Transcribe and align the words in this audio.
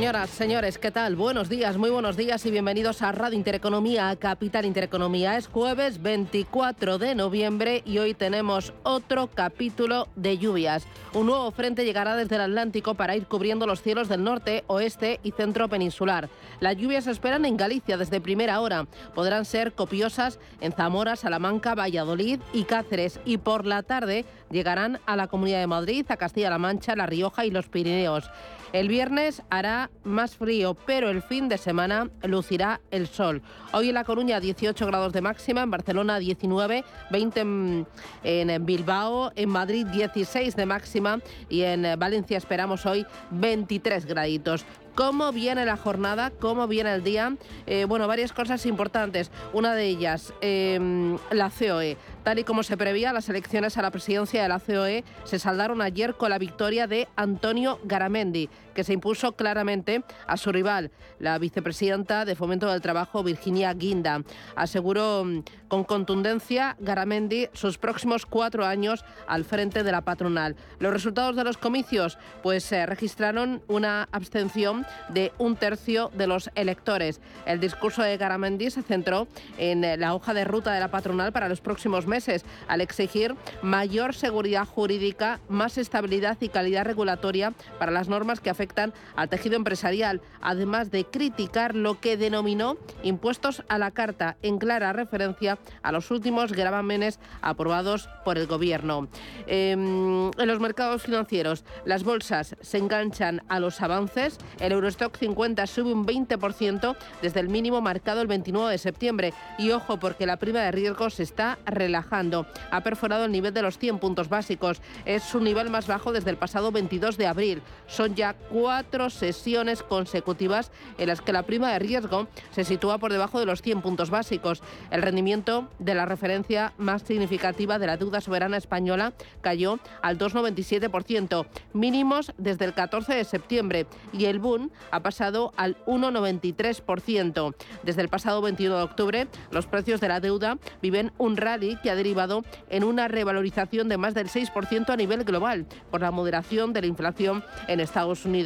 Señoras, 0.00 0.30
señores, 0.30 0.78
¿qué 0.78 0.90
tal? 0.90 1.14
Buenos 1.14 1.50
días, 1.50 1.76
muy 1.76 1.90
buenos 1.90 2.16
días 2.16 2.46
y 2.46 2.50
bienvenidos 2.50 3.02
a 3.02 3.12
Radio 3.12 3.36
Intereconomía, 3.36 4.16
Capital 4.16 4.64
Intereconomía. 4.64 5.36
Es 5.36 5.46
jueves 5.46 6.00
24 6.00 6.96
de 6.96 7.14
noviembre 7.14 7.82
y 7.84 7.98
hoy 7.98 8.14
tenemos 8.14 8.72
otro 8.82 9.26
capítulo 9.26 10.08
de 10.16 10.38
lluvias. 10.38 10.86
Un 11.12 11.26
nuevo 11.26 11.50
frente 11.50 11.84
llegará 11.84 12.16
desde 12.16 12.36
el 12.36 12.40
Atlántico 12.40 12.94
para 12.94 13.14
ir 13.14 13.26
cubriendo 13.26 13.66
los 13.66 13.82
cielos 13.82 14.08
del 14.08 14.24
norte, 14.24 14.64
oeste 14.68 15.20
y 15.22 15.32
centro 15.32 15.68
peninsular. 15.68 16.30
Las 16.60 16.78
lluvias 16.78 17.04
se 17.04 17.10
esperan 17.10 17.44
en 17.44 17.58
Galicia 17.58 17.98
desde 17.98 18.22
primera 18.22 18.62
hora. 18.62 18.86
Podrán 19.14 19.44
ser 19.44 19.74
copiosas 19.74 20.38
en 20.62 20.72
Zamora, 20.72 21.14
Salamanca, 21.14 21.74
Valladolid 21.74 22.40
y 22.54 22.64
Cáceres 22.64 23.20
y 23.26 23.36
por 23.36 23.66
la 23.66 23.82
tarde 23.82 24.24
llegarán 24.50 24.98
a 25.04 25.14
la 25.16 25.26
Comunidad 25.26 25.60
de 25.60 25.66
Madrid, 25.66 26.06
a 26.08 26.16
Castilla-La 26.16 26.56
Mancha, 26.56 26.96
La 26.96 27.04
Rioja 27.04 27.44
y 27.44 27.50
los 27.50 27.68
Pirineos. 27.68 28.30
El 28.72 28.86
viernes 28.86 29.42
hará 29.50 29.90
más 30.04 30.36
frío, 30.36 30.74
pero 30.86 31.10
el 31.10 31.22
fin 31.22 31.48
de 31.48 31.58
semana 31.58 32.08
lucirá 32.22 32.80
el 32.92 33.08
sol. 33.08 33.42
Hoy 33.72 33.88
en 33.88 33.94
La 33.94 34.04
Coruña 34.04 34.38
18 34.38 34.86
grados 34.86 35.12
de 35.12 35.20
máxima, 35.20 35.62
en 35.62 35.72
Barcelona 35.72 36.20
19, 36.20 36.84
20 37.10 37.40
en, 37.40 38.66
Bilbao, 38.66 39.32
en 39.34 39.48
Madrid 39.48 39.86
16 39.88 40.54
de 40.54 40.66
máxima 40.66 41.18
y 41.48 41.62
en 41.62 41.98
Valencia 41.98 42.38
esperamos 42.38 42.86
hoy 42.86 43.04
23 43.32 44.06
graditos. 44.06 44.64
¿Cómo 44.94 45.32
viene 45.32 45.64
la 45.64 45.76
jornada? 45.76 46.30
¿Cómo 46.30 46.66
viene 46.66 46.92
el 46.94 47.02
día? 47.02 47.36
Eh, 47.66 47.84
bueno, 47.84 48.06
varias 48.08 48.32
cosas 48.32 48.66
importantes. 48.66 49.30
Una 49.52 49.74
de 49.74 49.86
ellas, 49.86 50.32
em, 50.40 51.18
la 51.30 51.50
COE. 51.50 51.96
Tal 52.22 52.38
y 52.38 52.44
como 52.44 52.62
se 52.62 52.76
prevía, 52.76 53.12
las 53.12 53.28
elecciones 53.28 53.78
a 53.78 53.82
la 53.82 53.90
presidencia 53.90 54.42
de 54.42 54.48
la 54.48 54.60
COE 54.60 55.04
se 55.24 55.38
saldaron 55.38 55.80
ayer 55.80 56.14
con 56.14 56.30
la 56.30 56.38
victoria 56.38 56.86
de 56.86 57.08
Antonio 57.16 57.78
Garamendi, 57.84 58.50
que 58.74 58.84
se 58.84 58.92
impuso 58.92 59.32
claramente 59.32 60.02
a 60.26 60.36
su 60.36 60.52
rival, 60.52 60.90
la 61.18 61.38
vicepresidenta 61.38 62.24
de 62.24 62.34
Fomento 62.34 62.70
del 62.70 62.80
Trabajo, 62.80 63.22
Virginia 63.22 63.72
Guinda. 63.74 64.22
Aseguró 64.56 65.24
mm, 65.24 65.42
con 65.68 65.84
contundencia 65.84 66.76
Garamendi 66.80 67.48
sus 67.52 67.78
próximos 67.78 68.26
cuatro 68.26 68.64
años 68.64 69.04
al 69.26 69.44
frente 69.44 69.82
de 69.82 69.92
la 69.92 70.02
patronal. 70.02 70.56
Los 70.78 70.92
resultados 70.92 71.36
de 71.36 71.44
los 71.44 71.58
comicios, 71.58 72.18
pues 72.42 72.64
se 72.64 72.86
registraron 72.86 73.62
una 73.68 74.08
abstención 74.12 74.86
de 75.08 75.32
un 75.38 75.56
tercio 75.56 76.10
de 76.14 76.26
los 76.26 76.50
electores. 76.54 77.20
El 77.46 77.60
discurso 77.60 78.02
de 78.02 78.16
Garamendi 78.16 78.70
se 78.70 78.82
centró 78.82 79.28
en 79.58 80.00
la 80.00 80.14
hoja 80.14 80.34
de 80.34 80.44
ruta 80.44 80.72
de 80.72 80.80
la 80.80 80.90
patronal 80.90 81.32
para 81.32 81.48
los 81.48 81.60
próximos 81.60 82.06
meses, 82.06 82.44
al 82.66 82.80
exigir 82.80 83.34
mayor 83.62 84.14
seguridad 84.14 84.66
jurídica, 84.66 85.40
más 85.48 85.78
estabilidad 85.78 86.38
y 86.40 86.48
calidad 86.48 86.84
regulatoria 86.84 87.52
para 87.78 87.92
las 87.92 88.08
normas 88.08 88.40
que 88.40 88.50
afectan 88.50 88.69
al 89.16 89.28
tejido 89.28 89.56
empresarial, 89.56 90.20
además 90.40 90.90
de 90.90 91.04
criticar 91.04 91.74
lo 91.74 92.00
que 92.00 92.16
denominó 92.16 92.76
impuestos 93.02 93.62
a 93.68 93.78
la 93.78 93.90
carta, 93.90 94.36
en 94.42 94.58
clara 94.58 94.92
referencia 94.92 95.58
a 95.82 95.92
los 95.92 96.10
últimos 96.10 96.52
gravámenes 96.52 97.18
aprobados 97.42 98.08
por 98.24 98.38
el 98.38 98.46
Gobierno. 98.46 99.08
Em, 99.46 100.30
en 100.38 100.48
los 100.48 100.60
mercados 100.60 101.02
financieros, 101.02 101.64
las 101.84 102.04
bolsas 102.04 102.56
se 102.60 102.78
enganchan 102.78 103.42
a 103.48 103.60
los 103.60 103.80
avances. 103.80 104.38
El 104.58 104.72
Eurostock 104.72 105.16
50 105.16 105.66
sube 105.66 105.92
un 105.92 106.06
20% 106.06 106.96
desde 107.22 107.40
el 107.40 107.48
mínimo 107.48 107.80
marcado 107.80 108.20
el 108.20 108.26
29 108.26 108.70
de 108.70 108.78
septiembre. 108.78 109.32
Y 109.58 109.70
ojo, 109.70 109.98
porque 109.98 110.26
la 110.26 110.38
prima 110.38 110.60
de 110.60 110.72
riesgo 110.72 111.10
se 111.10 111.22
está 111.22 111.58
relajando. 111.66 112.46
Ha 112.70 112.82
perforado 112.82 113.24
el 113.24 113.32
nivel 113.32 113.54
de 113.54 113.62
los 113.62 113.78
100 113.78 113.98
puntos 113.98 114.28
básicos. 114.28 114.80
Es 115.04 115.22
su 115.22 115.40
nivel 115.40 115.70
más 115.70 115.86
bajo 115.86 116.12
desde 116.12 116.30
el 116.30 116.36
pasado 116.36 116.72
22 116.72 117.16
de 117.16 117.26
abril. 117.26 117.62
Son 117.86 118.14
ya 118.14 118.34
cuatro 118.50 119.10
sesiones 119.10 119.82
consecutivas 119.82 120.70
en 120.98 121.08
las 121.08 121.20
que 121.20 121.32
la 121.32 121.44
prima 121.44 121.72
de 121.72 121.78
riesgo 121.78 122.26
se 122.50 122.64
sitúa 122.64 122.98
por 122.98 123.12
debajo 123.12 123.38
de 123.38 123.46
los 123.46 123.62
100 123.62 123.82
puntos 123.82 124.10
básicos. 124.10 124.62
El 124.90 125.02
rendimiento 125.02 125.68
de 125.78 125.94
la 125.94 126.06
referencia 126.06 126.72
más 126.76 127.02
significativa 127.02 127.78
de 127.78 127.86
la 127.86 127.96
deuda 127.96 128.20
soberana 128.20 128.56
española 128.56 129.12
cayó 129.40 129.78
al 130.02 130.18
2,97%, 130.18 131.46
mínimos 131.72 132.32
desde 132.38 132.64
el 132.64 132.74
14 132.74 133.14
de 133.14 133.24
septiembre, 133.24 133.86
y 134.12 134.24
el 134.26 134.38
Bund 134.38 134.70
ha 134.90 135.00
pasado 135.00 135.52
al 135.56 135.76
1,93%. 135.86 137.54
Desde 137.82 138.02
el 138.02 138.08
pasado 138.08 138.42
21 138.42 138.76
de 138.76 138.82
octubre, 138.82 139.28
los 139.50 139.66
precios 139.66 140.00
de 140.00 140.08
la 140.08 140.20
deuda 140.20 140.58
viven 140.82 141.12
un 141.18 141.36
rally 141.36 141.78
que 141.82 141.90
ha 141.90 141.94
derivado 141.94 142.44
en 142.68 142.84
una 142.84 143.08
revalorización 143.08 143.88
de 143.88 143.96
más 143.96 144.14
del 144.14 144.28
6% 144.28 144.90
a 144.90 144.96
nivel 144.96 145.24
global 145.24 145.66
por 145.90 146.00
la 146.00 146.10
moderación 146.10 146.72
de 146.72 146.80
la 146.80 146.86
inflación 146.86 147.44
en 147.68 147.80
Estados 147.80 148.24
Unidos. 148.24 148.39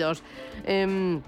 Em, 0.67 1.23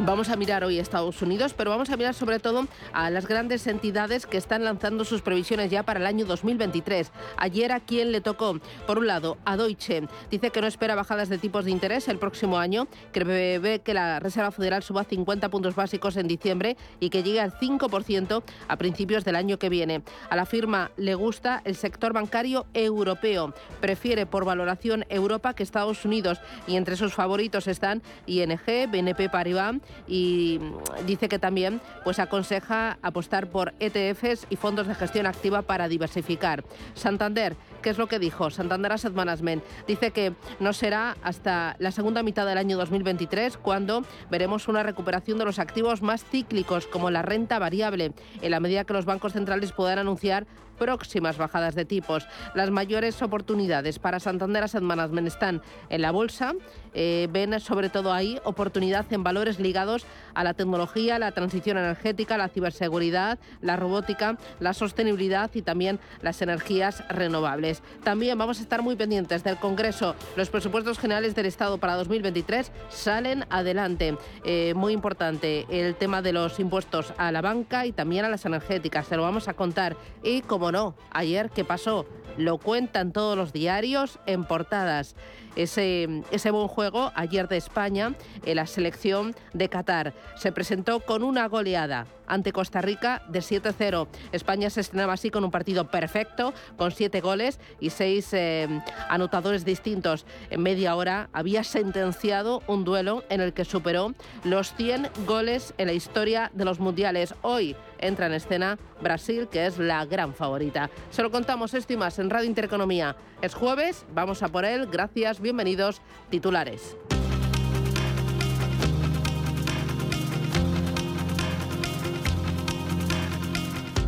Vamos 0.00 0.28
a 0.28 0.34
mirar 0.34 0.64
hoy 0.64 0.80
Estados 0.80 1.22
Unidos, 1.22 1.54
pero 1.54 1.70
vamos 1.70 1.88
a 1.88 1.96
mirar 1.96 2.14
sobre 2.14 2.40
todo 2.40 2.66
a 2.92 3.10
las 3.10 3.28
grandes 3.28 3.64
entidades 3.68 4.26
que 4.26 4.36
están 4.36 4.64
lanzando 4.64 5.04
sus 5.04 5.22
previsiones 5.22 5.70
ya 5.70 5.84
para 5.84 6.00
el 6.00 6.06
año 6.06 6.26
2023. 6.26 7.12
Ayer 7.36 7.70
a 7.70 7.78
quién 7.78 8.10
le 8.10 8.20
tocó, 8.20 8.58
por 8.88 8.98
un 8.98 9.06
lado, 9.06 9.38
a 9.44 9.56
Deutsche. 9.56 10.08
Dice 10.32 10.50
que 10.50 10.60
no 10.60 10.66
espera 10.66 10.96
bajadas 10.96 11.28
de 11.28 11.38
tipos 11.38 11.64
de 11.64 11.70
interés 11.70 12.08
el 12.08 12.18
próximo 12.18 12.58
año, 12.58 12.88
que 13.12 13.22
ve 13.22 13.82
que 13.84 13.94
la 13.94 14.18
Reserva 14.18 14.50
Federal 14.50 14.82
suba 14.82 15.04
50 15.04 15.48
puntos 15.48 15.76
básicos 15.76 16.16
en 16.16 16.26
diciembre 16.26 16.76
y 16.98 17.10
que 17.10 17.22
llegue 17.22 17.40
al 17.40 17.52
5% 17.52 18.42
a 18.66 18.76
principios 18.76 19.24
del 19.24 19.36
año 19.36 19.60
que 19.60 19.68
viene. 19.68 20.02
A 20.28 20.34
la 20.34 20.44
firma 20.44 20.90
le 20.96 21.14
gusta 21.14 21.62
el 21.64 21.76
sector 21.76 22.12
bancario 22.12 22.66
europeo. 22.74 23.54
Prefiere 23.80 24.26
por 24.26 24.44
valoración 24.44 25.06
Europa 25.08 25.54
que 25.54 25.62
Estados 25.62 26.04
Unidos 26.04 26.40
y 26.66 26.74
entre 26.74 26.96
sus 26.96 27.14
favoritos 27.14 27.68
están 27.68 28.02
ING, 28.26 28.58
BNP 28.90 29.28
Paribas 29.28 29.83
y 30.06 30.60
dice 31.06 31.28
que 31.28 31.38
también 31.38 31.80
pues 32.04 32.18
aconseja 32.18 32.98
apostar 33.02 33.48
por 33.48 33.74
ETFs 33.80 34.46
y 34.50 34.56
fondos 34.56 34.86
de 34.86 34.94
gestión 34.94 35.26
activa 35.26 35.62
para 35.62 35.88
diversificar. 35.88 36.64
Santander, 36.94 37.56
¿qué 37.84 37.90
es 37.90 37.98
lo 37.98 38.06
que 38.06 38.18
dijo? 38.18 38.48
Santander 38.48 38.92
Asset 38.92 39.12
Management 39.12 39.62
dice 39.86 40.10
que 40.10 40.32
no 40.58 40.72
será 40.72 41.18
hasta 41.22 41.76
la 41.78 41.90
segunda 41.92 42.22
mitad 42.22 42.46
del 42.46 42.56
año 42.56 42.78
2023 42.78 43.58
cuando 43.58 44.04
veremos 44.30 44.68
una 44.68 44.82
recuperación 44.82 45.36
de 45.36 45.44
los 45.44 45.58
activos 45.58 46.00
más 46.00 46.24
cíclicos 46.24 46.86
como 46.86 47.10
la 47.10 47.20
renta 47.20 47.58
variable 47.58 48.14
en 48.40 48.50
la 48.50 48.58
medida 48.58 48.84
que 48.84 48.94
los 48.94 49.04
bancos 49.04 49.34
centrales 49.34 49.72
puedan 49.72 49.98
anunciar 49.98 50.46
próximas 50.74 51.38
bajadas 51.38 51.74
de 51.74 51.84
tipos. 51.84 52.26
Las 52.54 52.70
mayores 52.70 53.20
oportunidades 53.22 53.98
para 53.98 54.20
Santander 54.20 54.64
Asset 54.64 54.82
Management 54.82 55.28
están 55.28 55.62
en 55.88 56.02
la 56.02 56.10
bolsa. 56.10 56.52
Eh, 56.94 57.28
ven 57.30 57.58
sobre 57.60 57.88
todo 57.88 58.12
ahí 58.12 58.38
oportunidad 58.44 59.06
en 59.12 59.22
valores 59.22 59.58
ligados 59.58 60.06
a 60.34 60.44
la 60.44 60.54
tecnología, 60.54 61.18
la 61.18 61.32
transición 61.32 61.78
energética, 61.78 62.38
la 62.38 62.48
ciberseguridad, 62.48 63.38
la 63.60 63.76
robótica, 63.76 64.38
la 64.60 64.74
sostenibilidad 64.74 65.50
y 65.54 65.62
también 65.62 65.98
las 66.22 66.42
energías 66.42 67.06
renovables. 67.08 67.73
También 68.02 68.38
vamos 68.38 68.58
a 68.58 68.62
estar 68.62 68.82
muy 68.82 68.96
pendientes 68.96 69.44
del 69.44 69.56
Congreso. 69.56 70.14
Los 70.36 70.50
presupuestos 70.50 70.98
generales 70.98 71.34
del 71.34 71.46
Estado 71.46 71.78
para 71.78 71.94
2023 71.96 72.70
salen 72.88 73.44
adelante. 73.50 74.16
Eh, 74.44 74.74
muy 74.74 74.92
importante 74.92 75.66
el 75.68 75.94
tema 75.94 76.22
de 76.22 76.32
los 76.32 76.58
impuestos 76.60 77.12
a 77.16 77.32
la 77.32 77.40
banca 77.40 77.86
y 77.86 77.92
también 77.92 78.24
a 78.24 78.28
las 78.28 78.44
energéticas. 78.44 79.06
Se 79.06 79.16
lo 79.16 79.22
vamos 79.22 79.48
a 79.48 79.54
contar. 79.54 79.96
Y 80.22 80.42
como 80.42 80.72
no, 80.72 80.94
ayer, 81.10 81.50
¿qué 81.50 81.64
pasó? 81.64 82.06
Lo 82.36 82.58
cuentan 82.58 83.12
todos 83.12 83.36
los 83.36 83.52
diarios 83.52 84.18
en 84.26 84.44
portadas 84.44 85.14
ese, 85.56 86.50
buen 86.50 86.68
juego 86.68 87.12
ayer 87.14 87.48
de 87.48 87.56
España 87.56 88.14
en 88.44 88.56
la 88.56 88.66
selección 88.66 89.34
de 89.52 89.68
Qatar. 89.68 90.12
Se 90.36 90.52
presentó 90.52 91.00
con 91.00 91.22
una 91.22 91.46
goleada 91.48 92.06
ante 92.26 92.52
Costa 92.52 92.80
Rica 92.80 93.22
de 93.28 93.40
7-0. 93.40 94.08
España 94.32 94.70
se 94.70 94.80
estrenaba 94.80 95.12
así 95.12 95.30
con 95.30 95.44
un 95.44 95.50
partido 95.50 95.90
perfecto, 95.90 96.54
con 96.76 96.90
siete 96.90 97.20
goles 97.20 97.60
y 97.80 97.90
seis 97.90 98.32
eh, 98.32 98.66
anotadores 99.08 99.64
distintos. 99.64 100.24
En 100.50 100.62
media 100.62 100.96
hora 100.96 101.28
había 101.32 101.64
sentenciado 101.64 102.62
un 102.66 102.84
duelo 102.84 103.24
en 103.28 103.40
el 103.40 103.52
que 103.52 103.64
superó 103.64 104.14
los 104.42 104.74
100 104.74 105.10
goles 105.26 105.74
en 105.76 105.86
la 105.86 105.92
historia 105.92 106.50
de 106.54 106.64
los 106.64 106.80
mundiales. 106.80 107.34
Hoy 107.42 107.76
entra 108.06 108.26
en 108.26 108.34
escena 108.34 108.78
Brasil, 109.00 109.48
que 109.50 109.66
es 109.66 109.78
la 109.78 110.04
gran 110.04 110.34
favorita. 110.34 110.90
Se 111.10 111.22
lo 111.22 111.30
contamos 111.30 111.74
esto 111.74 111.92
y 111.92 111.96
más 111.96 112.18
en 112.18 112.30
Radio 112.30 112.48
Intereconomía. 112.48 113.16
Es 113.42 113.54
jueves, 113.54 114.04
vamos 114.12 114.42
a 114.42 114.48
por 114.48 114.64
él. 114.64 114.86
Gracias 114.90 115.40
bienvenidos 115.40 116.00
titulares. 116.30 116.96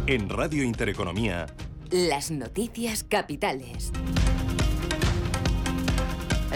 En 0.07 0.29
Radio 0.29 0.63
Intereconomía. 0.63 1.47
Las 1.91 2.31
noticias 2.31 3.03
capitales. 3.03 3.93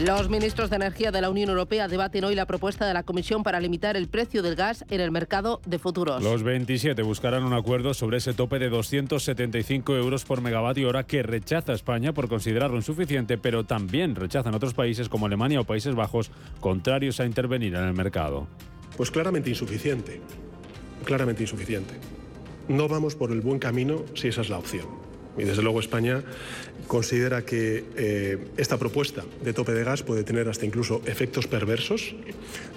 Los 0.00 0.31
ministros 0.31 0.70
de 0.70 0.76
Energía 0.76 1.11
de 1.11 1.20
la 1.20 1.29
Unión 1.29 1.50
Europea 1.50 1.87
debaten 1.87 2.25
hoy 2.25 2.35
la 2.35 2.47
propuesta 2.47 2.87
de 2.87 2.94
la 2.94 3.02
Comisión 3.02 3.43
para 3.43 3.61
limitar 3.61 3.99
el 3.99 4.08
precio 4.08 4.43
del 4.43 4.56
gas 4.56 4.82
en 4.88 4.99
el 5.02 5.11
mercado 5.11 5.61
de 5.67 5.79
futuros. 5.79 6.23
Los 6.23 6.43
27 6.43 7.02
buscarán 7.02 7.44
un 7.44 7.52
acuerdo 7.52 7.93
sobre 7.93 8.17
ese 8.17 8.32
tope 8.32 8.58
de 8.58 8.70
275 8.70 9.94
euros 9.97 10.25
por 10.25 10.41
megavatio 10.41 10.88
hora 10.88 11.05
que 11.05 11.23
rechaza 11.23 11.75
España 11.75 12.14
por 12.14 12.29
considerarlo 12.29 12.76
insuficiente, 12.76 13.37
pero 13.37 13.64
también 13.64 14.14
rechazan 14.14 14.55
otros 14.55 14.73
países 14.73 15.11
como 15.11 15.26
Alemania 15.26 15.61
o 15.61 15.64
Países 15.64 15.94
Bajos, 15.94 16.31
contrarios 16.61 17.20
a 17.20 17.26
intervenir 17.26 17.75
en 17.75 17.85
el 17.85 17.93
mercado. 17.93 18.49
Pues 18.96 19.11
claramente 19.11 19.50
insuficiente, 19.50 20.23
claramente 21.05 21.43
insuficiente. 21.43 21.94
No 22.69 22.88
vamos 22.88 23.17
por 23.17 23.32
el 23.32 23.43
buen 23.43 23.58
camino 23.58 24.05
si 24.14 24.29
esa 24.29 24.41
es 24.41 24.49
la 24.49 24.56
opción. 24.56 25.09
Y 25.38 25.44
desde 25.44 25.62
luego 25.62 25.81
España 25.81 26.23
considera 26.87 27.44
que 27.44 27.85
eh, 27.97 28.38
esta 28.56 28.79
propuesta 28.79 29.25
de 29.43 29.53
tope 29.53 29.73
de 29.73 29.85
gas 29.85 30.03
puede 30.03 30.25
tener 30.25 30.49
hasta 30.49 30.67
incluso 30.67 31.03
efectos 31.06 31.47
perversos, 31.47 32.15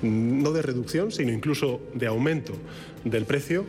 no 0.02 0.52
de 0.52 0.62
reducción, 0.62 1.12
sino 1.12 1.32
incluso 1.32 1.82
de 1.94 2.08
aumento 2.08 2.54
del 3.04 3.26
precio. 3.26 3.66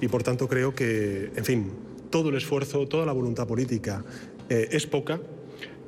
Y 0.00 0.08
por 0.08 0.22
tanto 0.22 0.48
creo 0.48 0.74
que, 0.74 1.30
en 1.34 1.44
fin, 1.44 1.72
todo 2.10 2.28
el 2.28 2.36
esfuerzo, 2.36 2.86
toda 2.86 3.06
la 3.06 3.12
voluntad 3.12 3.46
política 3.46 4.04
eh, 4.48 4.68
es 4.70 4.86
poca 4.86 5.20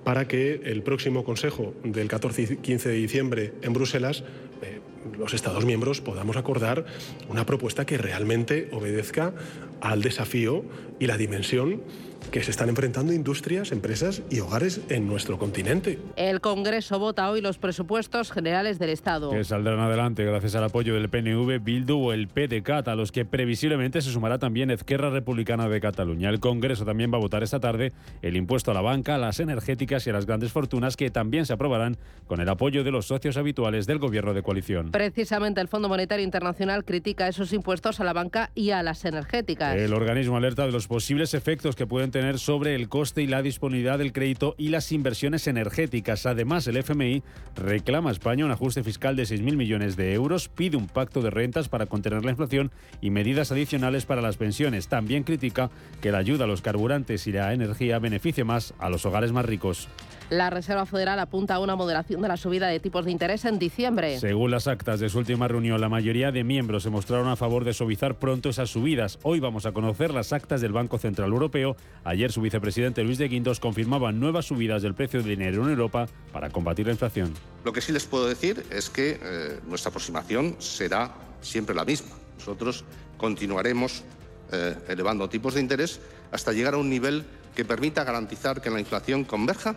para 0.04 0.26
que 0.26 0.62
el 0.64 0.82
próximo 0.82 1.24
Consejo 1.24 1.74
del 1.84 2.08
14 2.08 2.42
y 2.42 2.56
15 2.56 2.88
de 2.88 2.94
diciembre 2.94 3.52
en 3.62 3.72
Bruselas 3.74 4.24
eh, 4.62 4.80
los 5.18 5.34
Estados 5.34 5.64
miembros 5.64 6.00
podamos 6.00 6.36
acordar 6.36 6.86
una 7.28 7.46
propuesta 7.46 7.84
que 7.84 7.98
realmente 7.98 8.68
obedezca 8.72 9.34
al 9.80 10.02
desafío 10.02 10.64
y 10.98 11.06
la 11.06 11.16
dimensión 11.16 11.82
que 12.30 12.42
se 12.42 12.50
están 12.50 12.68
enfrentando 12.68 13.12
industrias, 13.12 13.72
empresas 13.72 14.22
y 14.30 14.40
hogares 14.40 14.80
en 14.90 15.06
nuestro 15.06 15.38
continente. 15.38 15.98
El 16.16 16.40
Congreso 16.40 16.98
vota 16.98 17.30
hoy 17.30 17.40
los 17.40 17.58
presupuestos 17.58 18.32
generales 18.32 18.78
del 18.78 18.90
Estado. 18.90 19.30
Que 19.30 19.44
saldrán 19.44 19.80
adelante 19.80 20.24
gracias 20.24 20.54
al 20.54 20.64
apoyo 20.64 20.94
del 20.94 21.08
PNV, 21.08 21.58
Bildu 21.62 21.98
o 21.98 22.12
el 22.12 22.28
PDCAT, 22.28 22.88
a 22.88 22.94
los 22.94 23.12
que 23.12 23.24
previsiblemente 23.24 24.02
se 24.02 24.10
sumará 24.10 24.38
también 24.38 24.70
Ezquerra 24.70 25.10
Republicana 25.10 25.68
de 25.68 25.80
Cataluña. 25.80 26.28
El 26.28 26.40
Congreso 26.40 26.84
también 26.84 27.12
va 27.12 27.16
a 27.16 27.20
votar 27.20 27.42
esta 27.42 27.60
tarde 27.60 27.92
el 28.22 28.36
impuesto 28.36 28.70
a 28.70 28.74
la 28.74 28.82
banca, 28.82 29.14
a 29.14 29.18
las 29.18 29.40
energéticas 29.40 30.06
y 30.06 30.10
a 30.10 30.12
las 30.12 30.26
grandes 30.26 30.52
fortunas, 30.52 30.96
que 30.96 31.10
también 31.10 31.46
se 31.46 31.54
aprobarán 31.54 31.96
con 32.26 32.40
el 32.40 32.48
apoyo 32.48 32.84
de 32.84 32.90
los 32.90 33.06
socios 33.06 33.36
habituales 33.36 33.86
del 33.86 33.98
gobierno 33.98 34.34
de 34.34 34.42
coalición. 34.42 34.90
Precisamente 34.90 35.60
el 35.60 35.68
Fondo 35.68 35.88
Monetario 35.88 36.24
Internacional 36.24 36.84
critica 36.84 37.28
esos 37.28 37.52
impuestos 37.52 38.00
a 38.00 38.04
la 38.04 38.12
banca 38.12 38.50
y 38.54 38.70
a 38.70 38.82
las 38.82 39.04
energéticas. 39.04 39.76
El 39.76 39.94
organismo 39.94 40.36
alerta 40.36 40.66
de 40.66 40.72
los 40.72 40.86
posibles 40.88 41.34
efectos 41.34 41.74
que 41.74 41.86
pueden 41.86 42.07
tener 42.10 42.38
sobre 42.38 42.74
el 42.74 42.88
coste 42.88 43.22
y 43.22 43.26
la 43.26 43.42
disponibilidad 43.42 43.98
del 43.98 44.12
crédito 44.12 44.54
y 44.58 44.68
las 44.68 44.92
inversiones 44.92 45.46
energéticas. 45.46 46.26
Además, 46.26 46.66
el 46.66 46.76
FMI 46.76 47.22
reclama 47.56 48.10
a 48.10 48.12
España 48.12 48.44
un 48.44 48.50
ajuste 48.50 48.82
fiscal 48.82 49.16
de 49.16 49.24
6.000 49.24 49.56
millones 49.56 49.96
de 49.96 50.14
euros, 50.14 50.48
pide 50.48 50.76
un 50.76 50.86
pacto 50.86 51.22
de 51.22 51.30
rentas 51.30 51.68
para 51.68 51.86
contener 51.86 52.24
la 52.24 52.30
inflación 52.30 52.70
y 53.00 53.10
medidas 53.10 53.52
adicionales 53.52 54.06
para 54.06 54.22
las 54.22 54.36
pensiones. 54.36 54.88
También 54.88 55.22
critica 55.22 55.70
que 56.00 56.12
la 56.12 56.18
ayuda 56.18 56.44
a 56.44 56.48
los 56.48 56.62
carburantes 56.62 57.26
y 57.26 57.32
la 57.32 57.52
energía 57.52 57.98
beneficie 57.98 58.44
más 58.44 58.74
a 58.78 58.90
los 58.90 59.04
hogares 59.06 59.32
más 59.32 59.44
ricos. 59.44 59.88
La 60.30 60.50
Reserva 60.50 60.84
Federal 60.84 61.18
apunta 61.20 61.54
a 61.54 61.58
una 61.58 61.74
moderación 61.74 62.20
de 62.20 62.28
la 62.28 62.36
subida 62.36 62.66
de 62.66 62.80
tipos 62.80 63.06
de 63.06 63.10
interés 63.10 63.46
en 63.46 63.58
diciembre. 63.58 64.20
Según 64.20 64.50
las 64.50 64.66
actas 64.66 65.00
de 65.00 65.08
su 65.08 65.18
última 65.18 65.48
reunión, 65.48 65.80
la 65.80 65.88
mayoría 65.88 66.30
de 66.32 66.44
miembros 66.44 66.82
se 66.82 66.90
mostraron 66.90 67.28
a 67.28 67.36
favor 67.36 67.64
de 67.64 67.72
suavizar 67.72 68.18
pronto 68.18 68.50
esas 68.50 68.68
subidas. 68.68 69.18
Hoy 69.22 69.40
vamos 69.40 69.64
a 69.64 69.72
conocer 69.72 70.12
las 70.12 70.34
actas 70.34 70.60
del 70.60 70.72
Banco 70.72 70.98
Central 70.98 71.30
Europeo. 71.30 71.76
Ayer 72.04 72.30
su 72.30 72.42
vicepresidente 72.42 73.04
Luis 73.04 73.16
de 73.16 73.28
Guindos 73.28 73.58
confirmaba 73.58 74.12
nuevas 74.12 74.44
subidas 74.44 74.82
del 74.82 74.94
precio 74.94 75.20
del 75.20 75.30
dinero 75.30 75.62
en 75.64 75.70
Europa 75.70 76.08
para 76.30 76.50
combatir 76.50 76.84
la 76.84 76.92
inflación. 76.92 77.32
Lo 77.64 77.72
que 77.72 77.80
sí 77.80 77.92
les 77.92 78.04
puedo 78.04 78.28
decir 78.28 78.66
es 78.70 78.90
que 78.90 79.18
eh, 79.22 79.60
nuestra 79.66 79.88
aproximación 79.88 80.56
será 80.58 81.14
siempre 81.40 81.74
la 81.74 81.86
misma. 81.86 82.14
Nosotros 82.36 82.84
continuaremos 83.16 84.04
eh, 84.52 84.74
elevando 84.88 85.30
tipos 85.30 85.54
de 85.54 85.62
interés 85.62 86.00
hasta 86.32 86.52
llegar 86.52 86.74
a 86.74 86.76
un 86.76 86.90
nivel 86.90 87.24
que 87.56 87.64
permita 87.64 88.04
garantizar 88.04 88.60
que 88.60 88.68
la 88.68 88.78
inflación 88.78 89.24
converja 89.24 89.74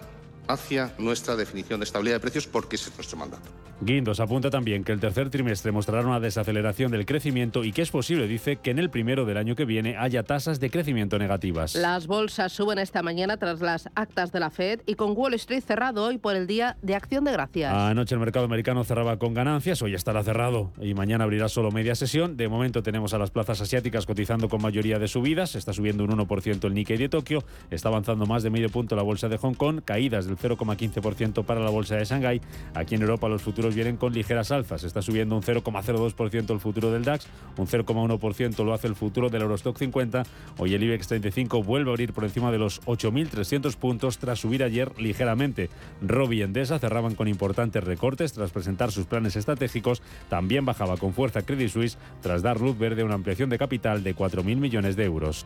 hacia 0.48 0.94
nuestra 0.98 1.36
definición 1.36 1.80
de 1.80 1.86
estabilidad 1.86 2.16
de 2.16 2.20
precios 2.20 2.48
porque 2.48 2.76
ese 2.76 2.90
es 2.90 2.96
nuestro 2.96 3.18
mandato. 3.18 3.50
Guindos 3.84 4.20
apunta 4.20 4.52
también 4.52 4.84
que 4.84 4.92
el 4.92 5.00
tercer 5.00 5.32
trimestre 5.32 5.72
mostrará 5.72 6.06
una 6.06 6.20
desaceleración 6.20 6.92
del 6.92 7.08
crecimiento 7.08 7.64
y 7.64 7.72
que 7.72 7.82
es 7.82 7.90
posible, 7.90 8.28
dice, 8.28 8.58
que 8.58 8.70
en 8.70 8.78
el 8.78 8.92
primero 8.92 9.26
del 9.26 9.38
año 9.38 9.56
que 9.56 9.66
viene 9.66 9.98
haya 9.98 10.22
tasas 10.22 10.60
de 10.60 10.70
crecimiento 10.70 11.18
negativas. 11.18 11.74
Las 11.74 12.06
bolsas 12.06 12.54
suben 12.54 12.78
esta 12.78 13.02
mañana 13.02 13.38
tras 13.38 13.60
las 13.60 13.90
actas 13.96 14.32
de 14.32 14.40
la 14.40 14.52
Fed 14.52 14.82
y 14.86 14.94
con 14.94 15.18
Wall 15.18 15.34
Street 15.34 15.64
cerrado 15.66 16.06
hoy 16.06 16.20
por 16.20 16.36
el 16.36 16.46
Día 16.46 16.78
de 16.84 16.94
Acción 16.94 17.24
de 17.24 17.32
Gracias. 17.32 17.74
Anoche 17.74 18.14
el 18.14 18.20
mercado 18.20 18.46
americano 18.46 18.84
cerraba 18.84 19.18
con 19.18 19.34
ganancias, 19.34 19.82
hoy 19.82 19.96
estará 19.96 20.24
cerrado 20.24 20.72
y 20.80 20.94
mañana 20.94 21.24
abrirá 21.24 21.50
solo 21.50 21.72
media 21.72 21.96
sesión. 21.96 22.38
De 22.38 22.48
momento 22.48 22.84
tenemos 22.84 23.16
a 23.16 23.18
las 23.18 23.32
plazas 23.32 23.62
asiáticas 23.62 24.06
cotizando 24.06 24.48
con 24.48 24.62
mayoría 24.62 25.00
de 25.00 25.08
subidas, 25.08 25.56
está 25.56 25.74
subiendo 25.74 26.04
un 26.04 26.12
1% 26.12 26.66
el 26.66 26.76
Nikkei 26.76 26.98
de 26.98 27.10
Tokio, 27.10 27.44
está 27.72 27.90
avanzando 27.90 28.28
más 28.28 28.44
de 28.44 28.52
medio 28.52 28.70
punto 28.70 28.96
la 28.96 29.02
bolsa 29.02 29.28
de 29.28 29.38
Hong 29.38 29.56
Kong, 29.56 29.82
caídas 29.84 30.28
del 30.36 30.58
0,15% 30.58 31.44
para 31.46 31.62
la 31.62 31.70
bolsa 31.70 31.96
de 31.96 32.06
Shanghái. 32.06 32.42
Aquí 32.74 32.96
en 32.96 33.02
Europa 33.02 33.28
los 33.28 33.42
futuros 33.42 33.76
vienen 33.76 33.98
con 33.98 34.14
ligeras 34.14 34.52
alzas. 34.52 34.84
Está 34.84 35.02
subiendo 35.02 35.36
un 35.36 35.44
0,02% 35.44 36.52
el 36.52 36.60
futuro 36.60 36.92
del 36.92 37.04
DAX, 37.04 37.28
un 37.58 37.68
0,1% 37.68 38.64
lo 38.64 38.74
hace 38.74 38.88
el 38.88 38.96
futuro 38.96 39.30
del 39.30 39.42
Eurostock 39.42 39.78
50. 39.78 40.24
Hoy 40.58 40.74
el 40.74 40.84
IBEX 40.84 41.08
35 41.08 41.64
vuelve 41.64 41.90
a 41.90 41.94
abrir 41.94 42.14
por 42.14 42.24
encima 42.24 42.52
de 42.52 42.58
los 42.58 42.82
8.300 42.84 43.76
puntos 43.76 44.18
tras 44.18 44.40
subir 44.40 44.64
ayer 44.64 44.92
ligeramente. 45.00 45.70
Robi 46.02 46.40
y 46.40 46.42
Endesa 46.44 46.80
cerraban 46.80 47.16
con 47.16 47.28
importantes 47.28 47.84
recortes 47.84 48.34
tras 48.34 48.52
presentar 48.52 48.92
sus 48.92 49.06
planes 49.06 49.36
estratégicos. 49.36 50.02
También 50.30 50.66
bajaba 50.66 50.98
con 50.98 51.14
fuerza 51.14 51.42
Credit 51.42 51.70
Suisse 51.70 51.98
tras 52.22 52.42
dar 52.42 52.62
luz 52.62 52.78
verde 52.78 53.02
a 53.02 53.06
una 53.06 53.16
ampliación 53.16 53.50
de 53.50 53.58
capital 53.58 54.04
de 54.04 54.16
4.000 54.16 54.56
millones 54.58 54.96
de 54.96 55.06
euros. 55.06 55.46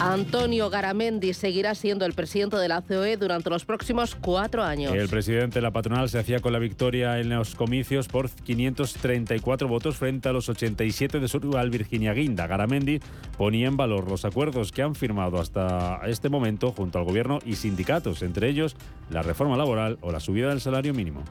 Antonio 0.00 0.70
Garamendi 0.70 1.34
seguirá 1.34 1.74
siendo 1.74 2.06
el 2.06 2.14
presidente 2.14 2.56
de 2.56 2.68
la 2.68 2.80
COE 2.80 3.18
durante 3.18 3.50
los 3.50 3.66
próximos 3.66 4.14
cuatro 4.14 4.62
años. 4.62 4.94
El 4.94 5.10
presidente 5.10 5.58
de 5.58 5.60
la 5.60 5.72
patronal 5.72 6.08
se 6.08 6.18
hacía 6.18 6.40
con 6.40 6.54
la 6.54 6.58
victoria 6.58 7.18
en 7.18 7.28
los 7.28 7.54
comicios 7.54 8.08
por 8.08 8.30
534 8.30 9.68
votos 9.68 9.98
frente 9.98 10.30
a 10.30 10.32
los 10.32 10.48
87 10.48 11.20
de 11.20 11.28
su 11.28 11.38
rival 11.38 11.68
Virginia 11.68 12.14
Guinda. 12.14 12.46
Garamendi 12.46 13.00
ponía 13.36 13.68
en 13.68 13.76
valor 13.76 14.08
los 14.08 14.24
acuerdos 14.24 14.72
que 14.72 14.80
han 14.80 14.94
firmado 14.94 15.38
hasta 15.38 16.00
este 16.06 16.30
momento 16.30 16.72
junto 16.72 16.98
al 16.98 17.04
gobierno 17.04 17.38
y 17.44 17.56
sindicatos, 17.56 18.22
entre 18.22 18.48
ellos 18.48 18.76
la 19.10 19.20
reforma 19.20 19.58
laboral 19.58 19.98
o 20.00 20.12
la 20.12 20.20
subida 20.20 20.48
del 20.48 20.62
salario 20.62 20.94
mínimo. 20.94 21.22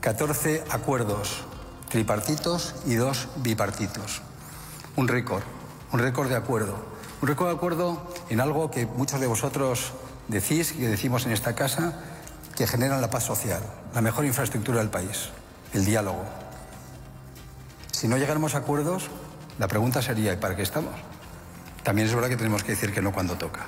14 0.00 0.64
acuerdos 0.70 1.44
tripartitos 1.90 2.76
y 2.86 2.94
dos 2.94 3.28
bipartitos. 3.42 4.22
Un 4.96 5.06
récord, 5.06 5.42
un 5.92 5.98
récord 6.00 6.30
de 6.30 6.36
acuerdo 6.36 6.89
un 7.20 7.28
récord 7.28 7.48
de 7.48 7.54
acuerdo 7.54 8.02
en 8.30 8.40
algo 8.40 8.70
que 8.70 8.86
muchos 8.86 9.20
de 9.20 9.26
vosotros 9.26 9.92
decís 10.28 10.74
y 10.76 10.80
decimos 10.80 11.26
en 11.26 11.32
esta 11.32 11.54
casa, 11.54 11.94
que 12.56 12.66
generan 12.66 13.00
la 13.00 13.10
paz 13.10 13.24
social, 13.24 13.62
la 13.94 14.00
mejor 14.00 14.24
infraestructura 14.24 14.78
del 14.78 14.90
país, 14.90 15.30
el 15.72 15.84
diálogo. 15.84 16.24
Si 17.92 18.08
no 18.08 18.16
llegáramos 18.16 18.54
a 18.54 18.58
acuerdos, 18.58 19.10
la 19.58 19.68
pregunta 19.68 20.00
sería, 20.00 20.32
¿y 20.32 20.36
para 20.36 20.56
qué 20.56 20.62
estamos? 20.62 20.94
También 21.82 22.08
es 22.08 22.14
verdad 22.14 22.28
que 22.28 22.36
tenemos 22.36 22.62
que 22.62 22.72
decir 22.72 22.92
que 22.92 23.02
no 23.02 23.12
cuando 23.12 23.36
toca. 23.36 23.66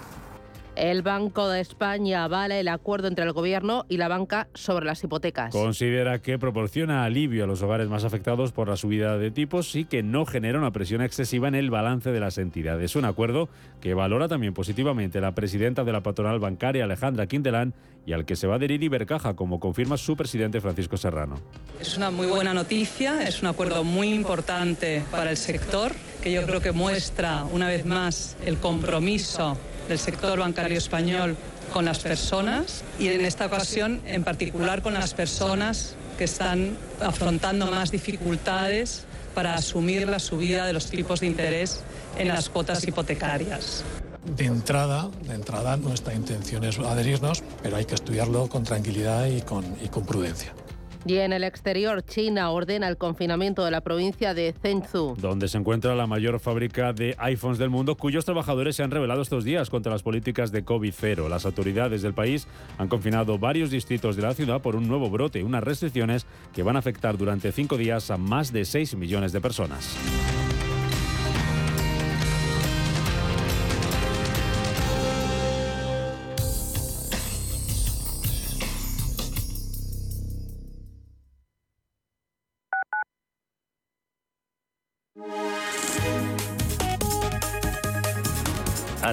El 0.75 1.03
Banco 1.03 1.51
de 1.51 1.61
España 1.61 2.25
avala 2.25 2.59
el 2.59 2.69
acuerdo 2.69 3.07
entre 3.07 3.27
el 3.27 3.33
Gobierno 3.33 3.85
y 3.91 3.99
la 3.99 4.09
banca 4.09 4.49
sobre 4.55 4.87
las 4.87 5.05
hipotecas. 5.05 5.53
Considera 5.53 6.21
que 6.21 6.39
proporciona 6.39 7.05
alivio 7.05 7.45
a 7.45 7.47
los 7.47 7.61
hogares 7.61 7.89
más 7.89 8.05
afectados 8.05 8.53
por 8.53 8.69
la 8.69 8.77
subida 8.77 9.19
de 9.19 9.31
tipos 9.31 9.77
y 9.77 9.85
que 9.85 10.03
no 10.03 10.25
genera 10.25 10.59
una 10.59 10.71
presión 10.71 11.03
excesiva 11.03 11.49
en 11.49 11.57
el 11.57 11.71
balance 11.71 12.11
de 12.11 12.21
las 12.21 12.39
entidades. 12.39 12.97
Un 12.97 13.05
acuerdo 13.05 13.51
que 13.83 13.93
valora 13.93 14.29
también 14.29 14.55
positivamente 14.55 15.21
la 15.21 15.35
presidenta 15.35 15.85
de 15.85 15.93
la 15.93 16.03
patronal 16.03 16.39
bancaria, 16.39 16.85
Alejandra 16.85 17.27
Quintelán, 17.27 17.75
y 18.07 18.15
al 18.15 18.25
que 18.25 18.35
se 18.35 18.47
va 18.47 18.55
a 18.55 18.57
adherir 18.57 18.83
Ibercaja, 18.83 19.35
como 19.35 19.61
confirma 19.61 19.99
su 19.99 20.17
presidente 20.17 20.63
Francisco 20.63 20.97
Serrano. 20.97 21.39
Es 21.81 21.99
una 21.99 22.11
muy 22.11 22.27
buena 22.27 22.55
noticia, 22.55 23.23
es 23.29 23.43
un 23.43 23.49
acuerdo 23.49 23.85
muy 23.85 24.13
importante 24.13 25.05
para 25.11 25.31
el 25.31 25.37
sector, 25.37 25.93
que 26.23 26.33
yo 26.33 26.45
creo 26.47 26.61
que 26.61 26.73
muestra 26.73 27.45
una 27.53 27.69
vez 27.69 27.85
más 27.85 28.39
el 28.47 28.57
compromiso 28.57 29.59
del 29.89 29.99
sector 29.99 30.39
bancario 30.39 30.79
español 30.79 31.37
con 31.73 31.85
las 31.85 31.99
personas 32.01 32.85
y 32.99 33.09
en 33.09 33.25
esta 33.25 33.47
ocasión 33.47 34.01
en 34.07 34.25
particular 34.25 34.83
con 34.83 34.95
las 34.95 35.15
personas 35.15 35.95
que 36.19 36.25
están 36.25 36.77
afrontando 37.01 37.67
más 37.67 37.91
dificultades 37.91 39.05
para 39.35 39.55
asumir 39.55 40.09
la 40.09 40.19
subida 40.19 40.67
de 40.67 40.73
los 40.73 40.87
tipos 40.91 41.21
de 41.21 41.27
interés 41.27 41.81
en 42.19 42.29
las 42.29 42.49
cuotas 42.49 42.87
hipotecarias. 42.87 43.83
De 44.37 44.45
entrada, 44.45 45.11
de 45.27 45.35
entrada 45.35 45.77
nuestra 45.77 46.15
intención 46.15 46.63
es 46.65 46.79
adherirnos, 46.79 47.43
pero 47.63 47.77
hay 47.77 47.87
que 47.87 47.95
estudiarlo 47.95 48.49
con 48.49 48.63
tranquilidad 48.63 49.27
y 49.27 49.43
con, 49.43 49.65
y 49.83 49.89
con 49.89 50.05
prudencia. 50.07 50.55
Y 51.05 51.17
en 51.17 51.33
el 51.33 51.43
exterior, 51.43 52.05
China 52.05 52.51
ordena 52.51 52.89
el 52.89 52.97
confinamiento 52.97 53.65
de 53.65 53.73
la 53.73 53.81
provincia 53.81 54.35
de 54.35 54.55
Zhengzhou. 54.63 55.17
Donde 55.17 55.49
se 55.49 55.59
encuentra 55.59 55.95
la 55.97 56.07
mayor 56.07 56.39
fábrica 56.39 56.93
de 56.93 57.17
iPhones 57.19 57.59
del 57.59 57.71
mundo, 57.71 57.97
cuyos 57.97 58.25
trabajadores 58.25 58.77
se 58.77 58.85
han 58.85 58.91
revelado 58.93 59.23
estos 59.23 59.43
días 59.43 59.69
contra 59.69 59.91
las 59.91 60.03
políticas 60.03 60.53
de 60.53 60.65
COVID-0. 60.65 61.29
Las 61.29 61.45
autoridades 61.45 62.03
del 62.03 62.15
país 62.15 62.47
han 62.79 62.89
confinado 62.89 63.39
varios 63.39 63.71
distritos 63.71 64.15
de 64.15 64.23
la 64.23 64.35
ciudad 64.35 64.61
por 64.61 64.77
un 64.77 64.87
nuevo 64.87 65.11
brote, 65.11 65.43
unas 65.43 65.65
restricciones 65.65 66.27
que 66.55 66.63
van 66.63 66.77
a 66.77 66.79
afectar 66.79 67.19
durante 67.19 67.51
cinco 67.51 67.77
días 67.77 68.11
a 68.11 68.17
más 68.17 68.53
de 68.53 68.65
6 68.65 68.95
millones 68.95 69.33
de 69.33 69.41
personas. 69.41 69.97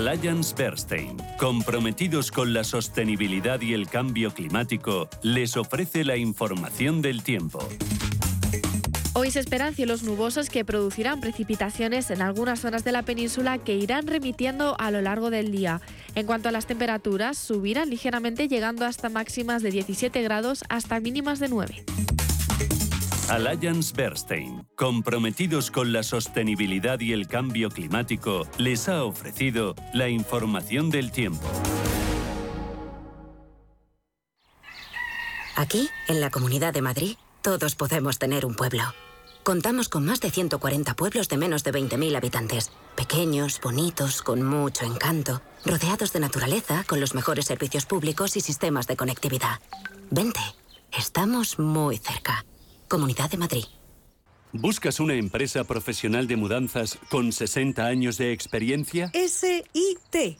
Alliance 0.09 0.55
Bernstein, 0.57 1.17
comprometidos 1.37 2.31
con 2.31 2.51
la 2.51 2.63
sostenibilidad 2.63 3.61
y 3.61 3.75
el 3.75 3.87
cambio 3.87 4.33
climático, 4.33 5.07
les 5.21 5.55
ofrece 5.55 6.03
la 6.03 6.17
información 6.17 7.03
del 7.03 7.21
tiempo. 7.21 7.59
Hoy 9.13 9.29
se 9.29 9.39
esperan 9.39 9.75
cielos 9.75 10.01
nubosos 10.01 10.49
que 10.49 10.65
producirán 10.65 11.21
precipitaciones 11.21 12.09
en 12.09 12.23
algunas 12.23 12.59
zonas 12.59 12.83
de 12.83 12.91
la 12.91 13.03
península 13.03 13.59
que 13.59 13.75
irán 13.75 14.07
remitiendo 14.07 14.75
a 14.79 14.89
lo 14.89 14.99
largo 15.01 15.29
del 15.29 15.51
día. 15.51 15.79
En 16.15 16.25
cuanto 16.25 16.49
a 16.49 16.51
las 16.51 16.65
temperaturas, 16.65 17.37
subirán 17.37 17.91
ligeramente 17.91 18.47
llegando 18.47 18.85
hasta 18.85 19.09
máximas 19.09 19.61
de 19.61 19.69
17 19.69 20.23
grados 20.23 20.63
hasta 20.69 20.99
mínimas 20.99 21.37
de 21.39 21.49
9. 21.49 21.85
Alliance 23.29 23.93
Bernstein, 23.95 24.65
comprometidos 24.75 25.69
con 25.69 25.93
la 25.93 26.01
sostenibilidad 26.01 26.99
y 26.99 27.13
el 27.13 27.27
cambio 27.27 27.69
climático, 27.69 28.47
les 28.57 28.89
ha 28.89 29.03
ofrecido 29.03 29.75
la 29.93 30.09
información 30.09 30.89
del 30.89 31.11
tiempo. 31.11 31.47
Aquí, 35.55 35.89
en 36.07 36.21
la 36.21 36.31
Comunidad 36.31 36.73
de 36.73 36.81
Madrid, 36.81 37.17
todos 37.43 37.75
podemos 37.75 38.17
tener 38.17 38.47
un 38.47 38.55
pueblo. 38.55 38.83
Contamos 39.43 39.89
con 39.89 40.05
más 40.05 40.21
de 40.21 40.31
140 40.31 40.95
pueblos 40.95 41.29
de 41.29 41.37
menos 41.37 41.63
de 41.63 41.71
20.000 41.71 42.17
habitantes, 42.17 42.71
pequeños, 42.95 43.61
bonitos, 43.61 44.23
con 44.23 44.41
mucho 44.41 44.85
encanto, 44.85 45.43
rodeados 45.65 46.13
de 46.13 46.19
naturaleza, 46.19 46.83
con 46.87 46.99
los 46.99 47.13
mejores 47.13 47.45
servicios 47.45 47.85
públicos 47.85 48.35
y 48.37 48.41
sistemas 48.41 48.87
de 48.87 48.97
conectividad. 48.97 49.59
Vente, 50.09 50.41
estamos 50.91 51.59
muy 51.59 51.97
cerca. 51.97 52.43
Comunidad 52.89 53.29
de 53.29 53.37
Madrid. 53.37 53.63
¿Buscas 54.51 54.99
una 54.99 55.13
empresa 55.13 55.63
profesional 55.63 56.27
de 56.27 56.35
mudanzas 56.35 56.97
con 57.09 57.31
60 57.31 57.85
años 57.85 58.17
de 58.17 58.33
experiencia? 58.33 59.11
SIT. 59.13 60.39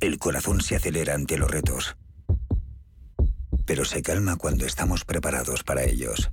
El 0.00 0.18
corazón 0.18 0.62
se 0.62 0.76
acelera 0.76 1.14
ante 1.14 1.36
los 1.36 1.50
retos, 1.50 1.96
pero 3.66 3.84
se 3.84 4.00
calma 4.00 4.36
cuando 4.36 4.64
estamos 4.64 5.04
preparados 5.04 5.62
para 5.62 5.84
ellos. 5.84 6.30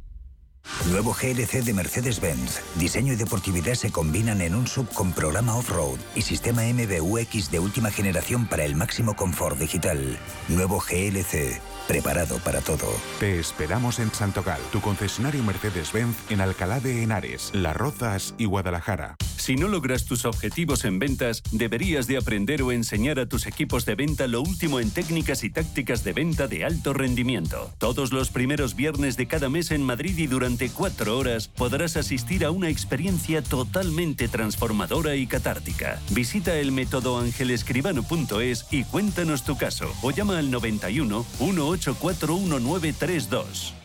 Nuevo 0.89 1.13
GLC 1.13 1.63
de 1.63 1.73
Mercedes-Benz. 1.73 2.61
Diseño 2.75 3.13
y 3.13 3.15
deportividad 3.15 3.75
se 3.75 3.91
combinan 3.91 4.41
en 4.41 4.55
un 4.55 4.67
sub 4.67 4.87
con 4.93 5.13
programa 5.13 5.55
off-road 5.55 5.99
y 6.15 6.21
sistema 6.21 6.63
MBUX 6.63 7.51
de 7.51 7.59
última 7.59 7.91
generación 7.91 8.47
para 8.47 8.65
el 8.65 8.75
máximo 8.75 9.15
confort 9.15 9.57
digital. 9.57 10.17
Nuevo 10.47 10.79
GLC. 10.79 11.61
Preparado 11.87 12.39
para 12.39 12.59
todo. 12.59 12.85
Te 13.19 13.39
esperamos 13.39 13.99
en 13.99 14.13
Santogal, 14.13 14.59
tu 14.73 14.81
concesionario 14.81 15.41
Mercedes-Benz 15.41 16.17
en 16.29 16.41
Alcalá 16.41 16.81
de 16.81 17.01
Henares, 17.01 17.51
Las 17.53 17.77
Rozas 17.77 18.35
y 18.37 18.43
Guadalajara. 18.43 19.15
Si 19.37 19.55
no 19.55 19.69
logras 19.69 20.03
tus 20.03 20.25
objetivos 20.25 20.83
en 20.83 20.99
ventas, 20.99 21.41
deberías 21.51 22.05
de 22.07 22.17
aprender 22.17 22.61
o 22.63 22.73
enseñar 22.73 23.19
a 23.19 23.27
tus 23.27 23.45
equipos 23.45 23.85
de 23.85 23.95
venta 23.95 24.27
lo 24.27 24.41
último 24.41 24.81
en 24.81 24.91
técnicas 24.91 25.45
y 25.45 25.49
tácticas 25.49 26.03
de 26.03 26.11
venta 26.11 26.47
de 26.47 26.65
alto 26.65 26.91
rendimiento. 26.91 27.71
Todos 27.77 28.11
los 28.11 28.31
primeros 28.31 28.75
viernes 28.75 29.15
de 29.15 29.27
cada 29.27 29.47
mes 29.47 29.71
en 29.71 29.83
Madrid 29.83 30.17
y 30.17 30.27
durante 30.27 30.56
cuatro 30.69 31.17
horas 31.17 31.47
podrás 31.47 31.97
asistir 31.97 32.43
a 32.43 32.49
una 32.51 32.69
experiencia 32.69 33.43
totalmente 33.43 34.27
transformadora 34.27 35.15
y 35.15 35.27
catártica. 35.27 36.01
Visita 36.09 36.55
el 36.55 36.71
método 36.71 37.19
angelescribano.es 37.19 38.65
y 38.71 38.83
cuéntanos 38.83 39.43
tu 39.43 39.55
caso 39.57 39.93
o 40.01 40.09
llama 40.11 40.39
al 40.39 40.49
91 40.49 41.23
18411932. 41.39 43.76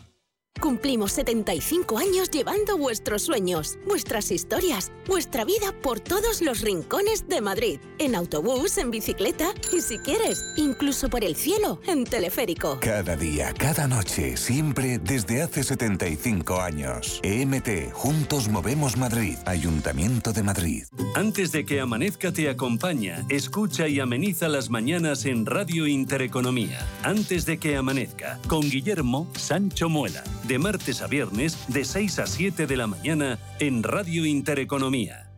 Cumplimos 0.61 1.11
75 1.13 1.99
años 1.99 2.31
llevando 2.31 2.79
vuestros 2.79 3.23
sueños, 3.23 3.79
vuestras 3.85 4.31
historias, 4.31 4.93
vuestra 5.09 5.45
vida 5.45 5.73
por 5.83 5.99
todos 5.99 6.41
los 6.41 6.61
rincones 6.61 7.27
de 7.27 7.41
Madrid. 7.41 7.81
En 7.99 8.15
autobús, 8.15 8.79
en 8.79 8.93
bicicleta 8.93 9.55
y 9.73 9.81
si 9.81 9.99
quieres, 9.99 10.45
incluso 10.57 11.09
por 11.09 11.25
el 11.25 11.35
cielo, 11.35 11.81
en 11.89 12.05
teleférico. 12.05 12.79
Cada 12.81 13.17
día, 13.17 13.53
cada 13.55 13.89
noche, 13.89 14.37
siempre 14.37 14.99
desde 14.99 15.43
hace 15.43 15.65
75 15.65 16.61
años. 16.61 17.19
EMT, 17.25 17.93
Juntos 17.93 18.49
Movemos 18.49 18.97
Madrid, 18.97 19.39
Ayuntamiento 19.47 20.33
de 20.33 20.45
Madrid. 20.45 20.85
Antes 21.17 21.51
de 21.51 21.65
que 21.65 21.81
amanezca 21.81 22.33
te 22.33 22.49
acompaña, 22.49 23.25
escucha 23.29 23.89
y 23.89 23.99
ameniza 23.99 24.49
las 24.49 24.71
mañanas 24.71 25.25
en 25.25 25.45
Radio 25.45 25.89
Intereconomía. 25.89 26.87
Antes 27.03 27.47
de 27.47 27.59
que 27.59 27.77
amanezca, 27.77 28.39
con 28.47 28.61
Guillermo 28.61 29.27
Sancho 29.37 29.89
Muela 29.89 30.23
de 30.47 30.59
martes 30.59 31.03
a 31.03 31.07
viernes 31.07 31.57
de 31.69 31.85
6 31.85 32.19
a 32.19 32.27
7 32.27 32.67
de 32.67 32.77
la 32.77 32.87
mañana 32.87 33.39
en 33.59 33.83
Radio 33.83 34.27
Intereconomía. 34.27 35.29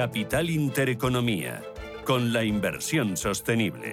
Capital 0.00 0.48
Intereconomía, 0.48 1.62
con 2.04 2.32
la 2.32 2.42
inversión 2.42 3.18
sostenible. 3.18 3.92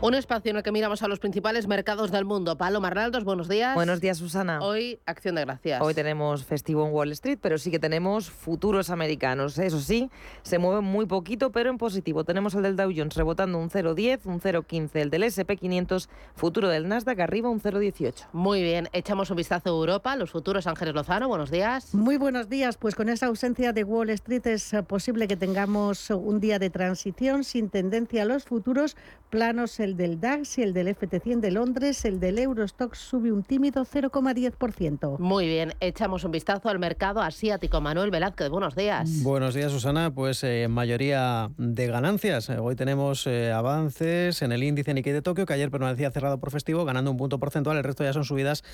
Un 0.00 0.14
espacio 0.14 0.52
en 0.52 0.56
el 0.56 0.62
que 0.62 0.70
miramos 0.70 1.02
a 1.02 1.08
los 1.08 1.18
principales 1.18 1.66
mercados 1.66 2.12
del 2.12 2.24
mundo. 2.24 2.56
Palo 2.56 2.80
Marnaldos, 2.80 3.24
buenos 3.24 3.48
días. 3.48 3.74
Buenos 3.74 4.00
días, 4.00 4.18
Susana. 4.18 4.60
Hoy, 4.60 5.00
acción 5.06 5.34
de 5.34 5.40
gracias. 5.40 5.82
Hoy 5.82 5.92
tenemos 5.92 6.44
festivo 6.44 6.86
en 6.86 6.92
Wall 6.92 7.10
Street, 7.10 7.40
pero 7.42 7.58
sí 7.58 7.72
que 7.72 7.80
tenemos 7.80 8.30
futuros 8.30 8.90
americanos. 8.90 9.58
Eso 9.58 9.80
sí, 9.80 10.08
se 10.42 10.58
mueven 10.58 10.84
muy 10.84 11.06
poquito, 11.06 11.50
pero 11.50 11.70
en 11.70 11.78
positivo. 11.78 12.22
Tenemos 12.22 12.54
el 12.54 12.62
del 12.62 12.76
Dow 12.76 12.92
Jones 12.96 13.16
rebotando 13.16 13.58
un 13.58 13.70
0,10, 13.70 14.20
un 14.26 14.40
0,15. 14.40 14.90
El 14.94 15.10
del 15.10 15.24
SP500, 15.24 16.08
futuro 16.36 16.68
del 16.68 16.86
Nasdaq, 16.86 17.18
arriba 17.18 17.50
un 17.50 17.60
0,18. 17.60 18.28
Muy 18.32 18.62
bien, 18.62 18.88
echamos 18.92 19.30
un 19.30 19.36
vistazo 19.36 19.68
a 19.68 19.72
Europa. 19.72 20.14
Los 20.14 20.30
futuros 20.30 20.68
Ángeles 20.68 20.94
Lozano, 20.94 21.26
buenos 21.26 21.50
días. 21.50 21.92
Muy 21.92 22.18
buenos 22.18 22.48
días. 22.48 22.76
Pues 22.76 22.94
con 22.94 23.08
esa 23.08 23.26
ausencia 23.26 23.72
de 23.72 23.82
Wall 23.82 24.10
Street 24.10 24.46
es 24.46 24.72
eh, 24.74 24.84
posible 24.84 25.26
que 25.26 25.36
tengamos 25.36 26.10
un 26.10 26.38
día 26.38 26.60
de 26.60 26.70
transición 26.70 27.42
sin 27.42 27.68
tendencia 27.68 28.22
a 28.22 28.26
los 28.26 28.44
futuros 28.44 28.96
planos 29.28 29.80
en 29.80 29.87
el 29.88 29.96
del 29.96 30.20
DAX 30.20 30.58
y 30.58 30.62
el 30.62 30.74
del 30.74 30.88
FT100 30.88 31.40
de 31.40 31.50
Londres. 31.50 32.04
El 32.04 32.20
del 32.20 32.38
Eurostox 32.38 32.98
sube 32.98 33.32
un 33.32 33.42
tímido 33.42 33.86
0,10%. 33.86 35.18
Muy 35.18 35.46
bien, 35.46 35.72
echamos 35.80 36.24
un 36.24 36.30
vistazo 36.30 36.68
al 36.68 36.78
mercado 36.78 37.22
asiático. 37.22 37.80
Manuel 37.80 38.10
Velázquez, 38.10 38.50
buenos 38.50 38.76
días. 38.76 39.22
Buenos 39.22 39.54
días, 39.54 39.72
Susana. 39.72 40.10
Pues 40.10 40.44
eh, 40.44 40.68
mayoría 40.68 41.50
de 41.56 41.86
ganancias. 41.86 42.50
Hoy 42.50 42.76
tenemos 42.76 43.26
eh, 43.26 43.50
avances 43.50 44.42
en 44.42 44.52
el 44.52 44.62
índice 44.62 44.92
Nikkei 44.92 45.14
de 45.14 45.22
Tokio, 45.22 45.46
que 45.46 45.54
ayer 45.54 45.70
permanecía 45.70 46.10
cerrado 46.10 46.38
por 46.38 46.50
festivo, 46.50 46.84
ganando 46.84 47.10
un 47.10 47.16
punto 47.16 47.38
porcentual. 47.38 47.78
El 47.78 47.84
resto 47.84 48.04
ya 48.04 48.12
son 48.12 48.24
subidas 48.24 48.64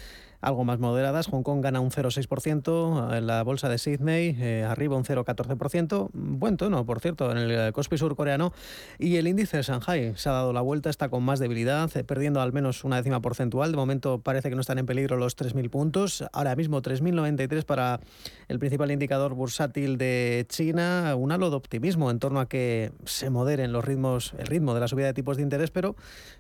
algo 0.41 0.65
más 0.65 0.81
moderadas. 0.81 1.29
Hong 1.29 1.43
Kong 1.43 1.63
gana 1.63 1.79
un 1.79 1.91
0,6%, 1.91 3.17
en 3.17 3.27
la 3.27 3.43
bolsa 3.45 3.69
de 3.69 3.79
Sydney 3.79 4.37
eh, 4.41 4.67
arriba 4.69 4.97
un 4.97 5.05
0,14%. 5.05 6.11
Buen 6.13 6.57
tono, 6.57 6.85
por 6.85 6.99
cierto, 6.99 7.31
en 7.31 7.39
el 7.39 7.73
Kospi 7.73 7.99
surcoreano. 7.99 8.53
Y 8.99 9.17
el 9.17 9.29
índice 9.29 9.59
de 9.59 9.63
Shanghai 9.63 10.13
se 10.17 10.29
ha 10.29 10.33
dado 10.33 10.53
la 10.53 10.61
vuelta, 10.61 10.91
con 11.09 11.23
más 11.23 11.39
debilidad, 11.39 11.95
eh, 11.97 12.05
perdiendo 12.05 12.41
al 12.41 12.53
menos 12.53 12.85
una 12.85 12.97
décima 12.97 13.21
porcentual. 13.21 13.71
De 13.71 13.77
momento 13.77 14.21
parece 14.21 14.49
que 14.49 14.55
no 14.55 14.61
están 14.61 14.79
en 14.79 14.87
peligro 14.87 15.17
los 15.17 15.37
3.000 15.37 15.71
puntos. 15.71 16.25
Ahora 16.33 16.57
mismo 16.57 16.83
3.093 16.83 17.65
para 17.65 18.01
el 18.49 18.59
principal 18.59 18.91
indicador 18.91 19.35
bursátil 19.35 19.99
de 19.99 20.47
China. 20.49 21.15
Un 21.17 21.33
halo 21.33 21.51
de 21.51 21.57
optimismo 21.57 22.11
en 22.11 22.19
torno 22.19 22.41
a 22.41 22.49
que 22.49 22.93
se 23.05 23.31
moderen 23.31 23.73
los 23.73 23.85
ritmos, 23.85 24.35
el 24.39 24.47
ritmo 24.47 24.75
de 24.75 24.81
la 24.81 24.89
subida 24.89 25.07
de 25.07 25.15
tipos 25.15 25.37
de 25.37 25.43
interés, 25.43 25.71
pero 25.71 25.97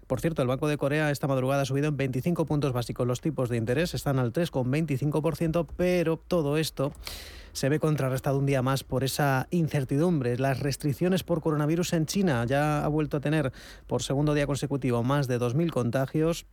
por 0.06 0.20
cierto, 0.20 0.42
el 0.42 0.48
Banco 0.48 0.68
de 0.68 0.76
Corea 0.76 1.10
esta 1.10 1.26
madrugada 1.26 1.62
ha 1.62 1.64
subido 1.64 1.88
en 1.88 1.96
25 1.96 2.46
puntos 2.46 2.72
básicos 2.72 3.06
los 3.06 3.20
tipos 3.20 3.48
de 3.48 3.56
interés, 3.56 3.94
están 3.94 4.18
al 4.18 4.32
3,25%, 4.32 5.66
pero 5.76 6.16
todo 6.16 6.58
esto 6.58 6.92
se 7.54 7.68
ve 7.70 7.78
contrarrestado 7.78 8.38
un 8.38 8.46
día 8.46 8.60
más 8.60 8.84
por 8.84 9.04
esa 9.04 9.46
incertidumbre. 9.50 10.36
Las 10.36 10.60
restricciones 10.60 11.22
por 11.22 11.40
coronavirus 11.40 11.94
en 11.94 12.06
China 12.06 12.44
ya 12.44 12.84
ha 12.84 12.88
vuelto 12.88 13.16
a 13.16 13.20
tener 13.20 13.52
por 13.86 14.02
segundo 14.02 14.34
día 14.34 14.46
consecutivo 14.46 15.02
más 15.02 15.28
de 15.28 15.40
2.000 15.40 15.70
contagios 15.70 16.46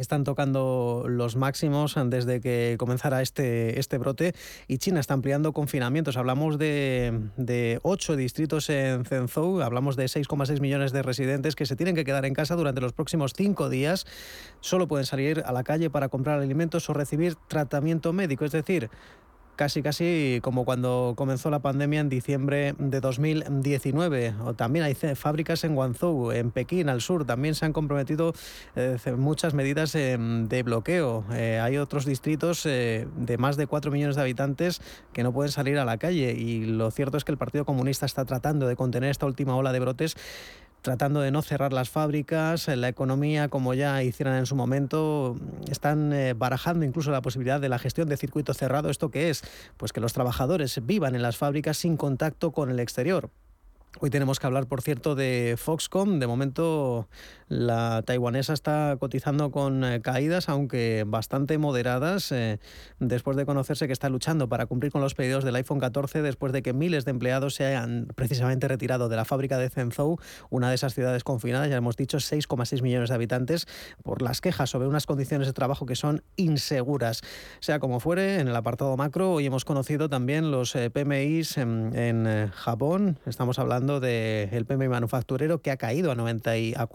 están 0.00 0.24
tocando 0.24 1.04
los 1.08 1.36
máximos 1.36 1.94
desde 2.06 2.40
que 2.40 2.76
comenzara 2.78 3.22
este, 3.22 3.78
este 3.80 3.98
brote 3.98 4.34
y 4.68 4.78
China 4.78 5.00
está 5.00 5.14
ampliando 5.14 5.52
confinamientos. 5.52 6.16
Hablamos 6.16 6.58
de, 6.58 7.18
de 7.36 7.78
ocho 7.82 8.16
distritos 8.16 8.68
en 8.68 9.04
Zhengzhou, 9.04 9.62
hablamos 9.62 9.96
de 9.96 10.04
6,6 10.04 10.60
millones 10.60 10.92
de 10.92 11.02
residentes 11.02 11.56
que 11.56 11.66
se 11.66 11.76
tienen 11.76 11.94
que 11.94 12.04
quedar 12.04 12.26
en 12.26 12.34
casa 12.34 12.56
durante 12.56 12.80
los 12.80 12.92
próximos 12.92 13.32
cinco 13.34 13.68
días. 13.68 14.06
Solo 14.60 14.86
pueden 14.86 15.06
salir 15.06 15.42
a 15.46 15.52
la 15.52 15.64
calle 15.64 15.90
para 15.90 16.08
comprar 16.08 16.40
alimentos 16.40 16.88
o 16.90 16.92
recibir 16.92 17.36
tratamiento 17.48 18.12
médico, 18.12 18.44
es 18.44 18.52
decir, 18.52 18.90
casi 19.56 19.82
casi 19.82 20.38
como 20.42 20.64
cuando 20.64 21.14
comenzó 21.16 21.50
la 21.50 21.58
pandemia 21.58 22.00
en 22.00 22.08
diciembre 22.08 22.74
de 22.78 23.00
2019. 23.00 24.34
O 24.44 24.54
también 24.54 24.84
hay 24.84 24.94
fábricas 24.94 25.64
en 25.64 25.74
Guangzhou, 25.74 26.30
en 26.30 26.50
Pekín, 26.50 26.88
al 26.88 27.00
sur, 27.00 27.24
también 27.24 27.54
se 27.54 27.64
han 27.64 27.72
comprometido 27.72 28.34
eh, 28.76 28.98
muchas 29.16 29.54
medidas 29.54 29.94
eh, 29.94 30.16
de 30.18 30.62
bloqueo. 30.62 31.24
Eh, 31.32 31.58
hay 31.60 31.78
otros 31.78 32.04
distritos 32.04 32.64
de 32.64 33.36
más 33.38 33.56
de 33.56 33.66
4 33.66 33.90
millones 33.90 34.16
de 34.16 34.22
habitantes 34.22 34.80
que 35.12 35.22
no 35.22 35.32
pueden 35.32 35.50
salir 35.50 35.78
a 35.78 35.84
la 35.84 35.96
calle 35.96 36.32
y 36.32 36.64
lo 36.66 36.90
cierto 36.90 37.16
es 37.16 37.24
que 37.24 37.32
el 37.32 37.38
Partido 37.38 37.64
Comunista 37.64 38.06
está 38.06 38.24
tratando 38.24 38.66
de 38.66 38.76
contener 38.76 39.10
esta 39.10 39.26
última 39.26 39.56
ola 39.56 39.72
de 39.72 39.80
brotes 39.80 40.16
tratando 40.86 41.20
de 41.20 41.32
no 41.32 41.42
cerrar 41.42 41.72
las 41.72 41.90
fábricas, 41.90 42.68
la 42.68 42.88
economía, 42.88 43.48
como 43.48 43.74
ya 43.74 44.04
hicieron 44.04 44.36
en 44.36 44.46
su 44.46 44.54
momento, 44.54 45.34
están 45.68 46.12
eh, 46.12 46.32
barajando 46.32 46.84
incluso 46.84 47.10
la 47.10 47.22
posibilidad 47.22 47.60
de 47.60 47.68
la 47.68 47.80
gestión 47.80 48.08
de 48.08 48.16
circuito 48.16 48.54
cerrado. 48.54 48.88
¿Esto 48.88 49.10
qué 49.10 49.28
es? 49.28 49.42
Pues 49.78 49.92
que 49.92 50.00
los 50.00 50.12
trabajadores 50.12 50.78
vivan 50.86 51.16
en 51.16 51.22
las 51.22 51.38
fábricas 51.38 51.76
sin 51.76 51.96
contacto 51.96 52.52
con 52.52 52.70
el 52.70 52.78
exterior. 52.78 53.30
Hoy 53.98 54.10
tenemos 54.10 54.38
que 54.38 54.46
hablar, 54.46 54.66
por 54.66 54.80
cierto, 54.80 55.16
de 55.16 55.56
Foxconn. 55.58 56.20
De 56.20 56.28
momento, 56.28 57.08
la 57.48 58.02
taiwanesa 58.04 58.52
está 58.52 58.96
cotizando 58.98 59.50
con 59.50 59.84
eh, 59.84 60.00
caídas, 60.00 60.48
aunque 60.48 61.04
bastante 61.06 61.58
moderadas, 61.58 62.32
eh, 62.32 62.58
después 62.98 63.36
de 63.36 63.46
conocerse 63.46 63.86
que 63.86 63.92
está 63.92 64.08
luchando 64.08 64.48
para 64.48 64.66
cumplir 64.66 64.90
con 64.90 65.00
los 65.00 65.14
pedidos 65.14 65.44
del 65.44 65.54
iPhone 65.54 65.78
14, 65.78 66.22
después 66.22 66.52
de 66.52 66.62
que 66.62 66.72
miles 66.72 67.04
de 67.04 67.12
empleados 67.12 67.54
se 67.54 67.64
hayan 67.64 68.08
precisamente 68.14 68.66
retirado 68.66 69.08
de 69.08 69.16
la 69.16 69.24
fábrica 69.24 69.58
de 69.58 69.70
Zhengzhou, 69.70 70.18
una 70.50 70.70
de 70.70 70.74
esas 70.74 70.94
ciudades 70.94 71.22
confinadas, 71.22 71.70
ya 71.70 71.76
hemos 71.76 71.96
dicho, 71.96 72.18
6,6 72.18 72.82
millones 72.82 73.10
de 73.10 73.14
habitantes, 73.14 73.66
por 74.02 74.22
las 74.22 74.40
quejas 74.40 74.70
sobre 74.70 74.88
unas 74.88 75.06
condiciones 75.06 75.46
de 75.46 75.52
trabajo 75.52 75.86
que 75.86 75.94
son 75.94 76.22
inseguras. 76.36 77.22
Sea 77.60 77.78
como 77.78 78.00
fuere, 78.00 78.40
en 78.40 78.48
el 78.48 78.56
apartado 78.56 78.96
macro, 78.96 79.32
hoy 79.32 79.46
hemos 79.46 79.64
conocido 79.64 80.08
también 80.08 80.50
los 80.50 80.74
eh, 80.74 80.90
PMIs 80.90 81.58
en, 81.58 81.86
Japón. 82.52 83.18
Estamos 83.26 83.58
hablando 83.58 84.00
del 84.00 84.64
PMI 84.64 84.88
manufacturero 84.88 85.60
que 85.60 85.70
ha 85.70 85.76
caído 85.76 86.10
a, 86.10 86.14
90 86.14 86.56
y, 86.56 86.74
a 86.74 86.86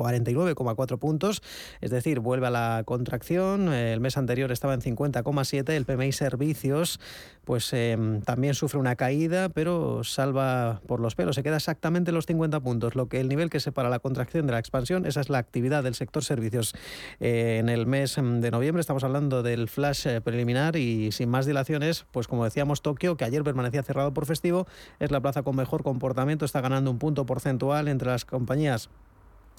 49,4 0.45 0.97
puntos, 0.99 1.41
es 1.81 1.91
decir, 1.91 2.19
vuelve 2.19 2.47
a 2.47 2.51
la 2.51 2.83
contracción. 2.85 3.73
El 3.73 3.99
mes 3.99 4.17
anterior 4.17 4.51
estaba 4.51 4.73
en 4.73 4.81
50,7. 4.81 5.69
El 5.69 5.85
PMI 5.85 6.11
servicios 6.11 6.99
pues 7.45 7.73
em, 7.73 8.21
también 8.21 8.53
sufre 8.53 8.79
una 8.79 8.95
caída, 8.95 9.49
pero 9.49 10.03
salva 10.03 10.81
por 10.87 10.99
los 10.99 11.15
pelos. 11.15 11.35
Se 11.35 11.43
queda 11.43 11.57
exactamente 11.57 12.11
los 12.11 12.25
50 12.25 12.59
puntos, 12.59 12.95
lo 12.95 13.07
que 13.07 13.19
el 13.19 13.29
nivel 13.29 13.49
que 13.49 13.59
separa 13.59 13.89
la 13.89 13.99
contracción 13.99 14.45
de 14.45 14.53
la 14.53 14.59
expansión, 14.59 15.05
esa 15.05 15.21
es 15.21 15.29
la 15.29 15.39
actividad 15.39 15.83
del 15.83 15.95
sector 15.95 16.23
servicios. 16.23 16.73
Eh, 17.19 17.57
en 17.59 17.69
el 17.69 17.87
mes 17.87 18.17
em, 18.17 18.41
de 18.41 18.51
noviembre 18.51 18.81
estamos 18.81 19.03
hablando 19.03 19.43
del 19.43 19.67
flash 19.69 20.07
eh, 20.07 20.21
preliminar 20.21 20.75
y 20.75 21.11
sin 21.11 21.29
más 21.29 21.45
dilaciones, 21.45 22.05
pues 22.11 22.27
como 22.27 22.43
decíamos, 22.43 22.81
Tokio, 22.81 23.17
que 23.17 23.25
ayer 23.25 23.43
permanecía 23.43 23.83
cerrado 23.83 24.13
por 24.13 24.25
festivo, 24.25 24.67
es 24.99 25.11
la 25.11 25.19
plaza 25.19 25.41
con 25.43 25.55
mejor 25.55 25.83
comportamiento, 25.83 26.45
está 26.45 26.61
ganando 26.61 26.91
un 26.91 26.99
punto 26.99 27.25
porcentual 27.25 27.87
entre 27.87 28.09
las 28.09 28.25
compañías 28.25 28.89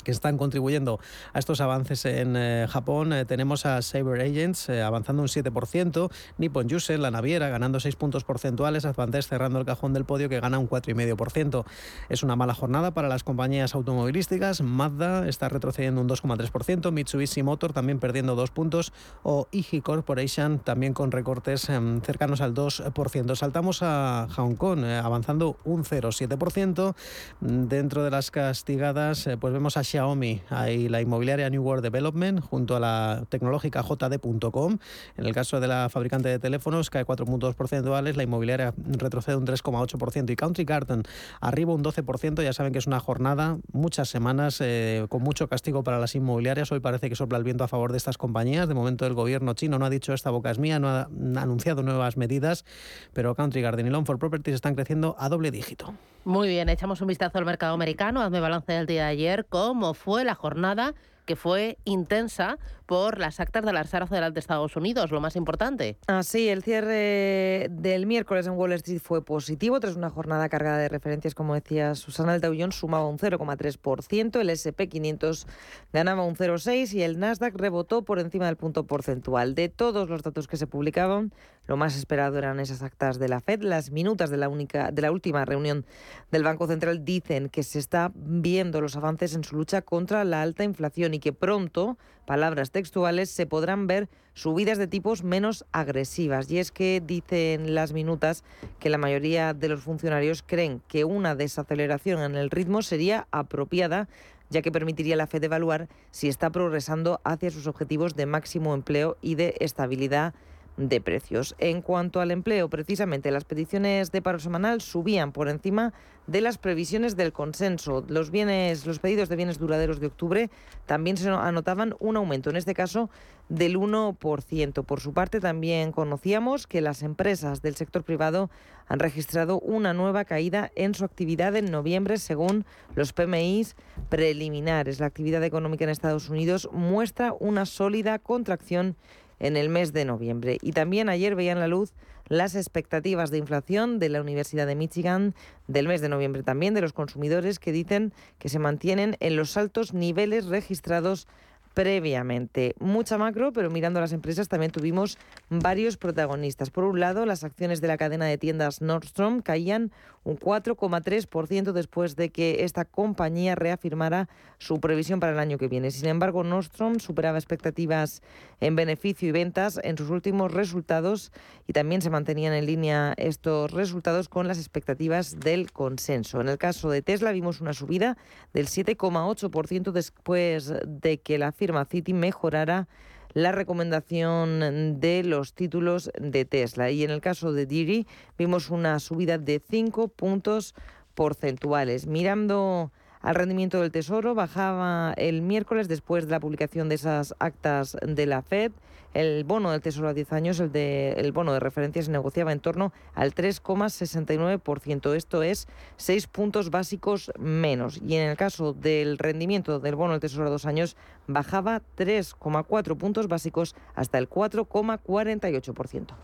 que 0.02 0.10
están 0.10 0.38
contribuyendo 0.38 1.00
a 1.32 1.38
estos 1.38 1.60
avances 1.60 2.04
en 2.04 2.36
eh, 2.36 2.66
Japón. 2.68 3.12
Eh, 3.12 3.24
tenemos 3.24 3.66
a 3.66 3.82
Saber 3.82 4.20
Agents 4.20 4.68
eh, 4.68 4.82
avanzando 4.82 5.22
un 5.22 5.28
7%, 5.28 6.10
Nippon 6.38 6.68
Yusen, 6.68 7.02
la 7.02 7.10
naviera, 7.10 7.48
ganando 7.48 7.80
6 7.80 7.96
puntos 7.96 8.24
porcentuales, 8.24 8.84
Advantage 8.84 9.28
cerrando 9.28 9.58
el 9.58 9.66
cajón 9.66 9.92
del 9.92 10.04
podio 10.04 10.28
que 10.28 10.40
gana 10.40 10.58
un 10.58 10.68
4,5%. 10.68 11.64
Es 12.08 12.22
una 12.22 12.36
mala 12.36 12.54
jornada 12.54 12.92
para 12.92 13.08
las 13.08 13.24
compañías 13.24 13.74
automovilísticas. 13.74 14.60
Mazda 14.62 15.28
está 15.28 15.48
retrocediendo 15.48 16.00
un 16.00 16.08
2,3%, 16.08 16.90
Mitsubishi 16.92 17.42
Motor 17.42 17.72
también 17.72 17.98
perdiendo 17.98 18.34
2 18.34 18.50
puntos 18.50 18.92
o 19.22 19.48
IG 19.50 19.82
Corporation 19.82 20.58
también 20.58 20.94
con 20.94 21.12
recortes 21.12 21.68
em, 21.68 22.00
cercanos 22.00 22.40
al 22.40 22.54
2%. 22.54 23.36
Saltamos 23.36 23.82
a 23.82 24.28
Hong 24.36 24.54
Kong, 24.54 24.84
avanzando 24.84 25.56
un 25.64 25.84
0,7%. 25.84 26.94
Dentro 27.40 28.04
de 28.04 28.10
las 28.10 28.30
castigadas, 28.30 29.28
pues 29.40 29.52
vemos 29.52 29.76
a 29.76 29.82
Xiaomi, 29.92 30.40
hay 30.48 30.88
la 30.88 31.02
inmobiliaria 31.02 31.50
New 31.50 31.62
World 31.62 31.82
Development 31.82 32.40
junto 32.40 32.76
a 32.76 32.80
la 32.80 33.26
tecnológica 33.28 33.82
JD.com. 33.82 34.78
En 35.18 35.26
el 35.26 35.34
caso 35.34 35.60
de 35.60 35.68
la 35.68 35.90
fabricante 35.90 36.30
de 36.30 36.38
teléfonos 36.38 36.88
cae 36.88 37.04
4 37.04 37.26
puntos 37.26 37.54
porcentuales, 37.54 38.16
la 38.16 38.22
inmobiliaria 38.22 38.72
retrocede 38.78 39.36
un 39.36 39.46
3,8% 39.46 40.30
y 40.30 40.36
Country 40.36 40.64
Garden 40.64 41.02
arriba 41.42 41.74
un 41.74 41.84
12%. 41.84 42.42
Ya 42.42 42.54
saben 42.54 42.72
que 42.72 42.78
es 42.78 42.86
una 42.86 43.00
jornada, 43.00 43.58
muchas 43.72 44.08
semanas 44.08 44.62
eh, 44.62 45.04
con 45.10 45.22
mucho 45.22 45.46
castigo 45.46 45.84
para 45.84 45.98
las 45.98 46.14
inmobiliarias. 46.14 46.72
Hoy 46.72 46.80
parece 46.80 47.10
que 47.10 47.14
sopla 47.14 47.36
el 47.36 47.44
viento 47.44 47.64
a 47.64 47.68
favor 47.68 47.92
de 47.92 47.98
estas 47.98 48.16
compañías. 48.16 48.68
De 48.68 48.74
momento 48.74 49.06
el 49.06 49.12
gobierno 49.12 49.52
chino 49.52 49.78
no 49.78 49.84
ha 49.84 49.90
dicho 49.90 50.14
esta 50.14 50.30
boca 50.30 50.50
es 50.50 50.58
mía, 50.58 50.78
no 50.78 50.88
ha 50.88 51.02
anunciado 51.36 51.82
nuevas 51.82 52.16
medidas, 52.16 52.64
pero 53.12 53.34
Country 53.34 53.60
Garden 53.60 53.88
y 53.88 53.90
Long 53.90 54.06
for 54.06 54.18
Properties 54.18 54.54
están 54.54 54.74
creciendo 54.74 55.16
a 55.18 55.28
doble 55.28 55.50
dígito. 55.50 55.92
Muy 56.24 56.46
bien, 56.46 56.68
echamos 56.68 57.00
un 57.00 57.08
vistazo 57.08 57.38
al 57.38 57.44
mercado 57.44 57.74
americano. 57.74 58.22
Hazme 58.22 58.38
balance 58.38 58.72
del 58.72 58.86
día 58.86 59.06
de 59.06 59.08
ayer. 59.08 59.46
¿Cómo 59.82 59.94
fue 59.94 60.22
la 60.22 60.36
jornada? 60.36 60.94
que 61.26 61.34
fue 61.34 61.76
intensa 61.84 62.56
por 62.92 63.18
las 63.18 63.40
actas 63.40 63.64
de 63.64 63.72
la 63.72 63.82
Reserva 63.82 64.06
Federal 64.06 64.34
de 64.34 64.40
Estados 64.40 64.76
Unidos, 64.76 65.10
lo 65.10 65.18
más 65.22 65.34
importante. 65.34 65.96
Así, 66.08 66.50
el 66.50 66.62
cierre 66.62 67.68
del 67.70 68.04
miércoles 68.04 68.46
en 68.46 68.52
Wall 68.52 68.72
Street 68.72 69.00
fue 69.02 69.24
positivo 69.24 69.80
tras 69.80 69.96
una 69.96 70.10
jornada 70.10 70.50
cargada 70.50 70.76
de 70.76 70.90
referencias, 70.90 71.34
como 71.34 71.54
decía 71.54 71.94
Susana, 71.94 72.34
el 72.34 72.42
Dow 72.42 72.54
Jones 72.54 72.74
sumaba 72.74 73.08
un 73.08 73.16
0,3%, 73.16 74.38
el 74.38 74.50
S&P 74.50 74.90
500 74.90 75.46
ganaba 75.90 76.22
un 76.22 76.36
0,6% 76.36 76.92
y 76.92 77.00
el 77.00 77.18
Nasdaq 77.18 77.56
rebotó 77.56 78.02
por 78.02 78.18
encima 78.18 78.44
del 78.44 78.56
punto 78.56 78.84
porcentual. 78.84 79.54
De 79.54 79.70
todos 79.70 80.10
los 80.10 80.22
datos 80.22 80.46
que 80.46 80.58
se 80.58 80.66
publicaban, 80.66 81.32
lo 81.66 81.78
más 81.78 81.96
esperado 81.96 82.36
eran 82.36 82.60
esas 82.60 82.82
actas 82.82 83.18
de 83.18 83.28
la 83.28 83.40
Fed. 83.40 83.62
Las 83.62 83.90
minutas 83.90 84.28
de 84.28 84.36
la, 84.36 84.50
única, 84.50 84.90
de 84.90 85.00
la 85.00 85.12
última 85.12 85.46
reunión 85.46 85.86
del 86.30 86.42
Banco 86.42 86.66
Central 86.66 87.06
dicen 87.06 87.48
que 87.48 87.62
se 87.62 87.78
está 87.78 88.12
viendo 88.14 88.82
los 88.82 88.96
avances 88.96 89.34
en 89.34 89.44
su 89.44 89.56
lucha 89.56 89.80
contra 89.80 90.24
la 90.24 90.42
alta 90.42 90.64
inflación 90.64 91.14
y 91.14 91.20
que 91.20 91.32
pronto, 91.32 91.96
palabras 92.26 92.70
se 92.86 93.46
podrán 93.46 93.86
ver 93.86 94.08
subidas 94.34 94.78
de 94.78 94.86
tipos 94.86 95.24
menos 95.24 95.64
agresivas. 95.72 96.50
Y 96.50 96.58
es 96.58 96.70
que 96.70 97.02
dicen 97.04 97.74
las 97.74 97.92
minutas 97.92 98.44
que 98.78 98.90
la 98.90 98.98
mayoría 98.98 99.54
de 99.54 99.68
los 99.68 99.82
funcionarios 99.82 100.42
creen 100.46 100.82
que 100.88 101.04
una 101.04 101.34
desaceleración 101.34 102.22
en 102.22 102.36
el 102.36 102.50
ritmo 102.50 102.82
sería 102.82 103.26
apropiada 103.30 104.08
ya 104.52 104.62
que 104.62 104.70
permitiría 104.70 105.14
a 105.14 105.16
la 105.16 105.26
Fed 105.26 105.42
evaluar 105.42 105.88
si 106.10 106.28
está 106.28 106.50
progresando 106.50 107.20
hacia 107.24 107.50
sus 107.50 107.66
objetivos 107.66 108.14
de 108.14 108.26
máximo 108.26 108.74
empleo 108.74 109.16
y 109.22 109.34
de 109.34 109.56
estabilidad 109.60 110.34
de 110.76 111.00
precios. 111.00 111.54
En 111.58 111.82
cuanto 111.82 112.20
al 112.20 112.30
empleo, 112.30 112.68
precisamente 112.68 113.30
las 113.30 113.44
peticiones 113.44 114.10
de 114.10 114.22
paro 114.22 114.38
semanal 114.38 114.80
subían 114.80 115.32
por 115.32 115.48
encima 115.48 115.92
de 116.26 116.40
las 116.40 116.58
previsiones 116.58 117.16
del 117.16 117.32
consenso. 117.32 118.04
Los 118.08 118.30
bienes, 118.30 118.86
los 118.86 118.98
pedidos 118.98 119.28
de 119.28 119.36
bienes 119.36 119.58
duraderos 119.58 120.00
de 120.00 120.06
octubre 120.06 120.50
también 120.86 121.16
se 121.16 121.28
anotaban 121.28 121.94
un 121.98 122.16
aumento, 122.16 122.50
en 122.50 122.56
este 122.56 122.74
caso 122.74 123.10
del 123.48 123.76
1%. 123.76 124.84
Por 124.84 125.00
su 125.00 125.12
parte, 125.12 125.40
también 125.40 125.92
conocíamos 125.92 126.66
que 126.66 126.80
las 126.80 127.02
empresas 127.02 127.60
del 127.60 127.74
sector 127.74 128.04
privado 128.04 128.50
han 128.86 128.98
registrado 128.98 129.58
una 129.60 129.94
nueva 129.94 130.24
caída 130.24 130.70
en 130.74 130.94
su 130.94 131.04
actividad 131.04 131.56
en 131.56 131.70
noviembre, 131.70 132.18
según 132.18 132.64
los 132.94 133.12
PMIs 133.12 133.76
preliminares. 134.08 135.00
La 135.00 135.06
actividad 135.06 135.42
económica 135.44 135.84
en 135.84 135.90
Estados 135.90 136.28
Unidos 136.28 136.68
muestra 136.72 137.34
una 137.38 137.66
sólida 137.66 138.18
contracción 138.18 138.96
en 139.42 139.58
el 139.58 139.68
mes 139.68 139.92
de 139.92 140.06
noviembre. 140.06 140.56
Y 140.62 140.72
también 140.72 141.10
ayer 141.10 141.34
veían 141.34 141.60
la 141.60 141.66
luz 141.66 141.92
las 142.28 142.54
expectativas 142.54 143.30
de 143.30 143.38
inflación 143.38 143.98
de 143.98 144.08
la 144.08 144.22
Universidad 144.22 144.66
de 144.66 144.76
Michigan 144.76 145.34
del 145.66 145.88
mes 145.88 146.00
de 146.00 146.08
noviembre 146.08 146.42
también 146.42 146.72
de 146.72 146.80
los 146.80 146.94
consumidores 146.94 147.58
que 147.58 147.72
dicen 147.72 148.14
que 148.38 148.48
se 148.48 148.60
mantienen 148.60 149.16
en 149.20 149.36
los 149.36 149.56
altos 149.56 149.92
niveles 149.92 150.46
registrados 150.46 151.26
previamente. 151.74 152.74
Mucha 152.78 153.18
macro, 153.18 153.52
pero 153.52 153.70
mirando 153.70 154.00
las 154.00 154.12
empresas 154.12 154.48
también 154.48 154.72
tuvimos 154.72 155.18
varios 155.50 155.96
protagonistas. 155.96 156.70
Por 156.70 156.84
un 156.84 157.00
lado, 157.00 157.26
las 157.26 157.44
acciones 157.44 157.80
de 157.80 157.88
la 157.88 157.96
cadena 157.96 158.26
de 158.26 158.38
tiendas 158.38 158.80
Nordstrom 158.80 159.40
caían 159.42 159.92
un 160.24 160.38
4,3% 160.38 161.72
después 161.72 162.14
de 162.16 162.30
que 162.30 162.64
esta 162.64 162.84
compañía 162.84 163.54
reafirmara 163.54 164.28
su 164.58 164.80
previsión 164.80 165.18
para 165.18 165.32
el 165.32 165.38
año 165.38 165.58
que 165.58 165.68
viene. 165.68 165.90
Sin 165.90 166.08
embargo, 166.08 166.44
Nordstrom 166.44 167.00
superaba 167.00 167.38
expectativas 167.38 168.22
en 168.60 168.76
beneficio 168.76 169.28
y 169.28 169.32
ventas 169.32 169.80
en 169.82 169.98
sus 169.98 170.10
últimos 170.10 170.52
resultados 170.52 171.32
y 171.66 171.72
también 171.72 172.02
se 172.02 172.10
mantenían 172.10 172.52
en 172.52 172.66
línea 172.66 173.14
estos 173.16 173.72
resultados 173.72 174.28
con 174.28 174.46
las 174.46 174.58
expectativas 174.58 175.40
del 175.40 175.72
consenso. 175.72 176.40
En 176.40 176.48
el 176.48 176.58
caso 176.58 176.90
de 176.90 177.02
Tesla 177.02 177.32
vimos 177.32 177.60
una 177.60 177.72
subida 177.72 178.16
del 178.52 178.66
7,8% 178.66 179.90
después 179.90 180.72
de 180.86 181.20
que 181.20 181.38
la 181.38 181.52
firma 181.62 181.84
Citi 181.84 182.12
mejorara 182.12 182.88
la 183.34 183.52
recomendación 183.52 184.98
de 184.98 185.22
los 185.22 185.54
títulos 185.54 186.10
de 186.20 186.44
Tesla. 186.44 186.90
Y 186.90 187.04
en 187.04 187.12
el 187.12 187.20
caso 187.20 187.52
de 187.52 187.66
Diri 187.66 188.08
vimos 188.36 188.68
una 188.68 188.98
subida 188.98 189.38
de 189.38 189.62
5 189.70 190.08
puntos 190.08 190.74
porcentuales. 191.14 192.08
Mirando 192.08 192.90
al 193.22 193.34
rendimiento 193.36 193.80
del 193.80 193.92
Tesoro, 193.92 194.34
bajaba 194.34 195.14
el 195.16 195.42
miércoles 195.42 195.88
después 195.88 196.26
de 196.26 196.32
la 196.32 196.40
publicación 196.40 196.88
de 196.88 196.96
esas 196.96 197.34
actas 197.38 197.96
de 198.02 198.26
la 198.26 198.42
Fed. 198.42 198.72
El 199.14 199.44
bono 199.44 199.70
del 199.70 199.82
Tesoro 199.82 200.08
a 200.08 200.14
10 200.14 200.32
años, 200.32 200.58
el, 200.58 200.72
de, 200.72 201.12
el 201.12 201.32
bono 201.32 201.52
de 201.52 201.60
referencia, 201.60 202.02
se 202.02 202.10
negociaba 202.10 202.50
en 202.50 202.60
torno 202.60 202.92
al 203.14 203.34
3,69%. 203.34 205.14
Esto 205.14 205.42
es 205.42 205.68
6 205.98 206.26
puntos 206.28 206.70
básicos 206.70 207.30
menos. 207.38 208.00
Y 208.04 208.16
en 208.16 208.30
el 208.30 208.36
caso 208.36 208.72
del 208.72 209.18
rendimiento 209.18 209.80
del 209.80 209.96
bono 209.96 210.12
del 210.12 210.20
Tesoro 210.20 210.46
a 210.46 210.50
2 210.50 210.66
años, 210.66 210.96
bajaba 211.26 211.82
3,4 211.96 212.96
puntos 212.96 213.28
básicos 213.28 213.76
hasta 213.94 214.18
el 214.18 214.28
4,48%. 214.30 216.14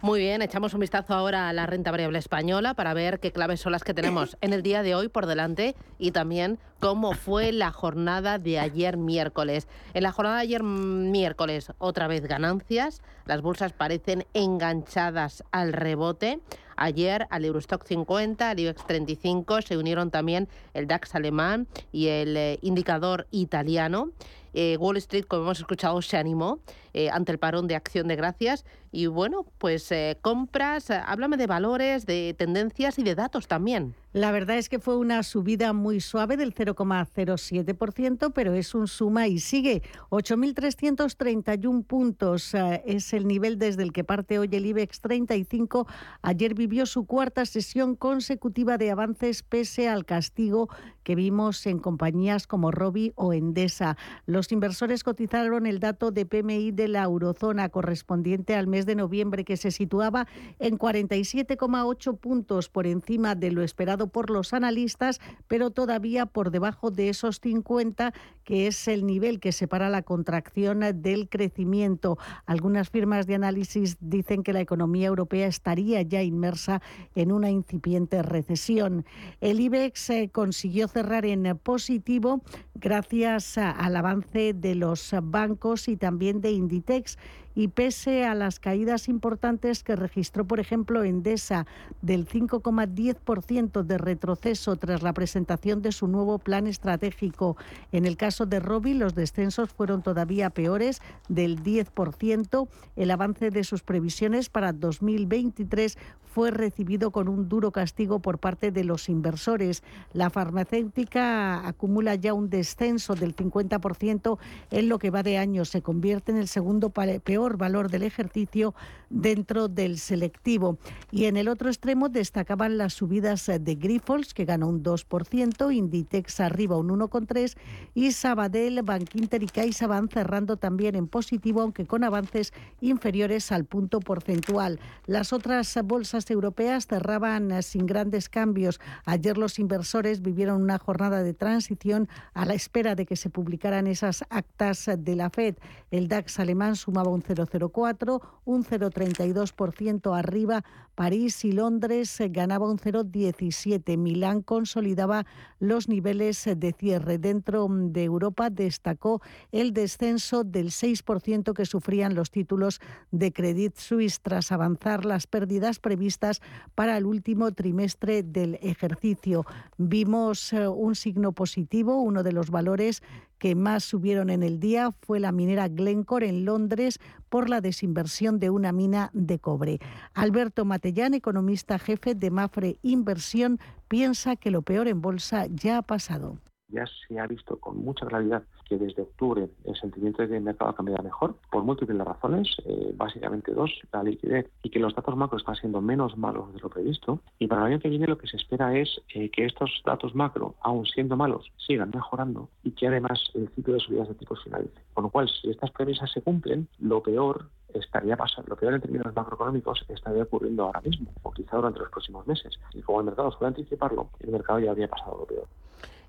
Muy 0.00 0.20
bien, 0.20 0.42
echamos 0.42 0.74
un 0.74 0.80
vistazo 0.80 1.12
ahora 1.12 1.48
a 1.48 1.52
la 1.52 1.66
renta 1.66 1.90
variable 1.90 2.20
española 2.20 2.74
para 2.74 2.94
ver 2.94 3.18
qué 3.18 3.32
claves 3.32 3.60
son 3.60 3.72
las 3.72 3.82
que 3.82 3.94
tenemos 3.94 4.36
en 4.40 4.52
el 4.52 4.62
día 4.62 4.84
de 4.84 4.94
hoy 4.94 5.08
por 5.08 5.26
delante 5.26 5.74
y 5.98 6.12
también 6.12 6.60
cómo 6.78 7.14
fue 7.14 7.50
la 7.50 7.72
jornada 7.72 8.38
de 8.38 8.60
ayer 8.60 8.96
miércoles. 8.96 9.66
En 9.94 10.04
la 10.04 10.12
jornada 10.12 10.36
de 10.36 10.42
ayer 10.42 10.62
miércoles, 10.62 11.72
otra 11.78 12.06
vez 12.06 12.28
ganancias, 12.28 13.02
las 13.26 13.42
bolsas 13.42 13.72
parecen 13.72 14.24
enganchadas 14.34 15.42
al 15.50 15.72
rebote. 15.72 16.38
Ayer 16.76 17.26
al 17.30 17.44
Eurostock 17.44 17.84
50, 17.84 18.50
al 18.50 18.60
IBEX 18.60 18.86
35 18.86 19.62
se 19.62 19.76
unieron 19.76 20.12
también 20.12 20.48
el 20.74 20.86
DAX 20.86 21.16
alemán 21.16 21.66
y 21.90 22.06
el 22.06 22.36
eh, 22.36 22.60
indicador 22.62 23.26
italiano. 23.32 24.10
Eh, 24.54 24.76
Wall 24.78 24.96
Street, 24.98 25.24
como 25.26 25.42
hemos 25.42 25.58
escuchado, 25.58 26.00
se 26.02 26.16
animó 26.16 26.60
eh, 26.92 27.10
ante 27.10 27.32
el 27.32 27.38
parón 27.38 27.66
de 27.66 27.76
acción 27.76 28.08
de 28.08 28.16
gracias. 28.16 28.64
Y 28.90 29.06
bueno, 29.06 29.44
pues 29.58 29.90
eh, 29.92 30.18
compras, 30.22 30.90
háblame 30.90 31.36
de 31.36 31.46
valores, 31.46 32.06
de 32.06 32.34
tendencias 32.38 32.98
y 32.98 33.02
de 33.02 33.14
datos 33.14 33.46
también. 33.46 33.94
La 34.14 34.32
verdad 34.32 34.56
es 34.56 34.70
que 34.70 34.78
fue 34.78 34.96
una 34.96 35.22
subida 35.22 35.74
muy 35.74 36.00
suave 36.00 36.38
del 36.38 36.54
0,07%, 36.54 38.32
pero 38.34 38.54
es 38.54 38.74
un 38.74 38.88
suma 38.88 39.28
y 39.28 39.38
sigue. 39.38 39.82
8.331 40.08 41.84
puntos 41.84 42.54
es 42.86 43.12
el 43.12 43.28
nivel 43.28 43.58
desde 43.58 43.82
el 43.82 43.92
que 43.92 44.04
parte 44.04 44.38
hoy 44.38 44.48
el 44.50 44.64
IBEX 44.64 45.02
35. 45.02 45.86
Ayer 46.22 46.54
vivió 46.54 46.86
su 46.86 47.04
cuarta 47.04 47.44
sesión 47.44 47.96
consecutiva 47.96 48.78
de 48.78 48.90
avances 48.90 49.42
pese 49.42 49.88
al 49.88 50.06
castigo 50.06 50.68
que 51.02 51.14
vimos 51.14 51.66
en 51.66 51.78
compañías 51.78 52.46
como 52.46 52.70
Robi 52.70 53.12
o 53.14 53.32
Endesa. 53.32 53.96
Los 54.26 54.52
inversores 54.52 55.04
cotizaron 55.04 55.66
el 55.66 55.80
dato 55.80 56.10
de 56.10 56.26
PMI 56.26 56.70
la 56.88 57.04
eurozona 57.04 57.68
correspondiente 57.68 58.54
al 58.54 58.66
mes 58.66 58.86
de 58.86 58.94
noviembre 58.94 59.44
que 59.44 59.56
se 59.56 59.70
situaba 59.70 60.26
en 60.58 60.78
47,8 60.78 62.18
puntos 62.18 62.68
por 62.68 62.86
encima 62.86 63.34
de 63.34 63.50
lo 63.50 63.62
esperado 63.62 64.08
por 64.08 64.30
los 64.30 64.52
analistas, 64.52 65.20
pero 65.46 65.70
todavía 65.70 66.26
por 66.26 66.50
debajo 66.50 66.90
de 66.90 67.08
esos 67.08 67.40
50 67.40 68.12
que 68.44 68.66
es 68.66 68.88
el 68.88 69.04
nivel 69.04 69.40
que 69.40 69.52
separa 69.52 69.90
la 69.90 70.00
contracción 70.00 70.80
del 71.02 71.28
crecimiento. 71.28 72.16
Algunas 72.46 72.88
firmas 72.88 73.26
de 73.26 73.34
análisis 73.34 73.98
dicen 74.00 74.42
que 74.42 74.54
la 74.54 74.62
economía 74.62 75.08
europea 75.08 75.46
estaría 75.46 76.00
ya 76.00 76.22
inmersa 76.22 76.80
en 77.14 77.30
una 77.30 77.50
incipiente 77.50 78.22
recesión. 78.22 79.04
El 79.42 79.60
IBEX 79.60 80.10
eh, 80.10 80.30
consiguió 80.32 80.88
cerrar 80.88 81.26
en 81.26 81.58
positivo 81.62 82.42
gracias 82.74 83.58
al 83.58 83.96
avance 83.96 84.54
de 84.54 84.74
los 84.74 85.14
bancos 85.22 85.88
y 85.88 85.96
también 85.96 86.40
de 86.40 86.52
Inditex 86.68 87.16
y 87.58 87.66
pese 87.66 88.24
a 88.24 88.36
las 88.36 88.60
caídas 88.60 89.08
importantes 89.08 89.82
que 89.82 89.96
registró, 89.96 90.46
por 90.46 90.60
ejemplo, 90.60 91.02
Endesa 91.02 91.66
del 92.02 92.24
5,10% 92.24 93.82
de 93.82 93.98
retroceso 93.98 94.76
tras 94.76 95.02
la 95.02 95.12
presentación 95.12 95.82
de 95.82 95.90
su 95.90 96.06
nuevo 96.06 96.38
plan 96.38 96.68
estratégico. 96.68 97.56
En 97.90 98.06
el 98.06 98.16
caso 98.16 98.46
de 98.46 98.60
Robi, 98.60 98.94
los 98.94 99.16
descensos 99.16 99.70
fueron 99.70 100.02
todavía 100.02 100.50
peores, 100.50 101.02
del 101.28 101.60
10%. 101.60 102.68
El 102.94 103.10
avance 103.10 103.50
de 103.50 103.64
sus 103.64 103.82
previsiones 103.82 104.50
para 104.50 104.72
2023 104.72 105.98
fue 106.28 106.52
recibido 106.52 107.10
con 107.10 107.26
un 107.26 107.48
duro 107.48 107.72
castigo 107.72 108.20
por 108.20 108.38
parte 108.38 108.70
de 108.70 108.84
los 108.84 109.08
inversores. 109.08 109.82
La 110.12 110.30
farmacéutica 110.30 111.66
acumula 111.66 112.14
ya 112.14 112.34
un 112.34 112.50
descenso 112.50 113.16
del 113.16 113.34
50% 113.34 114.38
en 114.70 114.88
lo 114.88 115.00
que 115.00 115.10
va 115.10 115.24
de 115.24 115.38
año. 115.38 115.64
Se 115.64 115.82
convierte 115.82 116.30
en 116.30 116.38
el 116.38 116.46
segundo 116.46 116.90
peor 116.90 117.47
valor 117.56 117.90
del 117.90 118.02
ejercicio 118.02 118.74
dentro 119.10 119.68
del 119.68 119.98
selectivo. 119.98 120.78
Y 121.10 121.24
en 121.24 121.36
el 121.36 121.48
otro 121.48 121.68
extremo 121.68 122.08
destacaban 122.08 122.78
las 122.78 122.94
subidas 122.94 123.46
de 123.46 123.74
Grifols, 123.74 124.34
que 124.34 124.44
ganó 124.44 124.68
un 124.68 124.82
2%, 124.82 125.74
Inditex 125.74 126.40
arriba 126.40 126.76
un 126.76 126.88
1,3% 126.88 127.56
y 127.94 128.12
Sabadell, 128.12 128.82
Bankinter 128.82 129.42
y 129.42 129.46
Caixa 129.46 129.86
van 129.86 130.08
cerrando 130.08 130.56
también 130.56 130.94
en 130.94 131.08
positivo, 131.08 131.62
aunque 131.62 131.86
con 131.86 132.04
avances 132.04 132.52
inferiores 132.80 133.52
al 133.52 133.64
punto 133.64 134.00
porcentual. 134.00 134.80
Las 135.06 135.32
otras 135.32 135.78
bolsas 135.84 136.30
europeas 136.30 136.86
cerraban 136.86 137.62
sin 137.62 137.86
grandes 137.86 138.28
cambios. 138.28 138.80
Ayer 139.04 139.38
los 139.38 139.58
inversores 139.58 140.22
vivieron 140.22 140.62
una 140.62 140.78
jornada 140.78 141.22
de 141.22 141.34
transición 141.34 142.08
a 142.34 142.44
la 142.44 142.54
espera 142.54 142.94
de 142.94 143.06
que 143.06 143.16
se 143.16 143.30
publicaran 143.30 143.86
esas 143.86 144.24
actas 144.30 144.90
de 144.98 145.16
la 145.16 145.30
Fed. 145.30 145.56
El 145.90 146.08
DAX 146.08 146.38
alemán 146.38 146.76
sumaba 146.76 147.10
un 147.10 147.22
0,04, 147.28 148.20
un 148.44 148.64
0,32% 148.64 150.18
arriba. 150.18 150.64
París 150.94 151.44
y 151.44 151.52
Londres 151.52 152.16
ganaba 152.30 152.68
un 152.68 152.78
0,17. 152.78 153.96
Milán 153.98 154.42
consolidaba 154.42 155.26
los 155.60 155.88
niveles 155.88 156.48
de 156.56 156.72
cierre. 156.72 157.18
Dentro 157.18 157.68
de 157.68 158.04
Europa 158.04 158.50
destacó 158.50 159.20
el 159.52 159.72
descenso 159.72 160.44
del 160.44 160.70
6% 160.70 161.52
que 161.52 161.66
sufrían 161.66 162.14
los 162.14 162.30
títulos 162.30 162.80
de 163.10 163.32
Credit 163.32 163.76
Suisse 163.76 164.20
tras 164.20 164.50
avanzar 164.50 165.04
las 165.04 165.26
pérdidas 165.26 165.78
previstas 165.78 166.40
para 166.74 166.96
el 166.96 167.06
último 167.06 167.52
trimestre 167.52 168.22
del 168.22 168.58
ejercicio. 168.62 169.44
Vimos 169.76 170.52
eh, 170.52 170.68
un 170.68 170.94
signo 170.94 171.32
positivo, 171.32 172.00
uno 172.00 172.22
de 172.22 172.32
los 172.32 172.50
valores 172.50 173.02
que 173.38 173.54
más 173.54 173.84
subieron 173.84 174.30
en 174.30 174.42
el 174.42 174.60
día 174.60 174.92
fue 175.00 175.20
la 175.20 175.32
minera 175.32 175.68
Glencore 175.68 176.28
en 176.28 176.44
Londres 176.44 176.98
por 177.28 177.48
la 177.48 177.60
desinversión 177.60 178.38
de 178.38 178.50
una 178.50 178.72
mina 178.72 179.10
de 179.12 179.38
cobre. 179.38 179.78
Alberto 180.14 180.64
Matellán, 180.64 181.14
economista 181.14 181.78
jefe 181.78 182.14
de 182.14 182.30
Mafre 182.30 182.78
Inversión, 182.82 183.58
piensa 183.88 184.36
que 184.36 184.50
lo 184.50 184.62
peor 184.62 184.88
en 184.88 185.00
bolsa 185.00 185.46
ya 185.46 185.78
ha 185.78 185.82
pasado 185.82 186.38
ya 186.68 186.84
se 186.86 187.18
ha 187.18 187.26
visto 187.26 187.58
con 187.58 187.78
mucha 187.78 188.06
claridad 188.06 188.44
que 188.68 188.76
desde 188.76 189.02
octubre 189.02 189.48
el 189.64 189.76
sentimiento 189.76 190.26
de 190.26 190.40
mercado 190.40 190.70
ha 190.70 190.76
cambiado 190.76 191.02
mejor 191.02 191.36
por 191.50 191.64
múltiples 191.64 191.98
razones, 191.98 192.48
eh, 192.64 192.92
básicamente 192.94 193.52
dos, 193.52 193.70
la 193.92 194.02
liquidez 194.02 194.50
y 194.62 194.70
que 194.70 194.78
los 194.78 194.94
datos 194.94 195.16
macro 195.16 195.38
están 195.38 195.56
siendo 195.56 195.80
menos 195.80 196.16
malos 196.16 196.52
de 196.52 196.60
lo 196.60 196.68
previsto. 196.68 197.20
Y 197.38 197.46
para 197.46 197.62
el 197.62 197.72
año 197.72 197.80
que 197.80 197.88
viene 197.88 198.06
lo 198.06 198.18
que 198.18 198.26
se 198.26 198.36
espera 198.36 198.76
es 198.76 199.00
eh, 199.14 199.30
que 199.30 199.44
estos 199.44 199.82
datos 199.84 200.14
macro, 200.14 200.54
aún 200.60 200.86
siendo 200.86 201.16
malos, 201.16 201.50
sigan 201.56 201.90
mejorando 201.94 202.48
y 202.62 202.72
que 202.72 202.88
además 202.88 203.20
el 203.34 203.48
ciclo 203.50 203.74
de 203.74 203.80
subidas 203.80 204.08
de 204.08 204.14
tipos 204.14 204.42
finalice. 204.42 204.80
Con 204.94 205.04
lo 205.04 205.10
cual, 205.10 205.28
si 205.28 205.50
estas 205.50 205.70
premisas 205.70 206.10
se 206.12 206.22
cumplen, 206.22 206.68
lo 206.78 207.02
peor 207.02 207.48
estaría 207.74 208.16
pasando, 208.16 208.50
lo 208.50 208.56
peor 208.56 208.74
en 208.74 208.80
términos 208.80 209.14
macroeconómicos 209.14 209.84
estaría 209.88 210.22
ocurriendo 210.22 210.64
ahora 210.64 210.80
mismo 210.80 211.10
o 211.22 211.30
quizá 211.30 211.56
durante 211.56 211.80
los 211.80 211.90
próximos 211.90 212.26
meses. 212.26 212.58
Y 212.74 212.82
como 212.82 213.00
el 213.00 213.06
mercado 213.06 213.30
suele 213.32 213.48
anticiparlo, 213.48 214.08
el 214.20 214.30
mercado 214.30 214.60
ya 214.60 214.70
habría 214.70 214.88
pasado 214.88 215.18
lo 215.18 215.26
peor. 215.26 215.46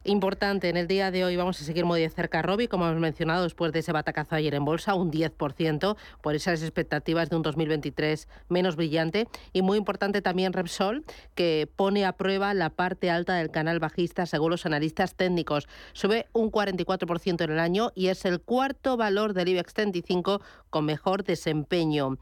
Importante, 0.05 0.69
en 0.69 0.77
el 0.77 0.87
día 0.87 1.11
de 1.11 1.25
hoy 1.25 1.35
vamos 1.35 1.59
a 1.61 1.65
seguir 1.65 1.83
muy 1.83 1.99
de 1.99 2.09
cerca 2.09 2.39
a 2.39 2.41
Robi, 2.41 2.69
como 2.69 2.87
hemos 2.87 3.01
mencionado, 3.01 3.43
después 3.43 3.73
de 3.73 3.79
ese 3.79 3.91
batacazo 3.91 4.35
ayer 4.35 4.55
en 4.55 4.63
bolsa, 4.63 4.95
un 4.95 5.11
10%, 5.11 5.97
por 6.21 6.35
esas 6.35 6.61
expectativas 6.61 7.29
de 7.29 7.35
un 7.35 7.41
2023 7.41 8.29
menos 8.47 8.77
brillante. 8.77 9.27
Y 9.51 9.61
muy 9.61 9.77
importante 9.77 10.21
también 10.21 10.53
Repsol, 10.53 11.03
que 11.35 11.69
pone 11.75 12.05
a 12.05 12.13
prueba 12.13 12.53
la 12.53 12.69
parte 12.69 13.09
alta 13.09 13.35
del 13.35 13.51
canal 13.51 13.79
bajista 13.79 14.25
según 14.25 14.51
los 14.51 14.65
analistas 14.65 15.15
técnicos. 15.15 15.67
Sube 15.91 16.27
un 16.31 16.49
44% 16.49 17.43
en 17.43 17.51
el 17.51 17.59
año 17.59 17.91
y 17.93 18.07
es 18.07 18.23
el 18.23 18.39
cuarto 18.39 18.95
valor 18.95 19.33
del 19.33 19.49
IBEX 19.49 19.73
35 19.73 20.41
con 20.69 20.85
mejor 20.85 21.25
desempeño. 21.25 22.17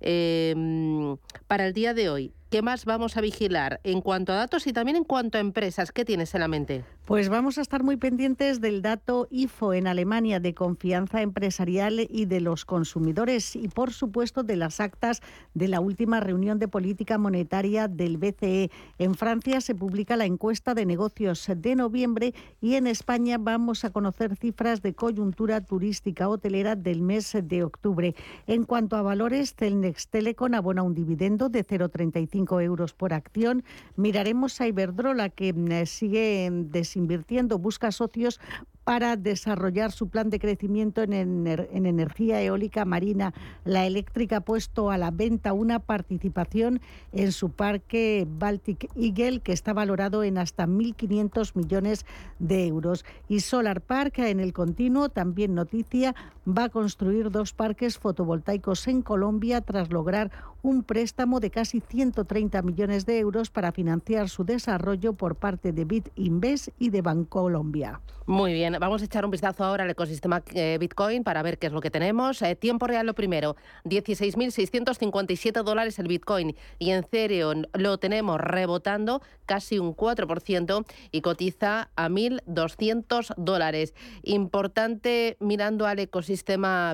Em, 0.00 1.16
para 1.46 1.66
el 1.66 1.72
día 1.72 1.94
de 1.94 2.10
hoy, 2.10 2.32
¿qué 2.52 2.60
más 2.60 2.84
vamos 2.84 3.16
a 3.16 3.22
vigilar 3.22 3.80
en 3.82 4.02
cuanto 4.02 4.30
a 4.30 4.36
datos 4.36 4.66
y 4.66 4.74
también 4.74 4.98
en 4.98 5.04
cuanto 5.04 5.38
a 5.38 5.40
empresas? 5.40 5.90
¿Qué 5.90 6.04
tienes 6.04 6.34
en 6.34 6.42
la 6.42 6.48
mente? 6.48 6.84
Pues 7.06 7.30
vamos 7.30 7.56
a 7.56 7.62
estar 7.62 7.82
muy 7.82 7.96
pendientes 7.96 8.60
del 8.60 8.82
dato 8.82 9.26
IFO 9.30 9.72
en 9.72 9.86
Alemania 9.86 10.38
de 10.38 10.54
confianza 10.54 11.22
empresarial 11.22 12.06
y 12.08 12.26
de 12.26 12.40
los 12.40 12.64
consumidores 12.64 13.56
y, 13.56 13.68
por 13.68 13.92
supuesto, 13.92 14.42
de 14.42 14.56
las 14.56 14.80
actas 14.80 15.22
de 15.54 15.66
la 15.66 15.80
última 15.80 16.20
reunión 16.20 16.58
de 16.58 16.68
política 16.68 17.16
monetaria 17.16 17.88
del 17.88 18.18
BCE. 18.18 18.70
En 18.98 19.14
Francia 19.14 19.60
se 19.62 19.74
publica 19.74 20.16
la 20.16 20.26
encuesta 20.26 20.74
de 20.74 20.86
negocios 20.86 21.48
de 21.56 21.74
noviembre 21.74 22.34
y 22.60 22.74
en 22.74 22.86
España 22.86 23.38
vamos 23.38 23.84
a 23.84 23.90
conocer 23.90 24.36
cifras 24.36 24.82
de 24.82 24.94
coyuntura 24.94 25.62
turística 25.62 26.28
hotelera 26.28 26.76
del 26.76 27.00
mes 27.00 27.34
de 27.42 27.64
octubre. 27.64 28.14
En 28.46 28.64
cuanto 28.64 28.96
a 28.96 29.02
valores, 29.02 29.54
Celnex 29.54 30.08
Telecom 30.08 30.54
abona 30.54 30.82
un 30.82 30.94
dividendo 30.94 31.48
de 31.48 31.66
0,35 31.66 32.41
euros 32.60 32.92
por 32.92 33.12
acción. 33.12 33.64
Miraremos 33.96 34.60
a 34.60 34.66
Iberdrola, 34.66 35.28
que 35.28 35.52
mm, 35.52 35.86
sigue 35.86 36.48
desinvirtiendo, 36.52 37.58
busca 37.58 37.92
socios 37.92 38.40
para 38.84 39.16
desarrollar 39.16 39.92
su 39.92 40.08
plan 40.08 40.30
de 40.30 40.40
crecimiento 40.40 41.02
en, 41.02 41.12
en, 41.12 41.86
energía 41.86 42.42
eólica 42.42 42.84
marina. 42.84 43.32
La 43.64 43.86
eléctrica 43.86 44.38
ha 44.38 44.40
puesto 44.40 44.90
a 44.90 44.98
la 44.98 45.10
venta 45.10 45.52
una 45.52 45.78
participación 45.78 46.80
en 47.12 47.32
su 47.32 47.50
parque 47.50 48.26
Baltic 48.28 48.90
Eagle 48.96 49.40
que 49.40 49.52
está 49.52 49.72
valorado 49.72 50.24
en 50.24 50.38
hasta 50.38 50.66
1.500 50.66 51.54
millones 51.54 52.06
de 52.38 52.66
euros. 52.66 53.04
Y 53.28 53.40
Solar 53.40 53.80
Park 53.80 54.18
en 54.18 54.40
el 54.40 54.52
continuo, 54.52 55.08
también 55.08 55.54
noticia, 55.54 56.14
va 56.46 56.64
a 56.64 56.68
construir 56.68 57.30
dos 57.30 57.52
parques 57.52 57.98
fotovoltaicos 57.98 58.88
en 58.88 59.02
Colombia 59.02 59.60
tras 59.60 59.90
lograr 59.92 60.30
un 60.62 60.82
préstamo 60.82 61.40
de 61.40 61.50
casi 61.50 61.80
130 61.80 62.62
millones 62.62 63.06
de 63.06 63.18
euros 63.18 63.50
para 63.50 63.72
financiar 63.72 64.28
su 64.28 64.44
desarrollo 64.44 65.12
por 65.12 65.36
parte 65.36 65.72
de 65.72 65.84
BitInvest 65.84 66.68
y 66.78 66.90
de 66.90 67.02
Bancolombia. 67.02 68.00
Muy 68.26 68.52
bien, 68.52 68.76
vamos 68.78 69.02
a 69.02 69.04
echar 69.04 69.24
un 69.24 69.32
vistazo 69.32 69.64
ahora 69.64 69.82
al 69.82 69.90
ecosistema 69.90 70.42
eh, 70.54 70.76
Bitcoin 70.78 71.24
para 71.24 71.42
ver 71.42 71.58
qué 71.58 71.66
es 71.66 71.72
lo 71.72 71.80
que 71.80 71.90
tenemos. 71.90 72.40
Eh, 72.42 72.54
tiempo 72.54 72.86
real 72.86 73.06
lo 73.06 73.14
primero, 73.14 73.56
16.657 73.84 75.62
dólares 75.64 75.98
el 75.98 76.06
Bitcoin 76.06 76.54
y 76.78 76.90
en 76.90 77.00
Ethereum 77.00 77.64
lo 77.74 77.98
tenemos 77.98 78.40
rebotando 78.40 79.20
casi 79.46 79.80
un 79.80 79.96
4% 79.96 80.84
y 81.10 81.20
cotiza 81.20 81.90
a 81.96 82.08
1.200 82.08 83.34
dólares. 83.36 83.94
Importante 84.22 85.36
mirando 85.40 85.86
al 85.86 85.98
ecosistema 85.98 86.31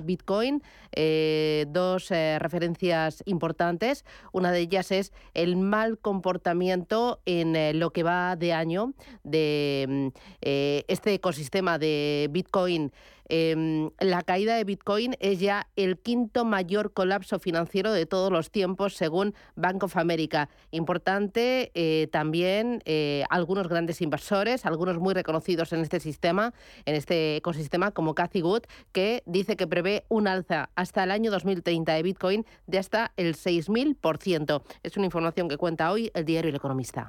Bitcoin, 0.03 0.63
eh, 0.93 1.67
dos 1.69 2.09
referencias 2.11 3.23
importantes. 3.27 4.05
Una 4.33 4.53
de 4.53 4.61
ellas 4.61 4.91
es 4.91 5.13
el 5.35 5.57
mal 5.57 5.99
comportamiento 5.99 7.21
en 7.27 7.79
lo 7.79 7.91
que 7.91 8.03
va 8.03 8.37
de 8.37 8.53
año 8.53 8.95
de 9.25 9.87
mm, 9.89 10.09
este 10.41 11.15
ecosistema 11.15 11.79
de 11.79 12.29
Bitcoin. 12.31 12.93
Em, 13.29 13.91
la 14.01 14.23
caída 14.23 14.57
de 14.57 14.65
Bitcoin 14.65 15.15
es 15.21 15.41
ya 15.41 15.69
el 15.77 15.99
quinto 15.99 16.45
mayor 16.45 16.93
colapso 16.93 17.39
financiero 17.39 17.93
de 17.93 18.07
todos 18.07 18.33
los 18.33 18.51
tiempos, 18.51 18.95
según 18.95 19.35
Bank 19.57 19.83
of 19.85 19.97
America. 19.97 20.49
Importante 20.71 21.71
eh, 21.75 22.09
también 22.11 22.83
eh, 22.85 23.25
algunos 23.31 23.69
grandes 23.69 24.01
inversores, 24.01 24.65
algunos 24.67 24.99
muy 24.99 25.15
reconocidos 25.15 25.73
en 25.73 25.81
este 25.81 26.01
sistema, 26.01 26.55
en 26.87 26.95
este 26.95 27.37
ecosistema, 27.37 27.91
como 27.91 28.15
Cathy 28.15 28.43
Wood, 28.43 28.63
que 28.93 29.23
dice 29.27 29.57
que 29.57 29.67
prevé 29.67 30.05
un 30.09 30.29
alza 30.29 30.71
hasta 30.75 31.05
el 31.05 31.11
año 31.11 31.31
2030 31.31 31.95
de 31.95 32.03
Bitcoin 32.03 32.47
de 32.67 32.79
hasta 32.79 33.13
el 33.17 33.35
6.000%. 33.35 34.63
Es 34.83 34.97
una 34.97 35.07
información 35.07 35.49
que 35.49 35.57
cuenta 35.57 35.93
hoy 35.93 36.11
el 36.15 36.25
diario 36.25 36.51
El 36.51 36.57
Economista. 36.57 37.09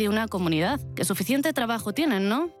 de 0.01 0.09
una 0.09 0.27
comunidad, 0.27 0.79
que 0.95 1.05
suficiente 1.05 1.53
trabajo 1.53 1.93
tienen, 1.93 2.27
¿no? 2.27 2.60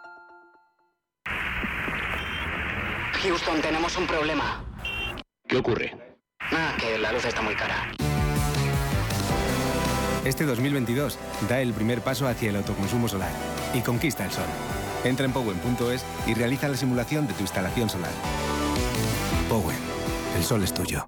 Houston, 3.23 3.61
tenemos 3.61 3.95
un 3.97 4.07
problema. 4.07 4.63
¿Qué 5.47 5.57
ocurre? 5.57 5.95
Ah, 6.39 6.75
que 6.79 6.97
la 6.97 7.11
luz 7.11 7.25
está 7.25 7.41
muy 7.41 7.55
cara. 7.55 7.91
Este 10.25 10.45
2022 10.45 11.19
da 11.47 11.61
el 11.61 11.73
primer 11.73 12.01
paso 12.01 12.27
hacia 12.27 12.49
el 12.49 12.55
autoconsumo 12.55 13.07
solar 13.07 13.31
y 13.73 13.81
conquista 13.81 14.25
el 14.25 14.31
sol. 14.31 14.45
Entra 15.03 15.25
en 15.25 15.33
powen.es 15.33 16.05
y 16.27 16.33
realiza 16.33 16.67
la 16.67 16.77
simulación 16.77 17.27
de 17.27 17.33
tu 17.33 17.41
instalación 17.41 17.89
solar. 17.89 18.11
Powen, 19.49 19.77
el 20.37 20.43
sol 20.43 20.63
es 20.63 20.73
tuyo. 20.73 21.07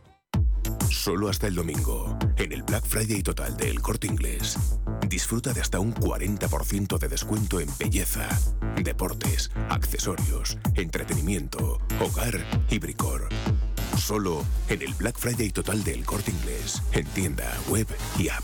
Solo 0.91 1.29
hasta 1.29 1.47
el 1.47 1.55
domingo, 1.55 2.17
en 2.37 2.51
el 2.51 2.63
Black 2.63 2.85
Friday 2.85 3.23
total 3.23 3.55
de 3.55 3.69
El 3.69 3.81
Corte 3.81 4.07
Inglés. 4.07 4.57
Disfruta 5.07 5.53
de 5.53 5.61
hasta 5.61 5.79
un 5.79 5.95
40% 5.95 6.99
de 6.99 7.07
descuento 7.07 7.59
en 7.59 7.69
belleza, 7.79 8.27
deportes, 8.83 9.51
accesorios, 9.69 10.57
entretenimiento, 10.75 11.79
hogar 12.01 12.45
y 12.69 12.77
bricor. 12.77 13.29
Solo 13.97 14.45
en 14.67 14.81
el 14.81 14.93
Black 14.93 15.17
Friday 15.17 15.49
total 15.51 15.83
de 15.83 15.93
El 15.93 16.05
Corte 16.05 16.31
Inglés, 16.31 16.83
en 16.91 17.05
tienda, 17.07 17.49
web 17.69 17.87
y 18.19 18.27
app. 18.27 18.43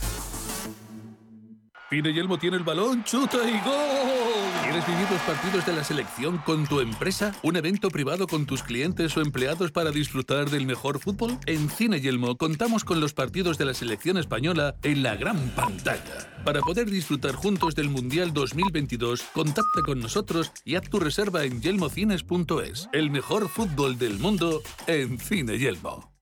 Pino 1.90 2.10
Yelmo 2.10 2.40
tiene 2.40 2.58
el 2.58 2.64
balón, 2.64 3.04
chuta 3.04 3.38
y 3.38 3.60
gol. 3.62 4.27
¿Quieres 4.68 4.86
vivir 4.86 5.10
los 5.10 5.22
partidos 5.22 5.66
de 5.66 5.72
la 5.72 5.84
selección 5.86 6.40
con 6.40 6.68
tu 6.68 6.82
empresa? 6.82 7.32
¿Un 7.42 7.56
evento 7.56 7.90
privado 7.90 8.28
con 8.28 8.46
tus 8.46 8.64
clientes 8.64 9.16
o 9.16 9.22
empleados 9.22 9.72
para 9.72 9.92
disfrutar 9.92 10.50
del 10.50 10.66
mejor 10.66 11.00
fútbol? 11.00 11.40
En 11.46 11.70
Cine 11.70 12.02
Yelmo 12.02 12.36
contamos 12.36 12.84
con 12.84 13.00
los 13.00 13.14
partidos 13.14 13.58
de 13.58 13.64
la 13.64 13.74
selección 13.74 14.18
española 14.18 14.76
en 14.84 15.04
la 15.04 15.16
gran 15.16 15.40
pantalla. 15.52 16.44
Para 16.44 16.60
poder 16.60 16.90
disfrutar 16.90 17.34
juntos 17.36 17.76
del 17.76 17.88
Mundial 17.88 18.34
2022, 18.34 19.24
contacta 19.34 19.84
con 19.86 20.02
nosotros 20.02 20.52
y 20.66 20.76
haz 20.76 20.90
tu 20.90 21.00
reserva 21.00 21.46
en 21.46 21.62
yelmocines.es. 21.62 22.90
El 22.92 23.10
mejor 23.10 23.48
fútbol 23.48 23.98
del 23.98 24.20
mundo 24.20 24.62
en 24.86 25.18
Cine 25.18 25.58
Yelmo. 25.58 26.17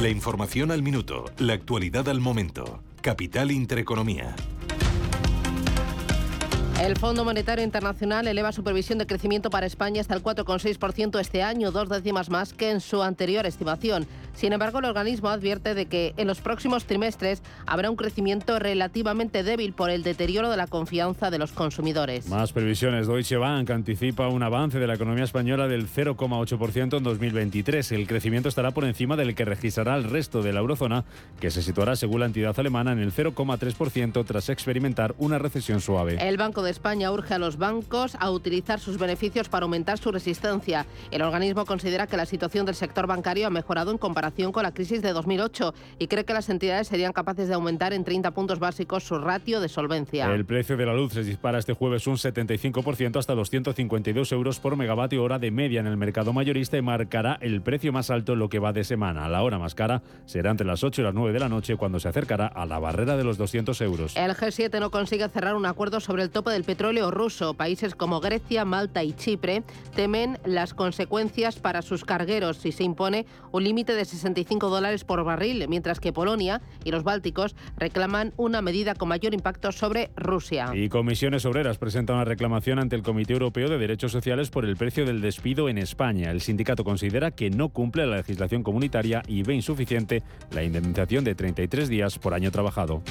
La 0.00 0.08
información 0.10 0.70
al 0.70 0.80
minuto, 0.80 1.24
la 1.38 1.54
actualidad 1.54 2.08
al 2.08 2.20
momento. 2.20 2.84
Capital 3.00 3.50
Intereconomía. 3.50 4.36
El 6.80 6.96
Fondo 6.96 7.24
Monetario 7.24 7.64
Internacional 7.64 8.28
eleva 8.28 8.52
su 8.52 8.62
previsión 8.62 8.98
de 8.98 9.08
crecimiento 9.08 9.50
para 9.50 9.66
España 9.66 10.00
hasta 10.00 10.14
el 10.14 10.22
4,6% 10.22 11.18
este 11.18 11.42
año, 11.42 11.72
dos 11.72 11.88
décimas 11.88 12.30
más 12.30 12.52
que 12.52 12.70
en 12.70 12.80
su 12.80 13.02
anterior 13.02 13.44
estimación. 13.44 14.06
Sin 14.38 14.52
embargo, 14.52 14.78
el 14.78 14.84
organismo 14.84 15.30
advierte 15.30 15.74
de 15.74 15.86
que 15.86 16.14
en 16.16 16.28
los 16.28 16.40
próximos 16.40 16.84
trimestres 16.84 17.42
habrá 17.66 17.90
un 17.90 17.96
crecimiento 17.96 18.60
relativamente 18.60 19.42
débil 19.42 19.72
por 19.72 19.90
el 19.90 20.04
deterioro 20.04 20.48
de 20.48 20.56
la 20.56 20.68
confianza 20.68 21.32
de 21.32 21.38
los 21.38 21.50
consumidores. 21.50 22.28
Más 22.28 22.52
previsiones. 22.52 23.08
Deutsche 23.08 23.36
Bank 23.36 23.68
anticipa 23.70 24.28
un 24.28 24.44
avance 24.44 24.78
de 24.78 24.86
la 24.86 24.94
economía 24.94 25.24
española 25.24 25.66
del 25.66 25.88
0,8% 25.88 26.98
en 26.98 27.02
2023. 27.02 27.90
El 27.90 28.06
crecimiento 28.06 28.48
estará 28.48 28.70
por 28.70 28.84
encima 28.84 29.16
del 29.16 29.34
que 29.34 29.44
registrará 29.44 29.96
el 29.96 30.04
resto 30.04 30.40
de 30.40 30.52
la 30.52 30.60
eurozona, 30.60 31.04
que 31.40 31.50
se 31.50 31.60
situará, 31.60 31.96
según 31.96 32.20
la 32.20 32.26
entidad 32.26 32.54
alemana, 32.60 32.92
en 32.92 33.00
el 33.00 33.12
0,3% 33.12 34.24
tras 34.24 34.50
experimentar 34.50 35.16
una 35.18 35.40
recesión 35.40 35.80
suave. 35.80 36.16
El 36.20 36.36
Banco 36.36 36.62
de 36.62 36.70
España 36.70 37.10
urge 37.10 37.34
a 37.34 37.38
los 37.40 37.56
bancos 37.56 38.16
a 38.20 38.30
utilizar 38.30 38.78
sus 38.78 38.98
beneficios 38.98 39.48
para 39.48 39.64
aumentar 39.64 39.98
su 39.98 40.12
resistencia. 40.12 40.86
El 41.10 41.22
organismo 41.22 41.66
considera 41.66 42.06
que 42.06 42.16
la 42.16 42.24
situación 42.24 42.66
del 42.66 42.76
sector 42.76 43.08
bancario 43.08 43.48
ha 43.48 43.50
mejorado 43.50 43.90
en 43.90 43.98
comparación 43.98 44.27
con 44.52 44.62
la 44.62 44.72
crisis 44.72 45.02
de 45.02 45.12
2008 45.12 45.74
y 45.98 46.06
cree 46.06 46.24
que 46.24 46.32
las 46.32 46.48
entidades 46.48 46.86
serían 46.86 47.12
capaces 47.12 47.48
de 47.48 47.54
aumentar 47.54 47.92
en 47.92 48.04
30 48.04 48.30
puntos 48.32 48.58
básicos 48.58 49.02
su 49.02 49.18
ratio 49.18 49.60
de 49.60 49.68
solvencia. 49.68 50.32
El 50.32 50.44
precio 50.44 50.76
de 50.76 50.86
la 50.86 50.94
luz 50.94 51.14
se 51.14 51.24
dispara 51.24 51.58
este 51.58 51.72
jueves 51.72 52.06
un 52.06 52.16
75% 52.16 53.18
hasta 53.18 53.34
los 53.34 53.50
152 53.50 54.32
euros 54.32 54.60
por 54.60 54.76
megavatio 54.76 55.24
hora 55.24 55.38
de 55.38 55.50
media 55.50 55.80
en 55.80 55.86
el 55.86 55.96
mercado 55.96 56.32
mayorista 56.32 56.76
y 56.76 56.82
marcará 56.82 57.38
el 57.40 57.62
precio 57.62 57.92
más 57.92 58.10
alto 58.10 58.34
en 58.34 58.38
lo 58.38 58.48
que 58.48 58.58
va 58.58 58.72
de 58.72 58.84
semana. 58.84 59.28
La 59.28 59.42
hora 59.42 59.58
más 59.58 59.74
cara 59.74 60.02
será 60.26 60.50
entre 60.50 60.66
las 60.66 60.84
8 60.84 61.00
y 61.00 61.04
las 61.04 61.14
9 61.14 61.32
de 61.32 61.40
la 61.40 61.48
noche 61.48 61.76
cuando 61.76 61.98
se 61.98 62.08
acercará 62.08 62.46
a 62.46 62.66
la 62.66 62.78
barrera 62.78 63.16
de 63.16 63.24
los 63.24 63.38
200 63.38 63.80
euros. 63.80 64.16
El 64.16 64.32
G7 64.32 64.78
no 64.78 64.90
consigue 64.90 65.28
cerrar 65.28 65.56
un 65.56 65.66
acuerdo 65.66 66.00
sobre 66.00 66.22
el 66.22 66.30
tope 66.30 66.50
del 66.50 66.64
petróleo 66.64 67.10
ruso. 67.10 67.54
Países 67.54 67.94
como 67.94 68.20
Grecia, 68.20 68.64
Malta 68.64 69.02
y 69.02 69.14
Chipre 69.14 69.62
temen 69.96 70.38
las 70.44 70.74
consecuencias 70.74 71.58
para 71.58 71.82
sus 71.82 72.04
cargueros 72.04 72.58
si 72.58 72.72
se 72.72 72.84
impone 72.84 73.26
un 73.52 73.64
límite 73.64 73.94
de 73.94 74.04
65 74.18 74.68
dólares 74.68 75.04
por 75.04 75.24
barril, 75.24 75.66
mientras 75.68 76.00
que 76.00 76.12
Polonia 76.12 76.60
y 76.84 76.90
los 76.90 77.04
bálticos 77.04 77.56
reclaman 77.76 78.32
una 78.36 78.62
medida 78.62 78.94
con 78.94 79.08
mayor 79.08 79.34
impacto 79.34 79.72
sobre 79.72 80.10
Rusia. 80.16 80.70
Y 80.74 80.88
Comisiones 80.88 81.44
Obreras 81.46 81.78
presenta 81.78 82.12
una 82.12 82.24
reclamación 82.24 82.78
ante 82.78 82.96
el 82.96 83.02
Comité 83.02 83.32
Europeo 83.32 83.68
de 83.68 83.78
Derechos 83.78 84.12
Sociales 84.12 84.50
por 84.50 84.64
el 84.64 84.76
precio 84.76 85.06
del 85.06 85.20
despido 85.20 85.68
en 85.68 85.78
España. 85.78 86.30
El 86.30 86.40
sindicato 86.40 86.84
considera 86.84 87.30
que 87.30 87.50
no 87.50 87.70
cumple 87.70 88.06
la 88.06 88.16
legislación 88.16 88.62
comunitaria 88.62 89.22
y 89.26 89.42
ve 89.42 89.54
insuficiente 89.54 90.22
la 90.50 90.62
indemnización 90.62 91.24
de 91.24 91.34
33 91.34 91.88
días 91.88 92.18
por 92.18 92.34
año 92.34 92.50
trabajado. 92.50 93.02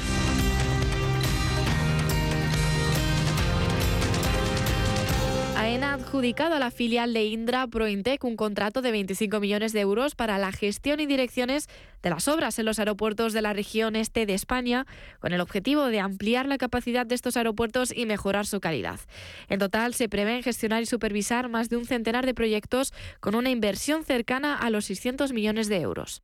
A 6.17 6.59
la 6.59 6.71
filial 6.71 7.13
de 7.13 7.25
Indra 7.25 7.67
Prointec 7.67 8.23
un 8.23 8.35
contrato 8.37 8.81
de 8.81 8.89
25 8.89 9.39
millones 9.39 9.71
de 9.71 9.81
euros 9.81 10.15
para 10.15 10.39
la 10.39 10.51
gestión 10.51 10.99
y 10.99 11.05
direcciones 11.05 11.67
de 12.01 12.09
las 12.09 12.27
obras 12.27 12.57
en 12.57 12.65
los 12.65 12.79
aeropuertos 12.79 13.33
de 13.33 13.43
la 13.43 13.53
región 13.53 13.95
este 13.95 14.25
de 14.25 14.33
España, 14.33 14.87
con 15.19 15.31
el 15.31 15.41
objetivo 15.41 15.85
de 15.85 15.99
ampliar 15.99 16.47
la 16.47 16.57
capacidad 16.57 17.05
de 17.05 17.13
estos 17.13 17.37
aeropuertos 17.37 17.95
y 17.95 18.07
mejorar 18.07 18.47
su 18.47 18.59
calidad. 18.59 18.99
En 19.47 19.59
total, 19.59 19.93
se 19.93 20.09
prevén 20.09 20.41
gestionar 20.41 20.81
y 20.81 20.87
supervisar 20.87 21.49
más 21.49 21.69
de 21.69 21.77
un 21.77 21.85
centenar 21.85 22.25
de 22.25 22.33
proyectos 22.33 22.93
con 23.19 23.35
una 23.35 23.51
inversión 23.51 24.03
cercana 24.03 24.57
a 24.57 24.71
los 24.71 24.85
600 24.85 25.33
millones 25.33 25.69
de 25.69 25.81
euros. 25.81 26.23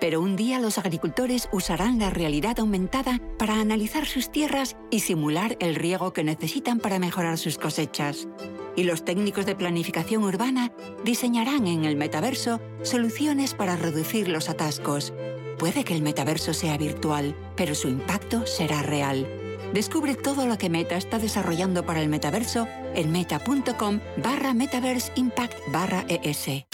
Pero 0.00 0.20
un 0.20 0.36
día 0.36 0.60
los 0.60 0.78
agricultores 0.78 1.48
usarán 1.52 1.98
la 1.98 2.10
realidad 2.10 2.60
aumentada 2.60 3.20
para 3.38 3.60
analizar 3.60 4.06
sus 4.06 4.30
tierras 4.30 4.76
y 4.90 5.00
simular 5.00 5.56
el 5.60 5.74
riego 5.74 6.12
que 6.12 6.24
necesitan 6.24 6.78
para 6.78 6.98
mejorar 6.98 7.36
sus 7.38 7.58
cosechas. 7.58 8.28
Y 8.76 8.84
los 8.84 9.04
técnicos 9.04 9.44
de 9.44 9.56
planificación 9.56 10.22
urbana 10.22 10.72
diseñarán 11.04 11.66
en 11.66 11.84
el 11.84 11.96
metaverso 11.96 12.60
soluciones 12.82 13.54
para 13.54 13.76
reducir 13.76 14.28
los 14.28 14.48
atascos. 14.48 15.12
Puede 15.58 15.82
que 15.82 15.94
el 15.94 16.02
metaverso 16.02 16.54
sea 16.54 16.78
virtual, 16.78 17.34
pero 17.56 17.74
su 17.74 17.88
impacto 17.88 18.46
será 18.46 18.82
real. 18.82 19.26
Descubre 19.72 20.14
todo 20.14 20.46
lo 20.46 20.56
que 20.56 20.70
Meta 20.70 20.96
está 20.96 21.18
desarrollando 21.18 21.84
para 21.84 22.00
el 22.00 22.08
metaverso 22.08 22.68
en 22.94 23.10
meta.com 23.10 24.00
barra 24.16 24.54
metaverse 24.54 25.12
impact 25.16 25.54
barra 25.72 26.04
ES. 26.08 26.64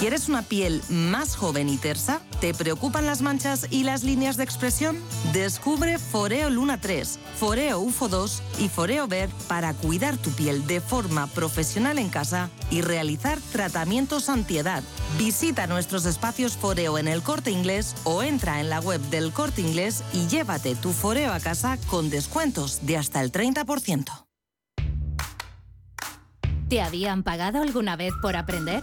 ¿Quieres 0.00 0.30
una 0.30 0.40
piel 0.40 0.80
más 0.88 1.36
joven 1.36 1.68
y 1.68 1.76
tersa? 1.76 2.22
¿Te 2.40 2.54
preocupan 2.54 3.04
las 3.04 3.20
manchas 3.20 3.66
y 3.68 3.84
las 3.84 4.02
líneas 4.02 4.38
de 4.38 4.44
expresión? 4.44 4.96
Descubre 5.34 5.98
Foreo 5.98 6.48
Luna 6.48 6.80
3, 6.80 7.18
Foreo 7.36 7.80
UFO 7.80 8.08
2 8.08 8.42
y 8.60 8.70
Foreo 8.70 9.06
Ver 9.08 9.28
para 9.46 9.74
cuidar 9.74 10.16
tu 10.16 10.30
piel 10.30 10.66
de 10.66 10.80
forma 10.80 11.26
profesional 11.26 11.98
en 11.98 12.08
casa 12.08 12.48
y 12.70 12.80
realizar 12.80 13.38
tratamientos 13.52 14.30
antiedad. 14.30 14.82
Visita 15.18 15.66
nuestros 15.66 16.06
espacios 16.06 16.56
Foreo 16.56 16.96
en 16.96 17.06
el 17.06 17.22
Corte 17.22 17.50
Inglés 17.50 17.94
o 18.04 18.22
entra 18.22 18.62
en 18.62 18.70
la 18.70 18.80
web 18.80 19.02
del 19.10 19.34
Corte 19.34 19.60
Inglés 19.60 20.02
y 20.14 20.26
llévate 20.28 20.76
tu 20.76 20.92
Foreo 20.92 21.30
a 21.30 21.40
casa 21.40 21.76
con 21.90 22.08
descuentos 22.08 22.86
de 22.86 22.96
hasta 22.96 23.20
el 23.20 23.30
30%. 23.30 24.06
¿Te 26.70 26.80
habían 26.80 27.22
pagado 27.22 27.60
alguna 27.60 27.96
vez 27.96 28.14
por 28.22 28.36
aprender? 28.36 28.82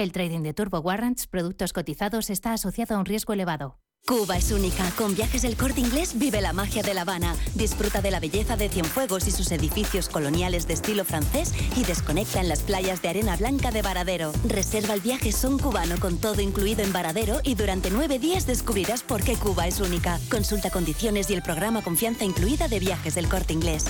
El 0.00 0.12
trading 0.12 0.40
de 0.40 0.54
Turbo 0.54 0.80
Warrants, 0.80 1.26
productos 1.26 1.74
cotizados, 1.74 2.30
está 2.30 2.54
asociado 2.54 2.96
a 2.96 2.98
un 2.98 3.04
riesgo 3.04 3.34
elevado. 3.34 3.76
Cuba 4.06 4.38
es 4.38 4.50
única. 4.50 4.90
Con 4.96 5.14
viajes 5.14 5.42
del 5.42 5.58
corte 5.58 5.82
inglés 5.82 6.18
vive 6.18 6.40
la 6.40 6.54
magia 6.54 6.82
de 6.82 6.94
La 6.94 7.02
Habana. 7.02 7.36
Disfruta 7.54 8.00
de 8.00 8.10
la 8.10 8.18
belleza 8.18 8.56
de 8.56 8.70
Cienfuegos 8.70 9.28
y 9.28 9.30
sus 9.30 9.52
edificios 9.52 10.08
coloniales 10.08 10.66
de 10.66 10.72
estilo 10.72 11.04
francés 11.04 11.52
y 11.76 11.84
desconecta 11.84 12.40
en 12.40 12.48
las 12.48 12.60
playas 12.60 13.02
de 13.02 13.10
arena 13.10 13.36
blanca 13.36 13.72
de 13.72 13.82
Varadero. 13.82 14.32
Reserva 14.48 14.94
el 14.94 15.02
viaje 15.02 15.32
Son 15.32 15.58
Cubano 15.58 16.00
con 16.00 16.16
todo 16.16 16.40
incluido 16.40 16.82
en 16.82 16.94
Varadero 16.94 17.40
y 17.44 17.54
durante 17.54 17.90
nueve 17.90 18.18
días 18.18 18.46
descubrirás 18.46 19.02
por 19.02 19.22
qué 19.22 19.36
Cuba 19.36 19.66
es 19.66 19.80
única. 19.80 20.18
Consulta 20.30 20.70
condiciones 20.70 21.28
y 21.28 21.34
el 21.34 21.42
programa 21.42 21.82
Confianza 21.82 22.24
Incluida 22.24 22.68
de 22.68 22.80
viajes 22.80 23.14
del 23.16 23.28
corte 23.28 23.52
inglés. 23.52 23.84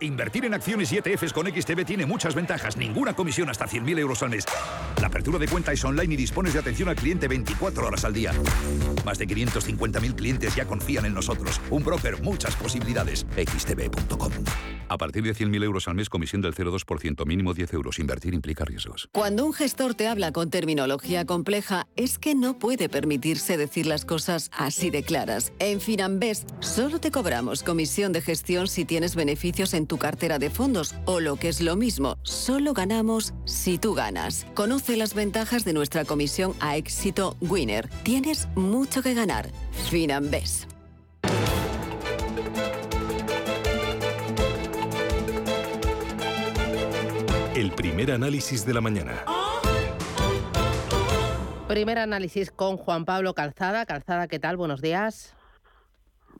Invertir 0.00 0.44
en 0.44 0.54
acciones 0.54 0.92
y 0.92 0.98
ETFs 0.98 1.32
con 1.32 1.46
XTB 1.46 1.84
tiene 1.84 2.06
muchas 2.06 2.34
ventajas. 2.34 2.76
Ninguna 2.76 3.14
comisión 3.14 3.48
hasta 3.48 3.66
100.000 3.66 3.98
euros 3.98 4.22
al 4.22 4.30
mes. 4.30 4.44
La 5.00 5.08
apertura 5.08 5.38
de 5.38 5.48
cuenta 5.48 5.72
es 5.72 5.84
online 5.84 6.14
y 6.14 6.16
dispones 6.16 6.52
de 6.52 6.60
atención 6.60 6.88
al 6.88 6.96
cliente 6.96 7.28
24 7.28 7.86
horas 7.86 8.04
al 8.04 8.12
día. 8.12 8.32
Más 9.04 9.18
de 9.18 9.26
550.000 9.26 10.14
clientes 10.14 10.54
ya 10.54 10.64
confían 10.66 11.06
en 11.06 11.14
nosotros. 11.14 11.60
Un 11.70 11.84
broker, 11.84 12.20
muchas 12.22 12.54
posibilidades. 12.56 13.26
xtb.com. 13.36 14.32
A 14.88 14.98
partir 14.98 15.22
de 15.22 15.34
100.000 15.34 15.64
euros 15.64 15.88
al 15.88 15.94
mes, 15.94 16.08
comisión 16.08 16.42
del 16.42 16.54
0,2%, 16.54 17.26
mínimo 17.26 17.54
10 17.54 17.72
euros. 17.72 17.98
Invertir 17.98 18.34
implica 18.34 18.64
riesgos. 18.64 19.08
Cuando 19.12 19.46
un 19.46 19.52
gestor 19.52 19.94
te 19.94 20.06
habla 20.06 20.32
con 20.32 20.50
terminología 20.50 21.24
compleja, 21.24 21.86
es 21.96 22.18
que 22.18 22.34
no 22.34 22.58
puede 22.58 22.88
permitirse 22.88 23.56
decir 23.56 23.86
las 23.86 24.04
cosas 24.04 24.50
así 24.56 24.90
de 24.90 25.02
claras. 25.02 25.52
En 25.58 25.80
Finanbest 25.80 26.50
solo 26.60 27.00
te 27.00 27.10
cobramos 27.10 27.62
comisión 27.62 28.12
de 28.12 28.20
gestión 28.20 28.68
si 28.68 28.84
tienes 28.84 29.16
beneficios 29.16 29.74
en 29.74 29.83
tu 29.86 29.98
cartera 29.98 30.38
de 30.38 30.50
fondos 30.50 30.94
o 31.04 31.20
lo 31.20 31.36
que 31.36 31.48
es 31.48 31.60
lo 31.60 31.76
mismo, 31.76 32.16
solo 32.22 32.72
ganamos 32.72 33.34
si 33.44 33.78
tú 33.78 33.94
ganas. 33.94 34.46
Conoce 34.54 34.96
las 34.96 35.14
ventajas 35.14 35.64
de 35.64 35.72
nuestra 35.72 36.04
comisión 36.04 36.54
a 36.60 36.76
éxito 36.76 37.36
Winner. 37.40 37.88
Tienes 38.02 38.48
mucho 38.54 39.02
que 39.02 39.14
ganar. 39.14 39.50
Finanbest. 39.90 40.64
El 47.54 47.70
primer 47.70 48.10
análisis 48.10 48.66
de 48.66 48.74
la 48.74 48.80
mañana. 48.80 49.24
Primer 51.68 51.98
análisis 51.98 52.50
con 52.50 52.76
Juan 52.76 53.04
Pablo 53.04 53.34
Calzada. 53.34 53.86
Calzada, 53.86 54.26
¿qué 54.26 54.40
tal? 54.40 54.56
Buenos 54.56 54.82
días. 54.82 55.34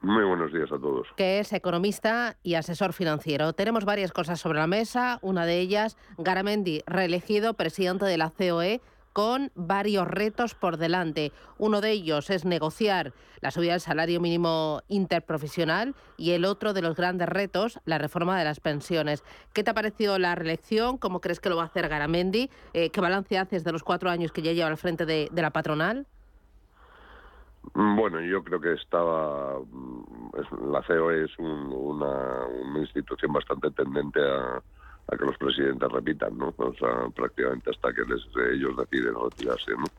Muy 0.04 0.22
buenos 0.22 0.52
días 0.52 0.70
a 0.70 0.78
todos. 0.78 1.08
Que 1.16 1.38
es 1.38 1.50
economista 1.54 2.36
y 2.42 2.56
asesor 2.56 2.92
financiero. 2.92 3.54
Tenemos 3.54 3.86
varias 3.86 4.12
cosas 4.12 4.38
sobre 4.38 4.58
la 4.58 4.66
mesa. 4.66 5.18
Una 5.22 5.46
de 5.46 5.58
ellas, 5.58 5.96
Garamendi, 6.18 6.82
reelegido 6.86 7.54
presidente 7.54 8.04
de 8.04 8.18
la 8.18 8.28
COE 8.28 8.82
con 9.14 9.50
varios 9.54 10.06
retos 10.06 10.54
por 10.54 10.76
delante. 10.76 11.32
Uno 11.56 11.80
de 11.80 11.92
ellos 11.92 12.28
es 12.28 12.44
negociar 12.44 13.14
la 13.40 13.50
subida 13.50 13.72
del 13.72 13.80
salario 13.80 14.20
mínimo 14.20 14.82
interprofesional 14.88 15.94
y 16.18 16.32
el 16.32 16.44
otro 16.44 16.74
de 16.74 16.82
los 16.82 16.96
grandes 16.96 17.28
retos, 17.28 17.80
la 17.86 17.96
reforma 17.96 18.38
de 18.38 18.44
las 18.44 18.60
pensiones. 18.60 19.22
¿Qué 19.54 19.64
te 19.64 19.70
ha 19.70 19.74
parecido 19.74 20.18
la 20.18 20.34
reelección? 20.34 20.98
¿Cómo 20.98 21.20
crees 21.20 21.40
que 21.40 21.48
lo 21.48 21.56
va 21.56 21.62
a 21.62 21.66
hacer 21.66 21.88
Garamendi? 21.88 22.50
Eh, 22.74 22.90
¿Qué 22.90 23.00
balance 23.00 23.38
haces 23.38 23.64
de 23.64 23.72
los 23.72 23.84
cuatro 23.84 24.10
años 24.10 24.32
que 24.32 24.42
ya 24.42 24.52
lleva 24.52 24.68
al 24.68 24.76
frente 24.76 25.06
de, 25.06 25.30
la 25.32 25.50
patronal? 25.50 26.06
Mm, 27.72 27.96
bueno, 27.96 28.20
yo 28.20 28.44
creo 28.44 28.60
que 28.60 28.72
estaba. 28.74 29.58
Mm, 29.58 30.70
la 30.70 30.82
COE 30.82 31.24
es 31.24 31.38
una, 31.38 32.46
una 32.46 32.78
institución 32.80 33.32
bastante 33.32 33.70
tendente 33.70 34.20
a, 34.20 34.56
a 35.08 35.16
que 35.16 35.24
los 35.24 35.38
presidentes 35.38 35.90
repitan, 35.90 36.36
¿no? 36.36 36.54
O 36.56 36.74
sea, 36.74 37.08
prácticamente 37.14 37.70
hasta 37.70 37.92
que 37.92 38.02
les, 38.02 38.22
ellos 38.52 38.76
deciden 38.76 39.14
retirarse, 39.14 39.72
¿no? 39.76 39.90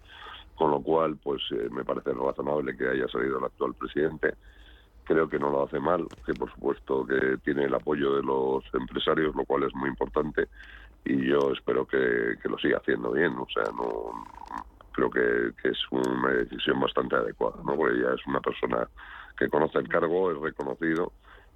Con 0.55 0.71
lo 0.71 0.81
cual, 0.81 1.17
pues 1.23 1.41
eh, 1.51 1.67
me 1.71 1.83
parece 1.83 2.13
razonable 2.13 2.77
que 2.77 2.87
haya 2.87 3.07
salido 3.07 3.39
el 3.39 3.45
actual 3.45 3.73
presidente. 3.73 4.35
Creo 5.03 5.29
que 5.29 5.39
no 5.39 5.49
lo 5.49 5.63
hace 5.63 5.79
mal, 5.79 6.07
que 6.25 6.33
por 6.33 6.51
supuesto 6.53 7.05
que 7.05 7.37
tiene 7.43 7.65
el 7.65 7.75
apoyo 7.75 8.15
de 8.15 8.23
los 8.23 8.63
empresarios, 8.73 9.35
lo 9.35 9.45
cual 9.45 9.63
es 9.63 9.75
muy 9.75 9.89
importante, 9.89 10.47
y 11.03 11.27
yo 11.27 11.51
espero 11.51 11.85
que, 11.85 12.35
que 12.41 12.49
lo 12.49 12.57
siga 12.57 12.77
haciendo 12.77 13.11
bien. 13.11 13.35
O 13.37 13.47
sea, 13.53 13.65
no 13.65 14.25
creo 14.95 15.09
que, 15.09 15.51
que 15.61 15.69
es 15.69 15.77
una 15.91 16.31
decisión 16.31 16.79
bastante 16.79 17.15
adecuada, 17.15 17.57
¿no? 17.65 17.75
Porque 17.75 17.97
ella 17.97 18.13
es 18.15 18.25
una 18.25 18.39
persona 18.39 18.87
que 19.37 19.49
conoce 19.49 19.79
el 19.79 19.89
cargo, 19.89 20.31
es 20.31 20.39
reconocido 20.39 21.11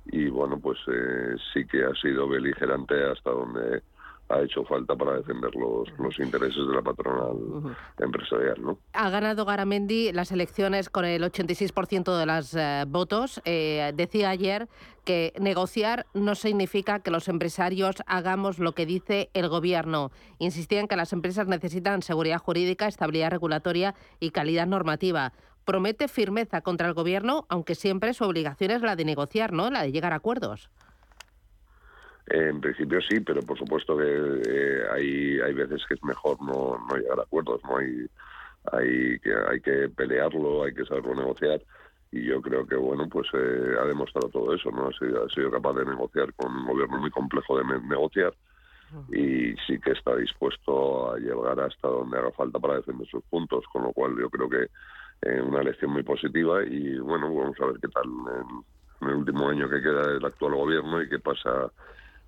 y 0.06 0.28
bueno, 0.30 0.60
pues 0.60 0.78
eh, 0.88 1.36
sí 1.54 1.66
que 1.66 1.86
ha 1.86 1.94
sido 1.96 2.28
beligerante 2.28 2.96
hasta 3.10 3.32
donde 3.32 3.84
ha 4.30 4.42
hecho 4.42 4.64
falta 4.64 4.96
para 4.96 5.18
defender 5.18 5.54
los, 5.56 5.90
los 5.98 6.20
intereses 6.20 6.68
de 6.68 6.76
la 6.76 6.82
patronal 6.82 7.76
empresarial. 7.98 8.62
¿no? 8.62 8.78
Ha 8.94 9.10
ganado 9.10 9.44
Garamendi 9.44 10.12
las 10.12 10.32
elecciones 10.32 10.90
con 10.90 11.04
el 11.06 11.24
86% 11.24 12.18
de 12.18 12.26
los 12.26 12.54
eh, 12.54 12.86
votos. 12.88 13.42
Eh, 13.46 13.92
decía 13.96 14.30
ayer 14.30 14.68
que 15.04 15.34
negociar 15.40 16.06
no 16.14 16.36
significa 16.36 17.00
que 17.00 17.10
los 17.10 17.28
empresarios 17.28 17.96
hagamos 18.06 18.60
lo 18.60 18.74
que 18.74 18.86
dice 18.86 19.32
el 19.34 19.50
gobierno. 19.50 20.12
Insistía 20.38 20.80
en 20.80 20.88
que 20.88 20.96
las 20.96 21.12
empresas 21.12 21.48
necesitan 21.48 22.04
seguridad 22.04 22.38
jurídica, 22.38 22.88
estabilidad 22.88 23.32
regulatoria 23.32 23.96
y 24.20 24.30
calidad 24.30 24.68
normativa 24.68 25.34
promete 25.66 26.08
firmeza 26.08 26.62
contra 26.62 26.88
el 26.88 26.96
gobierno, 26.96 27.46
aunque 27.48 27.76
siempre 27.76 28.16
su 28.16 28.24
obligación 28.24 28.72
es 28.72 28.82
la 28.82 28.96
de 28.96 29.06
negociar, 29.06 29.54
¿no? 29.54 29.70
La 29.70 29.84
de 29.84 29.92
llegar 29.92 30.14
a 30.14 30.16
acuerdos. 30.16 30.72
En 32.30 32.62
principio 32.62 33.00
sí, 33.02 33.20
pero 33.22 33.42
por 33.42 33.58
supuesto 33.58 33.98
que 33.98 34.06
eh, 34.06 34.84
hay, 34.92 35.40
hay 35.40 35.54
veces 35.54 35.82
que 35.88 35.96
es 35.96 36.04
mejor 36.04 36.42
no, 36.42 36.78
no 36.88 36.96
llegar 36.96 37.20
a 37.20 37.24
acuerdos, 37.24 37.62
¿no? 37.64 37.78
Hay, 37.78 38.08
hay, 38.72 39.20
que, 39.20 39.34
hay 39.50 39.60
que 39.62 39.90
pelearlo, 39.90 40.64
hay 40.64 40.74
que 40.74 40.86
saberlo 40.86 41.16
negociar. 41.16 41.62
Y 42.12 42.24
yo 42.24 42.42
creo 42.42 42.66
que 42.66 42.76
bueno 42.76 43.08
pues 43.08 43.28
eh, 43.34 43.76
ha 43.80 43.86
demostrado 43.86 44.30
todo 44.30 44.56
eso 44.56 44.72
no 44.72 44.88
ha 44.88 44.94
sido, 44.94 45.26
ha 45.26 45.30
sido 45.30 45.52
capaz 45.52 45.74
de 45.74 45.86
negociar 45.86 46.34
con 46.34 46.52
un 46.52 46.66
gobierno 46.66 46.98
muy 46.98 47.12
complejo 47.12 47.58
de 47.58 47.64
negociar 47.82 48.34
y 49.12 49.54
sí 49.68 49.80
que 49.80 49.92
está 49.92 50.16
dispuesto 50.16 51.12
a 51.12 51.18
llegar 51.20 51.60
hasta 51.60 51.88
donde 51.88 52.18
haga 52.18 52.32
falta 52.32 52.60
para 52.60 52.78
defender 52.78 53.08
sus 53.08 53.24
puntos 53.26 53.64
con 53.72 53.84
lo 53.84 53.94
cual 53.94 54.16
yo 54.20 54.30
creo 54.30 54.50
que 54.50 54.70
eh, 55.22 55.42
una 55.42 55.62
elección 55.62 55.92
muy 55.92 56.04
positiva 56.04 56.64
y 56.64 56.98
bueno, 56.98 57.34
vamos 57.34 57.58
a 57.62 57.66
ver 57.68 57.76
qué 57.82 57.88
tal 57.90 58.06
en, 58.06 59.10
el 59.10 59.16
último 59.16 59.50
año 59.50 59.70
que 59.70 59.82
queda 59.82 60.12
el 60.12 60.26
actual 60.26 60.56
gobierno 60.56 61.02
y 61.02 61.10
qué 61.10 61.20
pasa 61.20 61.72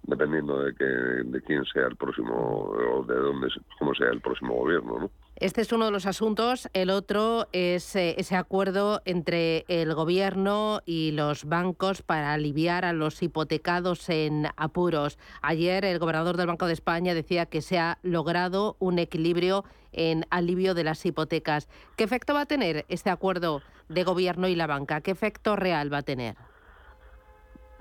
dependiendo 0.04 0.64
de 0.64 0.74
que 0.76 0.86
de 0.86 1.42
quién 1.42 1.64
sea 1.66 1.88
el 1.88 1.96
próximo 1.96 2.34
o 2.34 3.04
de 3.04 3.16
dónde 3.16 3.48
cómo 3.78 3.94
sea 3.94 4.10
el 4.10 4.22
próximo 4.22 4.56
gobierno, 4.56 5.00
¿no? 5.00 5.12
Este 5.42 5.62
es 5.62 5.72
uno 5.72 5.86
de 5.86 5.92
los 5.92 6.06
asuntos. 6.06 6.70
El 6.74 6.92
otro 6.92 7.48
es 7.52 7.96
eh, 7.96 8.14
ese 8.20 8.36
acuerdo 8.36 9.02
entre 9.06 9.66
el 9.70 9.96
Gobierno 9.96 10.82
y 10.86 11.14
los 11.14 11.46
bancos 11.46 12.04
para 12.04 12.34
aliviar 12.34 12.86
a 12.86 12.94
los 12.94 13.24
hipotecados 13.24 14.08
en 14.10 14.50
apuros. 14.56 15.18
Ayer 15.42 15.84
el 15.84 15.98
gobernador 15.98 16.38
del 16.38 16.46
Banco 16.46 16.68
de 16.68 16.74
España 16.74 17.16
decía 17.16 17.48
que 17.48 17.62
se 17.62 17.80
ha 17.80 17.98
logrado 18.04 18.76
un 18.78 19.00
equilibrio 19.00 19.66
en 19.94 20.26
alivio 20.30 20.76
de 20.76 20.84
las 20.84 21.04
hipotecas. 21.08 21.68
¿Qué 21.96 22.04
efecto 22.04 22.36
va 22.36 22.42
a 22.42 22.46
tener 22.46 22.86
este 22.88 23.10
acuerdo 23.10 23.64
de 23.90 24.04
Gobierno 24.04 24.48
y 24.48 24.56
la 24.56 24.68
banca? 24.68 25.02
¿Qué 25.02 25.10
efecto 25.10 25.56
real 25.56 25.92
va 25.92 26.00
a 26.00 26.04
tener? 26.04 26.36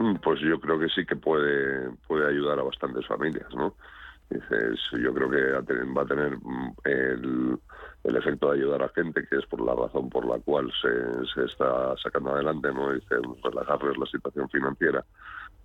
Mm, 0.01 0.15
pues 0.23 0.41
yo 0.41 0.59
creo 0.59 0.79
que 0.79 0.89
sí 0.89 1.05
que 1.05 1.15
puede, 1.17 1.91
puede 2.09 2.27
ayudar 2.27 2.59
a 2.59 2.63
bastantes 2.63 3.07
familias, 3.07 3.55
¿no? 3.55 3.75
Dices, 4.31 4.81
yo 4.93 5.13
creo 5.13 5.29
que 5.29 5.85
va 5.93 6.03
a 6.03 6.07
tener 6.07 6.39
mm, 6.39 6.75
el, 6.85 7.59
el, 8.05 8.17
efecto 8.17 8.51
de 8.51 8.59
ayudar 8.59 8.83
a 8.83 8.89
gente, 8.89 9.27
que 9.29 9.37
es 9.37 9.45
por 9.45 9.61
la 9.61 9.75
razón 9.75 10.09
por 10.09 10.25
la 10.25 10.39
cual 10.39 10.73
se, 10.81 11.45
está 11.45 11.95
sacando 12.03 12.33
adelante, 12.33 12.73
¿no? 12.73 12.89
Relajarles 13.43 13.99
la 13.99 14.07
situación 14.07 14.49
financiera 14.49 15.05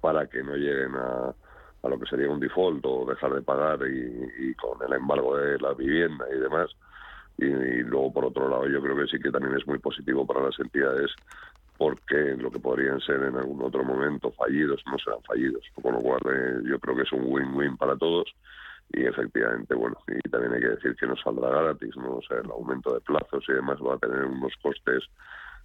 para 0.01 0.27
que 0.27 0.43
no 0.43 0.55
lleguen 0.57 0.95
a, 0.95 1.33
a 1.83 1.89
lo 1.89 1.97
que 1.97 2.05
sería 2.07 2.29
un 2.29 2.41
default 2.41 2.86
o 2.86 3.05
dejar 3.05 3.36
de 3.36 3.41
pagar 3.41 3.79
y, 3.88 4.53
con 4.55 4.86
el 4.86 4.97
embargo 4.97 5.38
de 5.38 5.57
la 5.59 5.73
vivienda 5.73 6.25
y 6.29 6.39
demás. 6.39 6.71
Y, 7.38 7.45
y, 7.45 7.83
luego, 7.83 8.11
por 8.11 8.25
otro 8.25 8.49
lado, 8.49 8.67
yo 8.67 8.81
creo 8.81 8.97
que 8.97 9.07
sí 9.07 9.17
que 9.17 9.31
también 9.31 9.55
es 9.55 9.65
muy 9.65 9.79
positivo 9.79 10.27
para 10.27 10.43
las 10.43 10.59
entidades 10.59 11.11
porque 11.78 12.36
lo 12.38 12.49
que 12.51 12.59
podrían 12.59 12.99
ser 13.01 13.21
en 13.23 13.36
algún 13.36 13.61
otro 13.61 13.84
momento 13.84 14.32
fallidos 14.32 14.82
no 14.86 14.97
serán 14.97 15.21
fallidos, 15.23 15.63
con 15.82 15.93
lo 15.93 15.99
cual 15.99 16.21
eh, 16.32 16.61
yo 16.65 16.80
creo 16.80 16.95
que 16.95 17.03
es 17.03 17.11
un 17.11 17.26
win-win 17.26 17.78
para 17.78 17.95
todos 17.97 18.34
y 18.93 19.03
efectivamente, 19.05 19.73
bueno, 19.76 19.97
y 20.07 20.30
también 20.30 20.53
hay 20.53 20.61
que 20.61 20.69
decir 20.69 20.95
que 20.95 21.07
no 21.07 21.15
saldrá 21.17 21.49
gratis, 21.49 21.95
¿no? 21.97 22.19
El 22.30 22.51
aumento 22.51 22.93
de 22.93 23.01
plazos 23.01 23.43
y 23.49 23.53
demás 23.53 23.78
va 23.82 23.95
a 23.95 23.97
tener 23.97 24.26
unos 24.26 24.53
costes 24.61 25.03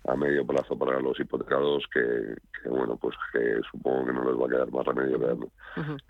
a 0.07 0.17
medio 0.17 0.47
plazo 0.47 0.77
para 0.77 0.99
los 1.01 1.19
hipotecados 1.21 1.85
que, 1.93 2.69
bueno 2.69 2.97
pues 2.97 3.15
que 3.33 3.61
supongo 3.71 4.07
que 4.07 4.13
no 4.13 4.25
les 4.25 4.41
va 4.41 4.47
a 4.47 4.49
quedar 4.49 4.73
más 4.73 4.87
remedio 4.87 5.49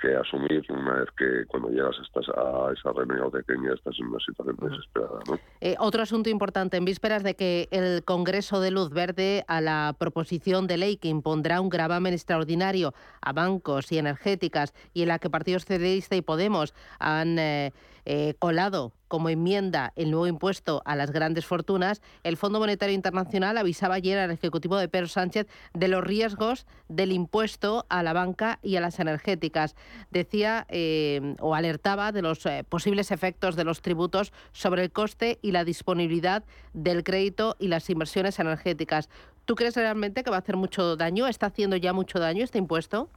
que, 0.00 0.14
asumir 0.14 0.64
una 0.70 0.94
vez 0.94 1.08
que 1.18 1.44
cuando 1.46 1.70
llegas 1.70 1.96
estás 2.02 2.28
a 2.28 2.72
esa 2.72 2.92
remega 2.92 3.28
pequeña 3.30 3.74
estás 3.74 3.98
en 3.98 4.06
una 4.06 4.20
situación 4.20 4.56
desesperada 4.60 5.20
eh, 5.60 5.74
otro 5.78 6.02
asunto 6.02 6.30
importante 6.30 6.76
en 6.76 6.84
vísperas 6.84 7.24
de 7.24 7.34
que 7.34 7.68
el 7.72 8.04
Congreso 8.04 8.60
de 8.60 8.70
Luz 8.70 8.90
Verde 8.90 9.44
a 9.48 9.60
la 9.60 9.94
proposición 9.98 10.66
de 10.66 10.76
ley 10.76 10.96
que 10.96 11.08
impondrá 11.08 11.60
un 11.60 11.68
gravamen 11.68 12.14
extraordinario 12.14 12.94
a 13.20 13.32
bancos 13.32 13.90
y 13.90 13.98
energéticas 13.98 14.72
y 14.94 15.02
en 15.02 15.08
la 15.08 15.18
que 15.18 15.30
Partido 15.30 15.58
Socialista 15.58 16.14
y 16.14 16.22
Podemos 16.22 16.74
han 16.98 17.38
eh, 17.38 17.72
eh, 18.04 18.34
colado 18.38 18.92
como 19.10 19.28
enmienda 19.28 19.92
el 19.96 20.12
nuevo 20.12 20.28
impuesto 20.28 20.82
a 20.84 20.94
las 20.94 21.10
grandes 21.10 21.44
fortunas, 21.44 22.00
el 22.22 22.36
Fondo 22.36 22.60
Monetario 22.60 22.94
Internacional 22.94 23.58
avisaba 23.58 23.96
ayer 23.96 24.18
al 24.20 24.30
Ejecutivo 24.30 24.76
de 24.76 24.88
Pedro 24.88 25.08
Sánchez 25.08 25.48
de 25.74 25.88
los 25.88 26.04
riesgos 26.04 26.64
del 26.88 27.10
impuesto 27.10 27.86
a 27.88 28.04
la 28.04 28.12
banca 28.12 28.60
y 28.62 28.76
a 28.76 28.80
las 28.80 29.00
energéticas. 29.00 29.74
Decía 30.12 30.64
eh, 30.68 31.34
o 31.40 31.56
alertaba 31.56 32.12
de 32.12 32.22
los 32.22 32.46
eh, 32.46 32.64
posibles 32.68 33.10
efectos 33.10 33.56
de 33.56 33.64
los 33.64 33.82
tributos 33.82 34.32
sobre 34.52 34.84
el 34.84 34.92
coste 34.92 35.40
y 35.42 35.50
la 35.50 35.64
disponibilidad 35.64 36.44
del 36.72 37.02
crédito 37.02 37.56
y 37.58 37.66
las 37.66 37.90
inversiones 37.90 38.38
energéticas. 38.38 39.08
¿Tú 39.44 39.56
crees 39.56 39.74
realmente 39.74 40.22
que 40.22 40.30
va 40.30 40.36
a 40.36 40.40
hacer 40.40 40.56
mucho 40.56 40.94
daño? 40.94 41.26
¿Está 41.26 41.46
haciendo 41.46 41.74
ya 41.74 41.92
mucho 41.92 42.20
daño 42.20 42.44
este 42.44 42.58
impuesto? 42.58 43.08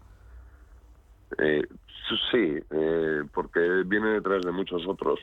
Sí, 2.32 2.60
porque 3.34 3.84
viene 3.86 4.10
detrás 4.10 4.42
de 4.44 4.52
muchos 4.52 4.88
otros 4.88 5.20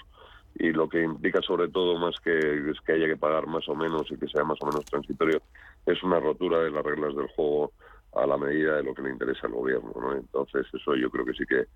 y 0.59 0.73
lo 0.73 0.89
que 0.89 1.03
implica 1.03 1.41
sobre 1.43 1.69
todo 1.69 1.99
más 1.99 2.19
que 2.21 2.39
es 2.39 2.81
que 2.81 2.93
haya 2.93 3.07
que 3.07 3.17
pagar 3.17 3.47
más 3.47 3.69
o 3.69 3.75
menos 3.75 4.11
y 4.11 4.17
que 4.17 4.29
sea 4.29 4.45
más 4.45 4.59
o 4.61 4.67
menos 4.67 4.85
transitorio 4.87 5.41
es 5.87 6.03
una 6.03 6.21
rotura 6.21 6.59
de 6.59 6.71
las 6.71 6.85
reglas 6.85 7.15
del 7.15 7.29
juego 7.29 7.73
a 8.15 8.27
la 8.27 8.37
medida 8.37 8.77
de 8.77 8.83
lo 8.83 8.95
que 8.95 9.03
le 9.03 9.11
interesa 9.11 9.47
al 9.47 9.53
gobierno 9.53 9.93
¿no? 9.95 10.13
entonces 10.15 10.67
eso 10.73 10.95
yo 10.97 11.11
creo 11.11 11.25
que 11.25 11.35
sí 11.35 11.47
que 11.47 11.67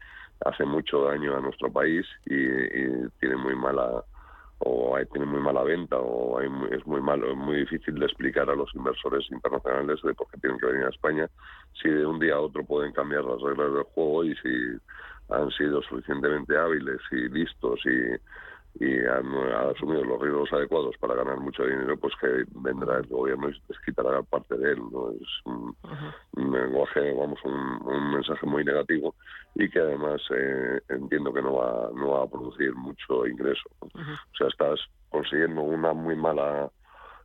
hace 0.44 0.64
mucho 0.64 1.04
daño 1.04 1.36
a 1.36 1.40
nuestro 1.40 1.70
país 1.72 2.04
y, 2.26 2.44
tiene 3.20 3.36
muy 3.36 3.54
mala 3.54 4.04
o 4.58 4.96
tiene 5.12 5.26
muy 5.26 5.40
mala 5.40 5.62
venta 5.62 5.96
o 5.98 6.40
es 6.40 6.86
muy 6.86 7.00
malo 7.00 7.30
es 7.30 7.36
muy 7.36 7.56
difícil 7.58 7.94
de 7.98 8.06
explicar 8.06 8.48
a 8.48 8.54
los 8.54 8.72
inversores 8.74 9.24
internacionales 9.30 10.00
de 10.02 10.14
por 10.14 10.28
qué 10.30 10.38
tienen 10.38 10.58
que 10.58 10.66
venir 10.66 10.86
a 10.86 10.90
España 10.90 11.28
si 11.80 11.88
de 11.88 12.06
un 12.06 12.18
día 12.18 12.34
a 12.34 12.40
otro 12.40 12.64
pueden 12.64 12.92
cambiar 12.92 13.24
las 13.24 13.40
reglas 13.40 13.72
del 13.74 13.82
juego 13.82 14.24
y 14.24 14.34
si 14.36 14.78
han 15.30 15.50
sido 15.52 15.82
suficientemente 15.82 16.56
hábiles 16.56 17.00
y 17.10 17.28
listos 17.28 17.80
y 17.84 18.14
y 18.80 18.98
han, 19.06 19.26
asumido 19.70 20.04
los 20.04 20.20
riesgos 20.20 20.52
adecuados 20.52 20.96
para 20.98 21.14
ganar 21.14 21.38
mucho 21.38 21.64
dinero, 21.64 21.96
pues 21.96 22.12
que 22.20 22.44
vendrá 22.56 22.98
el 22.98 23.06
gobierno 23.06 23.48
y 23.48 23.52
les 23.68 23.78
quitará 23.84 24.22
parte 24.22 24.56
de 24.56 24.72
él. 24.72 24.80
¿no? 24.90 25.10
Es 25.10 25.28
un, 25.44 25.76
lenguaje, 26.52 27.12
vamos, 27.14 27.38
un, 27.44 28.12
mensaje 28.12 28.46
muy 28.46 28.64
negativo 28.64 29.14
y 29.54 29.68
que 29.68 29.78
además 29.78 30.20
eh, 30.30 30.80
entiendo 30.88 31.32
que 31.32 31.42
no 31.42 31.54
va, 31.54 31.90
no 31.94 32.10
va 32.10 32.24
a 32.24 32.28
producir 32.28 32.74
mucho 32.74 33.26
ingreso. 33.26 33.68
O 33.80 33.88
sea, 34.36 34.48
estás 34.48 34.80
consiguiendo 35.10 35.62
una 35.62 35.92
muy 35.92 36.16
mala 36.16 36.70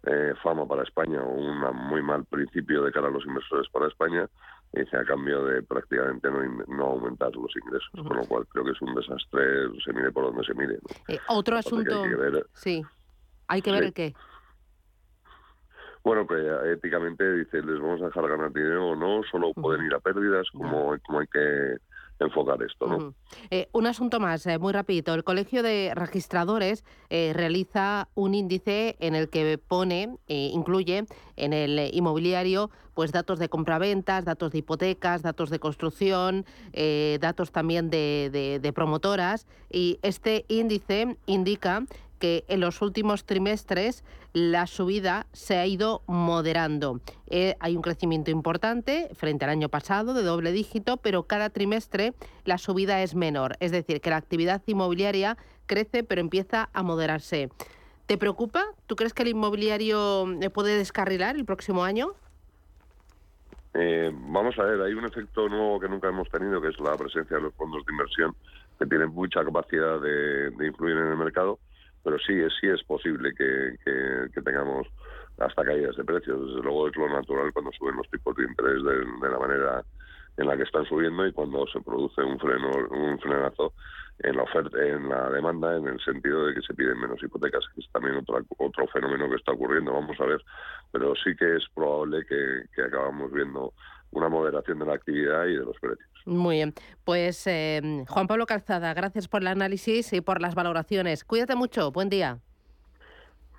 eh, 0.03 0.33
fama 0.43 0.67
para 0.67 0.83
España 0.83 1.21
o 1.21 1.31
un 1.31 1.59
muy 1.89 2.01
mal 2.01 2.25
principio 2.25 2.83
de 2.83 2.91
cara 2.91 3.07
a 3.07 3.11
los 3.11 3.25
inversores 3.25 3.67
para 3.69 3.87
España 3.87 4.27
dice 4.73 4.97
a 4.97 5.03
cambio 5.03 5.43
de 5.45 5.63
prácticamente 5.63 6.29
no, 6.29 6.43
no 6.67 6.85
aumentar 6.85 7.35
los 7.35 7.51
ingresos, 7.55 7.89
con 8.07 8.17
lo 8.17 8.25
cual 8.25 8.45
creo 8.47 8.65
que 8.65 8.71
es 8.71 8.81
un 8.81 8.93
desastre, 8.95 9.67
se 9.83 9.93
mire 9.93 10.11
por 10.11 10.25
donde 10.25 10.43
se 10.45 10.53
mire. 10.53 10.77
Eh, 11.07 11.19
otro 11.27 11.57
asunto. 11.57 12.03
sí. 12.53 12.83
Hay 13.47 13.63
que 13.63 13.71
ver 13.71 13.83
el 13.83 13.93
qué. 13.93 14.13
Bueno, 16.03 16.25
que 16.27 16.71
éticamente 16.71 17.33
dice, 17.33 17.61
les 17.61 17.79
vamos 17.79 18.01
a 18.01 18.05
dejar 18.05 18.27
ganar 18.27 18.53
dinero 18.53 18.89
o 18.89 18.95
no, 18.95 19.21
solo 19.29 19.53
pueden 19.53 19.85
ir 19.85 19.93
a 19.93 19.99
pérdidas, 19.99 20.47
como, 20.51 20.95
como 20.99 21.19
hay 21.19 21.27
que 21.27 21.77
enfocar 22.25 22.61
esto. 22.63 22.87
¿no? 22.87 23.13
Eh, 23.49 23.69
un 23.71 23.87
asunto 23.87 24.19
más, 24.19 24.45
eh, 24.45 24.57
muy 24.57 24.73
rapidito. 24.73 25.13
El 25.13 25.23
Colegio 25.23 25.63
de 25.63 25.93
Registradores 25.95 26.83
eh, 27.09 27.31
realiza 27.33 28.09
un 28.15 28.35
índice 28.35 28.95
en 28.99 29.15
el 29.15 29.29
que 29.29 29.57
pone, 29.57 30.17
incluye 30.27 31.05
en 31.35 31.53
el 31.53 31.89
inmobiliario, 31.93 32.69
pues 32.93 33.11
datos 33.11 33.39
de 33.39 33.47
compraventas, 33.47 34.25
datos 34.25 34.51
de 34.51 34.59
hipotecas, 34.59 35.21
datos 35.21 35.49
de 35.49 35.59
construcción, 35.59 36.45
datos 37.21 37.51
también 37.51 37.89
de, 37.89 38.59
de 38.61 38.73
promotoras. 38.73 39.47
Y 39.71 39.99
este 40.01 40.43
índice 40.49 41.15
indica 41.25 41.85
que 42.19 42.45
en 42.47 42.59
los 42.59 42.81
últimos 42.81 43.25
trimestres 43.25 44.03
la 44.33 44.67
subida 44.67 45.25
se 45.31 45.57
ha 45.57 45.65
ido 45.65 46.03
moderando. 46.05 46.99
Eh, 47.27 47.55
hay 47.59 47.75
un 47.75 47.81
crecimiento 47.81 48.29
importante 48.29 49.09
frente 49.15 49.45
al 49.45 49.51
año 49.51 49.69
pasado 49.69 50.13
de 50.13 50.21
doble 50.21 50.51
dígito, 50.51 50.97
pero 50.97 51.23
cada 51.23 51.49
trimestre 51.49 52.13
la 52.45 52.57
subida 52.57 53.01
es 53.01 53.15
menor. 53.15 53.55
Es 53.59 53.71
decir, 53.71 54.01
que 54.01 54.09
la 54.09 54.17
actividad 54.17 54.61
inmobiliaria 54.67 55.37
crece 55.65 56.03
pero 56.03 56.21
empieza 56.21 56.69
a 56.73 56.83
moderarse. 56.83 57.49
¿Te 58.05 58.17
preocupa? 58.17 58.65
¿Tú 58.87 58.95
crees 58.95 59.13
que 59.13 59.23
el 59.23 59.29
inmobiliario 59.29 60.27
eh, 60.41 60.49
puede 60.49 60.77
descarrilar 60.77 61.35
el 61.35 61.45
próximo 61.45 61.83
año? 61.83 62.13
Eh, 63.75 64.11
vamos 64.13 64.57
a 64.57 64.63
ver, 64.63 64.81
hay 64.81 64.93
un 64.93 65.05
efecto 65.05 65.47
nuevo 65.47 65.79
que 65.79 65.87
nunca 65.87 66.09
hemos 66.09 66.27
tenido, 66.29 66.59
que 66.59 66.69
es 66.69 66.79
la 66.79 66.97
presencia 66.97 67.37
de 67.37 67.43
los 67.43 67.53
fondos 67.53 67.85
de 67.85 67.91
inversión, 67.91 68.35
que 68.79 68.87
tienen 68.87 69.09
mucha 69.09 69.43
capacidad 69.43 69.99
de 70.01 70.51
influir 70.65 70.97
en 70.97 71.07
el 71.07 71.17
mercado 71.17 71.59
pero 72.03 72.17
sí, 72.19 72.33
sí 72.59 72.67
es 72.67 72.83
posible 72.83 73.33
que, 73.35 73.75
que, 73.83 74.41
tengamos 74.41 74.87
hasta 75.37 75.63
caídas 75.63 75.95
de 75.95 76.03
precios. 76.03 76.39
Desde 76.47 76.61
luego 76.61 76.87
es 76.87 76.95
lo 76.95 77.09
natural 77.09 77.51
cuando 77.53 77.71
suben 77.73 77.97
los 77.97 78.09
tipos 78.09 78.35
de 78.35 78.43
interés 78.43 78.83
de, 78.83 79.29
la 79.29 79.39
manera 79.39 79.83
en 80.37 80.47
la 80.47 80.55
que 80.55 80.63
están 80.63 80.85
subiendo 80.85 81.25
y 81.27 81.33
cuando 81.33 81.67
se 81.67 81.81
produce 81.81 82.21
un 82.21 82.39
freno 82.39 82.71
un 82.91 83.19
frenazo 83.19 83.73
en 84.19 84.37
la 84.37 84.43
oferta 84.43 84.77
en 84.81 85.09
la 85.09 85.29
demanda 85.29 85.75
en 85.75 85.87
el 85.87 85.99
sentido 85.99 86.45
de 86.45 86.55
que 86.55 86.61
se 86.61 86.73
piden 86.73 86.99
menos 86.99 87.21
hipotecas 87.21 87.65
que 87.73 87.81
es 87.81 87.91
también 87.91 88.15
otro 88.15 88.39
otro 88.57 88.87
fenómeno 88.87 89.29
que 89.29 89.35
está 89.35 89.51
ocurriendo 89.51 89.93
vamos 89.93 90.17
a 90.19 90.25
ver 90.25 90.41
pero 90.91 91.13
sí 91.15 91.35
que 91.35 91.57
es 91.57 91.63
probable 91.73 92.25
que, 92.25 92.63
que 92.73 92.83
acabamos 92.83 93.31
viendo 93.33 93.73
una 94.11 94.29
moderación 94.29 94.79
de 94.79 94.85
la 94.85 94.93
actividad 94.93 95.45
y 95.45 95.55
de 95.55 95.65
los 95.65 95.79
precios. 95.79 96.08
Muy 96.29 96.57
bien. 96.57 96.73
Pues 97.03 97.45
eh, 97.47 98.03
Juan 98.07 98.27
Pablo 98.27 98.45
Calzada, 98.45 98.93
gracias 98.93 99.27
por 99.27 99.41
el 99.41 99.47
análisis 99.47 100.13
y 100.13 100.21
por 100.21 100.41
las 100.41 100.55
valoraciones. 100.55 101.23
Cuídate 101.23 101.55
mucho. 101.55 101.91
Buen 101.91 102.09
día. 102.09 102.39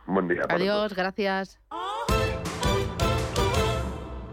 Buen 0.06 0.28
día. 0.28 0.42
Adiós, 0.48 0.94
gracias. 0.94 1.60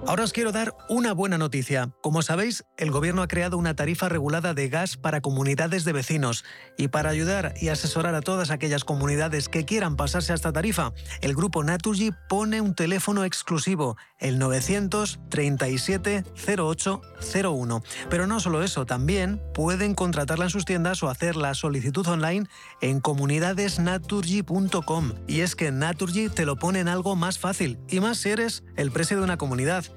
Ahora 0.07 0.23
os 0.23 0.31
quiero 0.31 0.53
dar 0.53 0.73
una 0.87 1.11
buena 1.11 1.37
noticia. 1.37 1.91
Como 2.01 2.21
sabéis, 2.21 2.63
el 2.77 2.91
gobierno 2.91 3.21
ha 3.21 3.27
creado 3.27 3.57
una 3.57 3.75
tarifa 3.75 4.07
regulada 4.07 4.53
de 4.53 4.69
gas 4.69 4.95
para 4.95 5.19
comunidades 5.19 5.83
de 5.83 5.91
vecinos. 5.91 6.45
Y 6.77 6.87
para 6.87 7.09
ayudar 7.09 7.55
y 7.59 7.67
asesorar 7.67 8.15
a 8.15 8.21
todas 8.21 8.49
aquellas 8.49 8.85
comunidades 8.85 9.49
que 9.49 9.65
quieran 9.65 9.97
pasarse 9.97 10.31
a 10.31 10.35
esta 10.35 10.53
tarifa, 10.53 10.93
el 11.19 11.35
grupo 11.35 11.61
Naturgy 11.61 12.11
pone 12.29 12.61
un 12.61 12.73
teléfono 12.73 13.25
exclusivo, 13.25 13.97
el 14.17 14.39
937 14.39 16.23
0801. 16.57 17.83
Pero 18.09 18.27
no 18.27 18.39
solo 18.39 18.63
eso, 18.63 18.85
también 18.85 19.41
pueden 19.53 19.93
contratarla 19.93 20.45
en 20.45 20.51
sus 20.51 20.63
tiendas 20.63 21.03
o 21.03 21.09
hacer 21.09 21.35
la 21.35 21.53
solicitud 21.53 22.07
online 22.07 22.47
en 22.79 23.01
comunidadesnaturgy.com. 23.01 25.11
Y 25.27 25.41
es 25.41 25.57
que 25.57 25.73
Naturgy 25.73 26.29
te 26.29 26.45
lo 26.45 26.55
pone 26.55 26.79
en 26.79 26.87
algo 26.87 27.17
más 27.17 27.39
fácil, 27.39 27.77
y 27.89 27.99
más 27.99 28.19
si 28.19 28.29
eres 28.29 28.63
el 28.77 28.91
precio 28.91 29.17
de 29.17 29.23
una 29.23 29.35
comunidad 29.35 29.96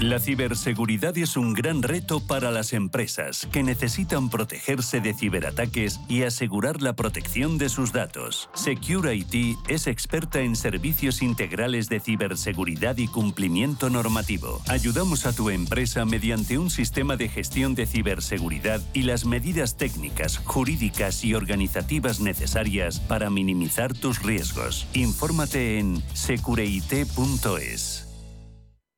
La 0.00 0.18
ciberseguridad 0.18 1.16
es 1.18 1.36
un 1.36 1.52
gran 1.52 1.82
reto 1.82 2.20
para 2.20 2.50
las 2.50 2.72
empresas 2.72 3.46
que 3.52 3.62
necesitan 3.62 4.30
protegerse 4.30 5.00
de 5.00 5.12
ciberataques 5.12 6.00
y 6.08 6.22
asegurar 6.22 6.80
la 6.80 6.96
protección 6.96 7.58
de 7.58 7.68
sus 7.68 7.92
datos. 7.92 8.48
Secure 8.54 9.14
IT 9.14 9.58
es 9.68 9.86
experta 9.86 10.40
en 10.40 10.56
servicios 10.56 11.20
integrales 11.20 11.90
de 11.90 12.00
ciberseguridad 12.00 12.96
y 12.96 13.08
cumplimiento 13.08 13.90
normativo. 13.90 14.62
Ayudamos 14.68 15.26
a 15.26 15.34
tu 15.34 15.50
empresa 15.50 16.06
mediante 16.06 16.56
un 16.56 16.70
sistema 16.70 17.16
de 17.16 17.28
gestión 17.28 17.74
de 17.74 17.84
ciberseguridad 17.86 18.80
y 18.94 19.02
las 19.02 19.26
medidas 19.26 19.76
técnicas, 19.76 20.38
jurídicas 20.38 21.24
y 21.24 21.34
organizativas 21.34 22.20
necesarias 22.20 23.00
para 23.00 23.28
minimizar 23.28 23.92
tus 23.92 24.22
riesgos. 24.22 24.86
Infórmate 24.94 25.78
en 25.78 26.02
secureit.es. 26.14 28.03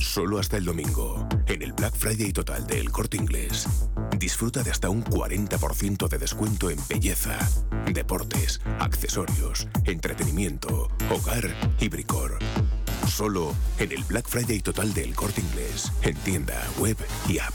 Solo 0.00 0.38
hasta 0.38 0.56
el 0.56 0.64
domingo, 0.64 1.28
en 1.46 1.62
el 1.62 1.72
Black 1.72 1.94
Friday 1.94 2.32
total 2.32 2.66
del 2.66 2.90
Corte 2.90 3.16
Inglés. 3.16 3.66
Disfruta 4.18 4.62
de 4.62 4.70
hasta 4.70 4.88
un 4.88 5.04
40% 5.04 6.08
de 6.08 6.18
descuento 6.18 6.70
en 6.70 6.78
belleza, 6.88 7.38
deportes, 7.92 8.60
accesorios, 8.78 9.68
entretenimiento, 9.84 10.88
hogar 11.10 11.54
y 11.80 11.88
bricor. 11.88 12.38
Solo 13.06 13.54
en 13.78 13.92
el 13.92 14.04
Black 14.04 14.28
Friday 14.28 14.60
total 14.60 14.92
del 14.94 15.14
Corte 15.14 15.40
Inglés, 15.40 15.92
en 16.02 16.16
tienda, 16.16 16.62
web 16.78 16.96
y 17.28 17.38
app. 17.38 17.54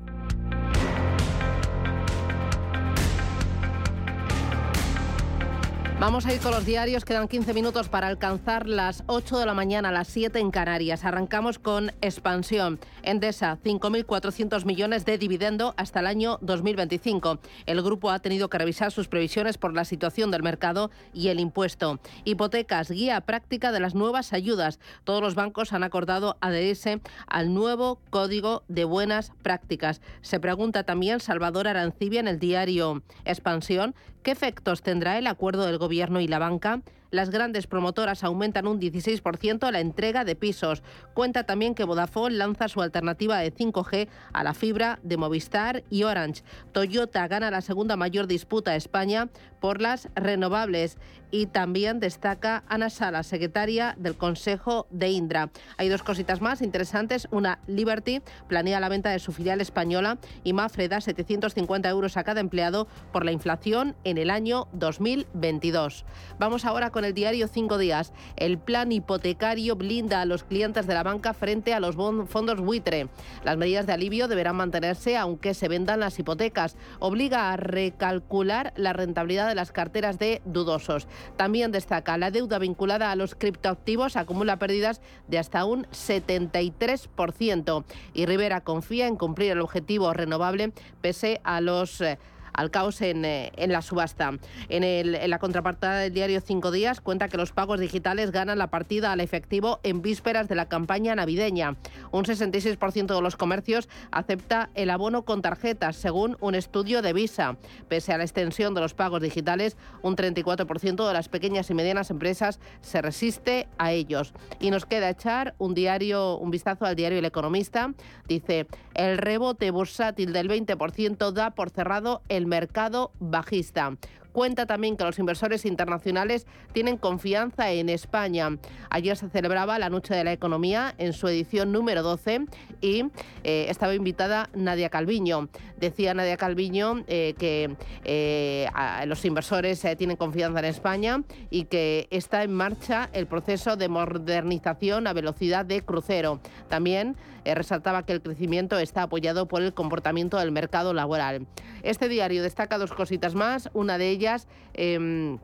Vamos 6.01 6.25
a 6.25 6.33
ir 6.33 6.39
con 6.39 6.49
los 6.49 6.65
diarios, 6.65 7.05
quedan 7.05 7.27
15 7.27 7.53
minutos 7.53 7.87
para 7.87 8.07
alcanzar 8.07 8.67
las 8.67 9.03
8 9.05 9.37
de 9.37 9.45
la 9.45 9.53
mañana, 9.53 9.91
las 9.91 10.07
7 10.07 10.39
en 10.39 10.49
Canarias. 10.49 11.05
Arrancamos 11.05 11.59
con 11.59 11.91
expansión. 12.01 12.79
Endesa, 13.03 13.59
5.400 13.63 14.65
millones 14.65 15.05
de 15.05 15.19
dividendo 15.19 15.75
hasta 15.77 15.99
el 15.99 16.07
año 16.07 16.39
2025. 16.41 17.37
El 17.67 17.83
grupo 17.83 18.09
ha 18.09 18.17
tenido 18.17 18.49
que 18.49 18.57
revisar 18.57 18.91
sus 18.91 19.07
previsiones 19.07 19.59
por 19.59 19.75
la 19.75 19.85
situación 19.85 20.31
del 20.31 20.41
mercado 20.41 20.89
y 21.13 21.27
el 21.27 21.39
impuesto. 21.39 21.99
Hipotecas, 22.23 22.89
guía 22.89 23.21
práctica 23.21 23.71
de 23.71 23.79
las 23.79 23.93
nuevas 23.93 24.33
ayudas. 24.33 24.79
Todos 25.03 25.21
los 25.21 25.35
bancos 25.35 25.71
han 25.71 25.83
acordado 25.83 26.35
adherirse 26.41 26.99
al 27.27 27.53
nuevo 27.53 27.99
Código 28.09 28.63
de 28.67 28.85
Buenas 28.85 29.33
Prácticas. 29.43 30.01
Se 30.21 30.39
pregunta 30.39 30.83
también 30.83 31.19
Salvador 31.19 31.67
Arancibia 31.67 32.21
en 32.21 32.27
el 32.27 32.39
diario 32.39 33.03
Expansión 33.23 33.93
¿Qué 34.23 34.29
efectos 34.29 34.83
tendrá 34.83 35.17
el 35.17 35.25
acuerdo 35.25 35.65
del 35.65 35.79
Gobierno 35.79 35.90
y 35.91 36.27
la 36.27 36.39
banca? 36.39 36.81
Las 37.11 37.29
grandes 37.29 37.67
promotoras 37.67 38.23
aumentan 38.23 38.67
un 38.67 38.79
16% 38.79 39.69
la 39.69 39.81
entrega 39.81 40.23
de 40.23 40.37
pisos. 40.37 40.81
Cuenta 41.13 41.43
también 41.43 41.75
que 41.75 41.83
Vodafone 41.83 42.37
lanza 42.37 42.69
su 42.69 42.81
alternativa 42.81 43.37
de 43.37 43.53
5G 43.53 44.07
a 44.31 44.43
la 44.45 44.53
fibra 44.53 44.99
de 45.03 45.17
Movistar 45.17 45.83
y 45.89 46.03
Orange. 46.03 46.43
Toyota 46.71 47.27
gana 47.27 47.51
la 47.51 47.59
segunda 47.59 47.97
mayor 47.97 48.27
disputa 48.27 48.71
a 48.71 48.75
España 48.77 49.27
por 49.59 49.81
las 49.81 50.07
renovables. 50.15 50.97
Y 51.31 51.45
también 51.47 51.99
destaca 51.99 52.63
Ana 52.67 52.89
Sala, 52.89 53.23
secretaria 53.23 53.95
del 53.97 54.15
Consejo 54.15 54.85
de 54.89 55.09
Indra. 55.09 55.49
Hay 55.77 55.87
dos 55.89 56.03
cositas 56.03 56.41
más 56.41 56.61
interesantes. 56.61 57.27
Una, 57.31 57.59
Liberty 57.67 58.21
planea 58.47 58.79
la 58.81 58.89
venta 58.89 59.09
de 59.09 59.19
su 59.19 59.31
filial 59.31 59.61
española 59.61 60.17
y 60.43 60.53
Mafre 60.53 60.89
da 60.89 60.99
750 60.99 61.89
euros 61.89 62.17
a 62.17 62.23
cada 62.23 62.41
empleado 62.41 62.87
por 63.13 63.23
la 63.23 63.31
inflación 63.31 63.95
en 64.03 64.17
el 64.17 64.29
año 64.29 64.67
2022. 64.73 66.05
Vamos 66.37 66.65
ahora 66.65 66.89
con 66.89 67.05
el 67.05 67.13
diario 67.13 67.47
Cinco 67.47 67.77
Días. 67.77 68.11
El 68.35 68.57
plan 68.57 68.91
hipotecario 68.91 69.75
blinda 69.75 70.21
a 70.21 70.25
los 70.25 70.43
clientes 70.43 70.85
de 70.85 70.93
la 70.93 71.03
banca 71.03 71.33
frente 71.33 71.73
a 71.73 71.79
los 71.79 71.95
fondos 72.27 72.59
buitre. 72.59 73.07
Las 73.43 73.57
medidas 73.57 73.87
de 73.87 73.93
alivio 73.93 74.27
deberán 74.27 74.57
mantenerse 74.57 75.17
aunque 75.17 75.53
se 75.53 75.67
vendan 75.67 76.01
las 76.01 76.19
hipotecas. 76.19 76.75
Obliga 76.99 77.51
a 77.51 77.57
recalcular 77.57 78.73
la 78.75 78.93
rentabilidad 78.93 79.47
de 79.47 79.55
las 79.55 79.71
carteras 79.71 80.19
de 80.19 80.41
dudosos. 80.45 81.07
También 81.37 81.71
destaca 81.71 82.17
la 82.17 82.31
deuda 82.31 82.59
vinculada 82.59 83.11
a 83.11 83.15
los 83.15 83.35
criptoactivos 83.35 84.15
acumula 84.15 84.57
pérdidas 84.57 85.01
de 85.27 85.39
hasta 85.39 85.65
un 85.65 85.85
73%. 85.87 87.83
Y 88.13 88.25
Rivera 88.25 88.61
confía 88.61 89.07
en 89.07 89.15
cumplir 89.15 89.51
el 89.51 89.61
objetivo 89.61 90.13
renovable 90.13 90.71
pese 91.01 91.41
a 91.43 91.61
los 91.61 92.01
eh, 92.01 92.17
al 92.53 92.71
caos 92.71 93.01
en, 93.01 93.25
eh, 93.25 93.51
en 93.55 93.71
la 93.71 93.81
subasta. 93.81 94.33
En, 94.69 94.83
el, 94.83 95.15
en 95.15 95.29
la 95.29 95.39
contrapartida 95.39 95.97
del 95.97 96.13
diario 96.13 96.41
Cinco 96.41 96.71
Días 96.71 97.01
cuenta 97.01 97.27
que 97.27 97.37
los 97.37 97.51
pagos 97.51 97.79
digitales 97.79 98.31
ganan 98.31 98.57
la 98.57 98.67
partida 98.67 99.11
al 99.11 99.21
efectivo 99.21 99.79
en 99.83 100.01
vísperas 100.01 100.47
de 100.47 100.55
la 100.55 100.67
campaña 100.67 101.15
navideña. 101.15 101.77
Un 102.11 102.25
66% 102.25 103.15
de 103.15 103.21
los 103.21 103.35
comercios 103.35 103.89
acepta 104.11 104.69
el 104.75 104.89
abono 104.89 105.23
con 105.23 105.41
tarjetas, 105.41 105.95
según 105.95 106.37
un 106.39 106.55
estudio 106.55 107.01
de 107.01 107.13
Visa. 107.13 107.57
Pese 107.87 108.13
a 108.13 108.17
la 108.17 108.23
extensión 108.23 108.73
de 108.73 108.81
los 108.81 108.93
pagos 108.93 109.21
digitales, 109.21 109.77
un 110.01 110.15
34% 110.15 111.07
de 111.07 111.13
las 111.13 111.29
pequeñas 111.29 111.69
y 111.69 111.73
medianas 111.73 112.09
empresas 112.09 112.59
se 112.81 113.01
resiste 113.01 113.67
a 113.77 113.91
ellos. 113.91 114.33
Y 114.59 114.71
nos 114.71 114.85
queda 114.85 115.09
echar 115.09 115.55
un 115.57 115.73
diario, 115.73 116.37
un 116.37 116.51
vistazo 116.51 116.85
al 116.85 116.95
diario 116.95 117.19
El 117.19 117.25
Economista. 117.25 117.93
Dice, 118.27 118.67
el 118.93 119.17
rebote 119.17 119.71
bursátil 119.71 120.33
del 120.33 120.49
20% 120.49 121.31
da 121.31 121.51
por 121.51 121.69
cerrado 121.69 122.21
el 122.29 122.40
mercado 122.47 123.11
bajista. 123.19 123.97
Cuenta 124.31 124.65
también 124.65 124.95
que 124.95 125.03
los 125.03 125.19
inversores 125.19 125.65
internacionales 125.65 126.47
tienen 126.71 126.97
confianza 126.97 127.71
en 127.71 127.89
España. 127.89 128.57
Ayer 128.89 129.17
se 129.17 129.29
celebraba 129.29 129.77
la 129.77 129.89
Noche 129.89 130.15
de 130.15 130.23
la 130.23 130.31
Economía 130.31 130.95
en 130.97 131.11
su 131.11 131.27
edición 131.27 131.73
número 131.73 132.01
12 132.01 132.45
y 132.79 133.05
eh, 133.43 133.65
estaba 133.67 133.93
invitada 133.93 134.49
Nadia 134.53 134.89
Calviño. 134.89 135.49
Decía 135.77 136.13
Nadia 136.13 136.37
Calviño 136.37 137.03
eh, 137.07 137.35
que 137.37 137.75
eh, 138.05 138.69
los 139.05 139.25
inversores 139.25 139.85
tienen 139.97 140.15
confianza 140.15 140.59
en 140.59 140.65
España 140.65 141.23
y 141.49 141.65
que 141.65 142.07
está 142.09 142.43
en 142.43 142.53
marcha 142.53 143.09
el 143.11 143.27
proceso 143.27 143.75
de 143.75 143.89
modernización 143.89 145.07
a 145.07 145.13
velocidad 145.13 145.65
de 145.65 145.81
crucero. 145.81 146.39
También 146.69 147.17
resaltaba 147.45 148.05
que 148.05 148.13
el 148.13 148.21
crecimiento 148.21 148.77
está 148.77 149.03
apoyado 149.03 149.47
por 149.47 149.61
el 149.61 149.73
comportamiento 149.73 150.37
del 150.37 150.51
mercado 150.51 150.93
laboral. 150.93 151.47
Este 151.83 152.09
diario 152.09 152.43
destaca 152.43 152.77
dos 152.77 152.93
cositas 152.93 153.35
más. 153.35 153.69
Una 153.73 153.97
de 153.97 154.09
ellas 154.09 154.47
Em, 154.73 155.37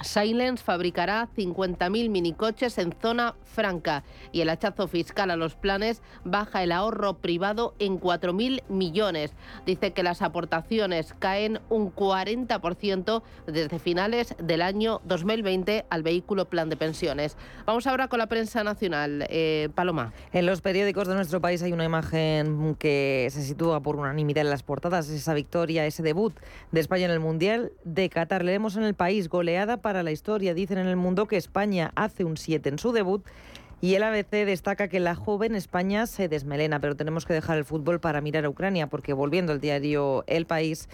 Silence 0.00 0.62
fabricará 0.62 1.28
50.000 1.36 2.10
minicoches 2.10 2.78
en 2.78 2.92
zona 2.92 3.34
franca 3.42 4.04
y 4.32 4.40
el 4.40 4.50
hachazo 4.50 4.88
fiscal 4.88 5.30
a 5.30 5.36
los 5.36 5.54
planes 5.54 6.02
baja 6.24 6.62
el 6.62 6.72
ahorro 6.72 7.14
privado 7.14 7.74
en 7.78 7.98
4.000 8.00 8.62
millones. 8.68 9.32
Dice 9.64 9.92
que 9.92 10.02
las 10.02 10.22
aportaciones 10.22 11.14
caen 11.18 11.60
un 11.68 11.94
40% 11.94 13.22
desde 13.46 13.78
finales 13.78 14.34
del 14.38 14.62
año 14.62 15.00
2020 15.04 15.86
al 15.88 16.02
vehículo 16.02 16.46
plan 16.46 16.68
de 16.68 16.76
pensiones. 16.76 17.36
Vamos 17.64 17.86
ahora 17.86 18.08
con 18.08 18.18
la 18.18 18.26
prensa 18.26 18.64
nacional. 18.64 19.26
Eh, 19.28 19.68
Paloma. 19.74 20.12
En 20.32 20.46
los 20.46 20.60
periódicos 20.60 21.08
de 21.08 21.14
nuestro 21.14 21.40
país 21.40 21.62
hay 21.62 21.72
una 21.72 21.84
imagen 21.84 22.74
que 22.76 23.28
se 23.30 23.42
sitúa 23.42 23.80
por 23.80 23.96
unanimidad 23.96 24.44
en 24.44 24.50
las 24.50 24.62
portadas, 24.62 25.08
esa 25.08 25.34
victoria, 25.34 25.86
ese 25.86 26.02
debut 26.02 26.34
de 26.72 26.80
España 26.80 27.06
en 27.06 27.10
el 27.10 27.20
Mundial 27.20 27.72
de 27.84 28.08
Qatar. 28.08 28.44
Leemos 28.44 28.76
en 28.76 28.82
el 28.82 28.94
país 28.94 29.28
goleada 29.28 29.78
para 29.86 30.02
la 30.02 30.10
historia. 30.10 30.52
Dicen 30.52 30.78
en 30.78 30.88
el 30.88 30.96
mundo 30.96 31.28
que 31.28 31.36
España 31.36 31.92
hace 31.94 32.24
un 32.24 32.36
7 32.36 32.70
en 32.70 32.78
su 32.80 32.90
debut 32.90 33.24
Y 33.80 33.94
el 33.94 34.02
ABC 34.02 34.44
destaca 34.44 34.88
que 34.88 34.98
la 34.98 35.14
joven 35.14 35.54
España 35.54 36.08
se 36.08 36.26
desmelena, 36.26 36.80
pero 36.80 36.96
tenemos 36.96 37.24
que 37.24 37.34
dejar 37.34 37.56
el 37.56 37.64
fútbol 37.64 38.00
para 38.00 38.20
mirar 38.20 38.44
a 38.44 38.48
Ucrania, 38.48 38.88
porque 38.88 39.12
volviendo 39.12 39.52
al 39.52 39.60
diario 39.60 40.24
El 40.26 40.44
País, 40.44 40.88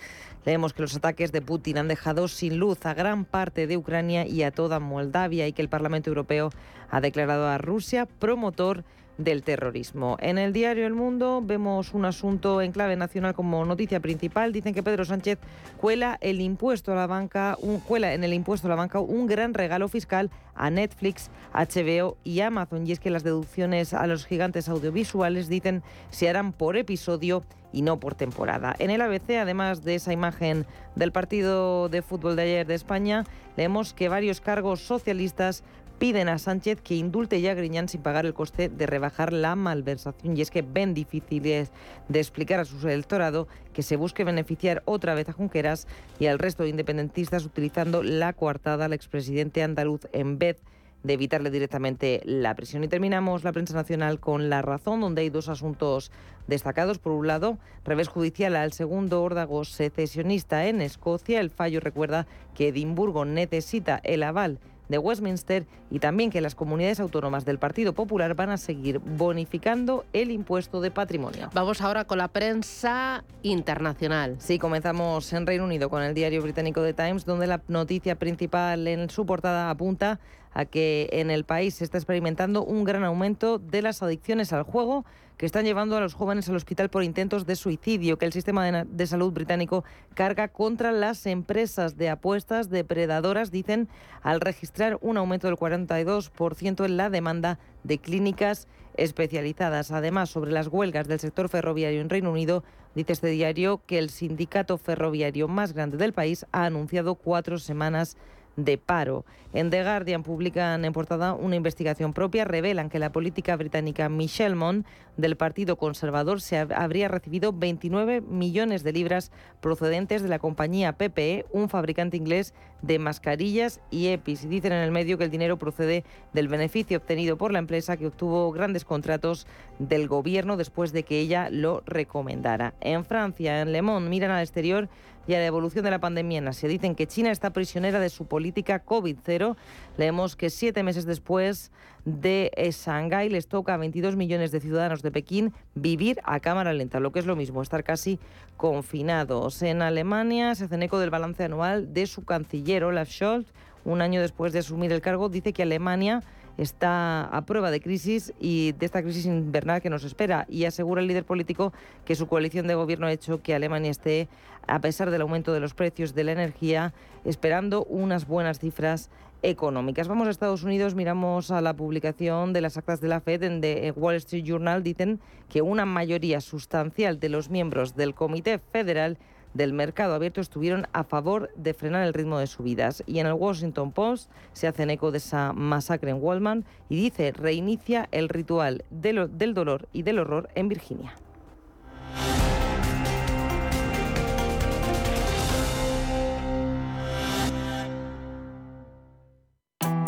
leemos 0.45 0.74
que 0.74 0.82
los 0.82 0.95
ataques 0.95 1.32
de 1.32 1.40
Putin 1.40 1.78
han 1.78 1.88
dejado 1.88 2.28
sin 2.28 2.59
luz 2.59 2.84
a 2.84 2.93
gran 2.93 3.24
parte 3.24 3.66
de 3.66 3.78
Ucrania 3.78 4.26
y 4.26 4.43
a 4.43 4.51
toda 4.51 4.78
Moldavia 4.78 5.49
y 5.49 5.55
que 5.55 5.62
el 5.62 5.70
Parlamento 5.70 6.11
Europeo 6.11 6.51
ha 6.90 7.01
declarado 7.01 7.49
a 7.49 7.57
Rusia 7.57 8.05
promotor 8.05 8.84
del 9.19 9.43
terrorismo. 9.43 10.17
En 10.21 10.39
el 10.39 10.53
diario 10.53 10.87
El 10.87 10.95
Mundo 10.95 11.43
vemos 11.45 11.95
un 11.95 12.05
asunto 12.05 12.63
en 12.63 12.73
clave 12.73 12.97
nacional 12.97 13.35
como 13.35 13.65
noticia 13.65 14.01
principal. 14.01 14.53
Dicen 14.53 14.75
que 14.75 14.83
Pedro 14.83 15.05
Sánchez 15.05 15.39
cuela 15.79 16.19
el 16.21 16.41
impuesto 16.41 16.93
a 16.93 16.97
la 16.97 17.07
banca, 17.07 17.57
un, 17.61 17.81
cuela 17.81 18.15
en 18.15 18.25
el 18.25 18.33
impuesto 18.33 18.67
a 18.69 18.71
la 18.71 18.77
banca 18.77 19.01
un 19.01 19.27
gran 19.27 19.55
regalo 19.55 19.89
fiscal 19.89 20.31
a 20.55 20.71
Netflix, 20.71 21.31
HBO 21.53 22.17
y 22.25 22.41
Amazon. 22.41 22.87
Y 22.87 22.93
es 22.93 23.01
que 23.01 23.11
las 23.11 23.23
deducciones 23.23 23.95
a 23.95 24.07
los 24.07 24.27
gigantes 24.27 24.69
audiovisuales 24.69 25.49
dicen 25.49 25.83
se 26.11 26.29
harán 26.29 26.53
por 26.53 26.77
episodio 26.77 27.45
y 27.73 27.83
no 27.83 27.99
por 27.99 28.15
temporada. 28.15 28.75
En 28.79 28.91
el 28.91 29.01
ABC, 29.01 29.31
además 29.41 29.83
de 29.83 29.95
esa 29.95 30.13
imagen 30.13 30.67
del 30.95 31.11
partido 31.11 31.89
de 31.89 32.03
fútbol 32.03 32.37
de 32.37 32.43
ayer 32.43 32.67
de 32.67 32.75
España, 32.75 33.25
leemos 33.57 33.95
que 33.95 34.09
varios 34.09 34.41
cargos 34.41 34.81
socialistas 34.81 35.65
piden 36.03 36.29
a 36.29 36.41
Sánchez 36.41 36.81
que 36.81 36.97
indulte 36.97 37.41
ya 37.41 37.53
a 37.53 37.55
Griñán 37.55 37.89
sin 37.89 38.03
pagar 38.03 38.27
el 38.27 38.35
coste 38.35 38.69
de 38.69 38.87
rebajar 38.89 39.33
la 39.33 39.55
malversación. 39.55 40.37
Y 40.37 40.41
es 40.41 40.51
que 40.51 40.63
ven 40.63 40.95
difíciles 40.95 41.71
de 42.09 42.19
explicar 42.19 42.59
a 42.59 42.65
su 42.65 42.89
electorado 42.89 43.47
que 43.73 43.85
se 43.85 43.95
busque 43.95 44.25
beneficiar 44.25 44.83
otra 44.85 45.15
vez 45.15 45.29
a 45.29 45.33
Junqueras 45.33 45.87
y 46.19 46.27
al 46.27 46.41
resto 46.41 46.65
de 46.65 46.71
independentistas 46.71 47.45
utilizando 47.45 48.03
la 48.03 48.33
coartada 48.33 48.87
al 48.87 48.95
expresidente 48.95 49.63
andaluz 49.63 50.09
en 50.13 50.41
vez 50.41 50.57
de 51.05 51.13
evitarle 51.13 51.53
directamente 51.53 52.21
la 52.25 52.57
prisión. 52.57 52.83
Y 52.83 52.89
terminamos 52.89 53.45
la 53.45 53.53
prensa 53.53 53.75
nacional 53.75 54.19
con 54.19 54.51
La 54.51 54.61
Razón, 54.61 55.03
donde 55.03 55.23
hay 55.23 55.31
dos 55.31 55.49
asuntos 55.49 56.11
destacados. 56.49 56.99
Por 56.99 57.13
un 57.13 57.29
lado, 57.29 57.59
revés 57.85 58.09
judicial 58.09 58.57
al 58.57 58.73
segundo 58.73 59.23
órdago 59.23 59.65
secesionista 59.65 60.67
en 60.67 60.81
Escocia. 60.81 61.39
El 61.39 61.51
fallo 61.51 61.79
recuerda 61.79 62.27
que 62.57 62.69
Edimburgo 62.69 63.25
necesita 63.25 64.01
el 64.03 64.25
aval 64.25 64.59
de 64.93 64.99
Westminster 64.99 65.66
y 65.90 65.99
también 65.99 66.30
que 66.30 66.40
las 66.40 66.55
comunidades 66.55 67.01
autónomas 67.01 67.45
del 67.45 67.59
Partido 67.59 67.93
Popular 67.93 68.34
van 68.34 68.51
a 68.51 68.57
seguir 68.57 69.01
bonificando 69.01 70.05
el 70.12 70.30
impuesto 70.30 70.80
de 70.80 70.93
patrimonio. 70.93 71.51
Vamos 71.53 71.80
ahora 71.80 72.05
con 72.05 72.18
la 72.18 72.28
prensa 72.28 73.24
internacional. 73.43 74.36
Sí, 74.38 74.61
comenzamos 74.61 75.32
en 75.32 75.47
Reino 75.47 75.64
Unido 75.64 75.90
con 75.90 76.03
el 76.03 76.14
diario 76.14 76.40
británico 76.43 76.82
The 76.82 76.95
Times, 76.95 77.24
donde 77.24 77.49
la 77.49 77.61
noticia 77.66 78.14
principal 78.16 78.86
en 78.86 79.11
su 79.11 79.26
portada 79.26 79.70
apunta 79.70 80.20
a 80.55 80.65
que 80.65 81.09
en 81.13 81.31
el 81.31 81.45
país 81.45 81.75
se 81.75 81.85
está 81.85 81.99
experimentando 81.99 82.65
un 82.65 82.85
gran 82.85 83.05
aumento 83.05 83.59
de 83.59 83.83
las 83.83 84.03
adicciones 84.03 84.53
al 84.53 84.63
juego 84.63 85.05
que 85.37 85.47
están 85.47 85.65
llevando 85.65 85.97
a 85.97 86.01
los 86.01 86.15
jóvenes 86.15 86.49
al 86.49 86.57
hospital 86.57 86.89
por 86.89 87.03
intentos 87.03 87.47
de 87.47 87.57
suicidio, 87.57 88.17
que 88.17 88.27
el 88.27 88.33
sistema 88.33 88.85
de, 88.85 89.07
salud 89.09 89.33
británico 89.33 89.83
carga 90.15 90.47
contra 90.49 90.93
las 90.93 91.27
empresas 91.27 91.97
de 91.97 92.11
apuestas 92.11 92.71
depredadoras, 92.71 93.51
dicen, 93.51 93.89
al 94.23 94.41
registrar 94.41 94.99
un 95.01 95.17
aumento 95.17 95.49
del 95.49 95.57
42% 95.57 96.85
en 96.85 96.97
la 96.97 97.11
demanda 97.11 97.59
de 97.83 97.99
clínicas 97.99 98.69
especializadas. 98.97 99.91
Además, 99.91 100.31
sobre 100.31 100.53
las 100.53 100.69
huelgas 100.69 101.09
del 101.09 101.19
sector 101.19 101.49
ferroviario 101.49 102.01
en 102.01 102.11
Reino 102.11 102.31
Unido, 102.31 102.63
dice 102.95 103.15
este 103.15 103.29
diario 103.29 103.81
que 103.87 103.99
el 103.99 104.11
sindicato 104.11 104.79
ferroviario 104.79 105.49
más 105.49 105.73
grande 105.73 105.97
del 105.97 106.13
país 106.13 106.47
ha 106.53 106.67
anunciado 106.67 107.17
cuatro 107.17 107.59
semanas 107.59 108.17
de 108.57 108.79
paro. 108.79 109.25
En 109.55 109.69
The 109.69 109.83
Guardian 109.83 110.23
publican 110.23 110.85
en 110.85 110.93
portada 110.95 111.35
una 111.35 111.57
investigación 111.57 112.15
propia, 112.15 112.47
revelan 112.47 112.89
que 112.89 112.99
la 112.99 113.13
política 113.13 113.55
británica 113.57 114.09
Michelle 114.09 114.55
Mon 114.55 114.87
del 115.19 115.37
Partido 115.37 115.77
Conservador 115.77 116.41
se 116.41 116.57
habría 116.57 117.09
recibido 117.09 117.53
29 117.53 118.23
millones 118.23 118.83
de 118.83 118.93
libras 118.93 119.31
procedentes 119.61 120.23
de 120.23 120.31
la 120.31 120.39
compañía 120.39 120.95
PPE, 120.95 121.45
un 121.53 121.69
fabricante 121.69 122.17
inglés 122.17 122.55
de 122.81 122.99
mascarillas 122.99 123.81
y 123.91 124.09
EPIs. 124.09 124.45
Y 124.45 124.49
dicen 124.49 124.73
en 124.73 124.83
el 124.83 124.91
medio 124.91 125.19
que 125.19 125.25
el 125.25 125.31
dinero 125.31 125.59
procede 125.59 126.05
del 126.33 126.49
beneficio 126.49 126.97
obtenido 126.97 127.37
por 127.37 127.53
la 127.53 127.59
empresa 127.59 127.99
que 127.99 128.07
obtuvo 128.07 128.51
grandes 128.53 128.87
contratos 128.87 129.47
del 129.79 130.09
gobierno 130.09 130.57
después 130.57 130.93
de 130.93 131.03
que 131.03 131.21
ella 131.21 131.49
lo 131.51 131.83
recomendara. 131.85 132.73
En 132.81 133.05
Francia, 133.05 133.61
en 133.61 133.73
Le 133.73 133.83
Monde, 133.83 134.09
miran 134.09 134.31
al 134.31 134.43
exterior 134.43 134.89
y 135.27 135.35
a 135.35 135.39
la 135.39 135.47
evolución 135.47 135.85
de 135.85 135.91
la 135.91 136.01
pandemia 136.01 136.39
en. 136.39 136.68
Dicen 136.68 136.95
que 136.95 137.07
China 137.07 137.31
está 137.31 137.51
prisionera 137.51 138.01
de 138.01 138.09
su 138.09 138.27
política 138.27 138.85
COVID-0. 138.85 139.57
Leemos 139.97 140.37
que 140.37 140.51
siete 140.51 140.83
meses 140.83 141.07
después 141.07 141.70
de 142.05 142.51
Shanghái 142.57 143.29
les 143.29 143.47
toca 143.47 143.75
a 143.75 143.77
22 143.77 144.16
millones 144.16 144.51
de 144.51 144.61
ciudadanos 144.61 145.03
de 145.03 145.12
Pekín 145.12 145.53
vivir 145.75 146.20
a 146.25 146.41
cámara 146.41 146.73
lenta, 146.73 147.01
lo 147.01 147.12
que 147.12 147.20
es 147.20 147.27
lo 147.27 147.37
mismo, 147.37 147.62
estar 147.62 147.85
casi 147.85 148.18
confinados. 148.57 149.62
En 149.62 149.83
Alemania 149.83 150.55
se 150.55 150.64
hacen 150.64 150.83
eco 150.83 150.99
del 150.99 151.11
balance 151.11 151.45
anual 151.45 151.93
de 151.93 152.07
su 152.07 152.25
canciller 152.25 152.85
Olaf 152.85 153.09
Scholz. 153.09 153.47
Un 153.85 154.01
año 154.01 154.20
después 154.20 154.53
de 154.53 154.61
asumir 154.61 154.93
el 154.93 155.01
cargo, 155.01 155.29
dice 155.29 155.53
que 155.53 155.62
Alemania 155.64 156.23
está 156.59 157.25
a 157.25 157.45
prueba 157.45 157.71
de 157.71 157.81
crisis 157.81 158.33
y 158.41 158.73
de 158.73 158.87
esta 158.87 159.03
crisis 159.03 159.27
invernal 159.27 159.81
que 159.81 159.91
nos 159.91 160.05
espera 160.05 160.47
y 160.49 160.65
asegura 160.65 161.01
el 161.01 161.09
líder 161.09 161.25
político 161.25 161.73
que 162.05 162.15
su 162.15 162.27
coalición 162.27 162.67
de 162.67 162.75
gobierno 162.75 163.07
ha 163.07 163.13
hecho 163.13 163.43
que 163.43 163.55
Alemania 163.55 163.91
esté, 163.91 164.29
a 164.67 164.81
pesar 164.81 165.11
del 165.11 165.23
aumento 165.23 165.53
de 165.53 165.61
los 165.61 165.75
precios 165.75 166.15
de 166.15 166.25
la 166.25 166.33
energía, 166.33 166.93
esperando 167.25 167.85
unas 167.85 168.27
buenas 168.27 168.59
cifras 168.59 169.11
económicas. 169.43 170.09
Vamos 170.09 170.29
a 170.29 170.31
Estados 170.31 170.63
Unidos, 170.63 170.95
miramos 170.95 171.51
a 171.51 171.61
la 171.61 171.75
publicación 171.75 172.53
de 172.53 172.61
las 172.61 172.77
actas 172.77 173.01
de 173.01 173.09
la 173.09 173.21
Fed 173.21 173.43
en 173.43 173.61
The 173.61 173.93
Wall 173.97 174.15
Street 174.17 174.45
Journal. 174.45 174.83
Dicen 174.83 175.21
que 175.49 175.63
una 175.63 175.85
mayoría 175.85 176.41
sustancial 176.41 177.19
de 177.19 177.29
los 177.29 177.51
miembros 177.51 177.97
del 177.97 178.15
Comité 178.15 178.59
Federal 178.59 179.19
del 179.55 179.73
mercado 179.73 180.15
abierto 180.15 180.41
estuvieron 180.41 180.87
a 180.93 181.05
favor 181.05 181.51
de 181.57 181.75
frenar 181.75 182.07
el 182.07 182.15
ritmo 182.15 182.39
de 182.39 182.47
subidas. 182.47 183.03
Y 183.07 183.19
en 183.19 183.27
el 183.27 183.35
Washington 183.35 183.93
Post 183.93 184.31
se 184.53 184.67
hacen 184.67 184.91
eco 184.91 185.11
de 185.11 185.19
esa 185.19 185.53
masacre 185.53 186.11
en 186.11 186.23
Walmart 186.23 186.65
y 186.89 186.97
dice 186.97 187.33
reinicia 187.33 188.09
el 188.13 188.29
ritual 188.29 188.85
del 188.91 189.55
dolor 189.55 189.89
y 189.93 190.03
del 190.03 190.19
horror 190.19 190.49
en 190.55 190.69
Virginia. 190.69 191.15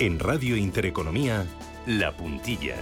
En 0.00 0.18
Radio 0.18 0.56
Intereconomía, 0.56 1.44
La 1.86 2.16
Puntilla. 2.16 2.74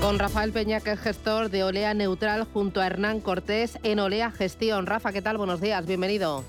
Con 0.00 0.20
Rafael 0.20 0.52
Peña, 0.52 0.78
que 0.78 0.92
es 0.92 1.00
gestor 1.00 1.50
de 1.50 1.64
Olea 1.64 1.94
Neutral, 1.94 2.44
junto 2.44 2.80
a 2.80 2.86
Hernán 2.86 3.20
Cortés 3.20 3.80
en 3.82 3.98
Olea 3.98 4.30
Gestión. 4.30 4.86
Rafa, 4.86 5.12
¿qué 5.12 5.20
tal? 5.20 5.36
Buenos 5.36 5.60
días, 5.60 5.84
bienvenido. 5.84 6.44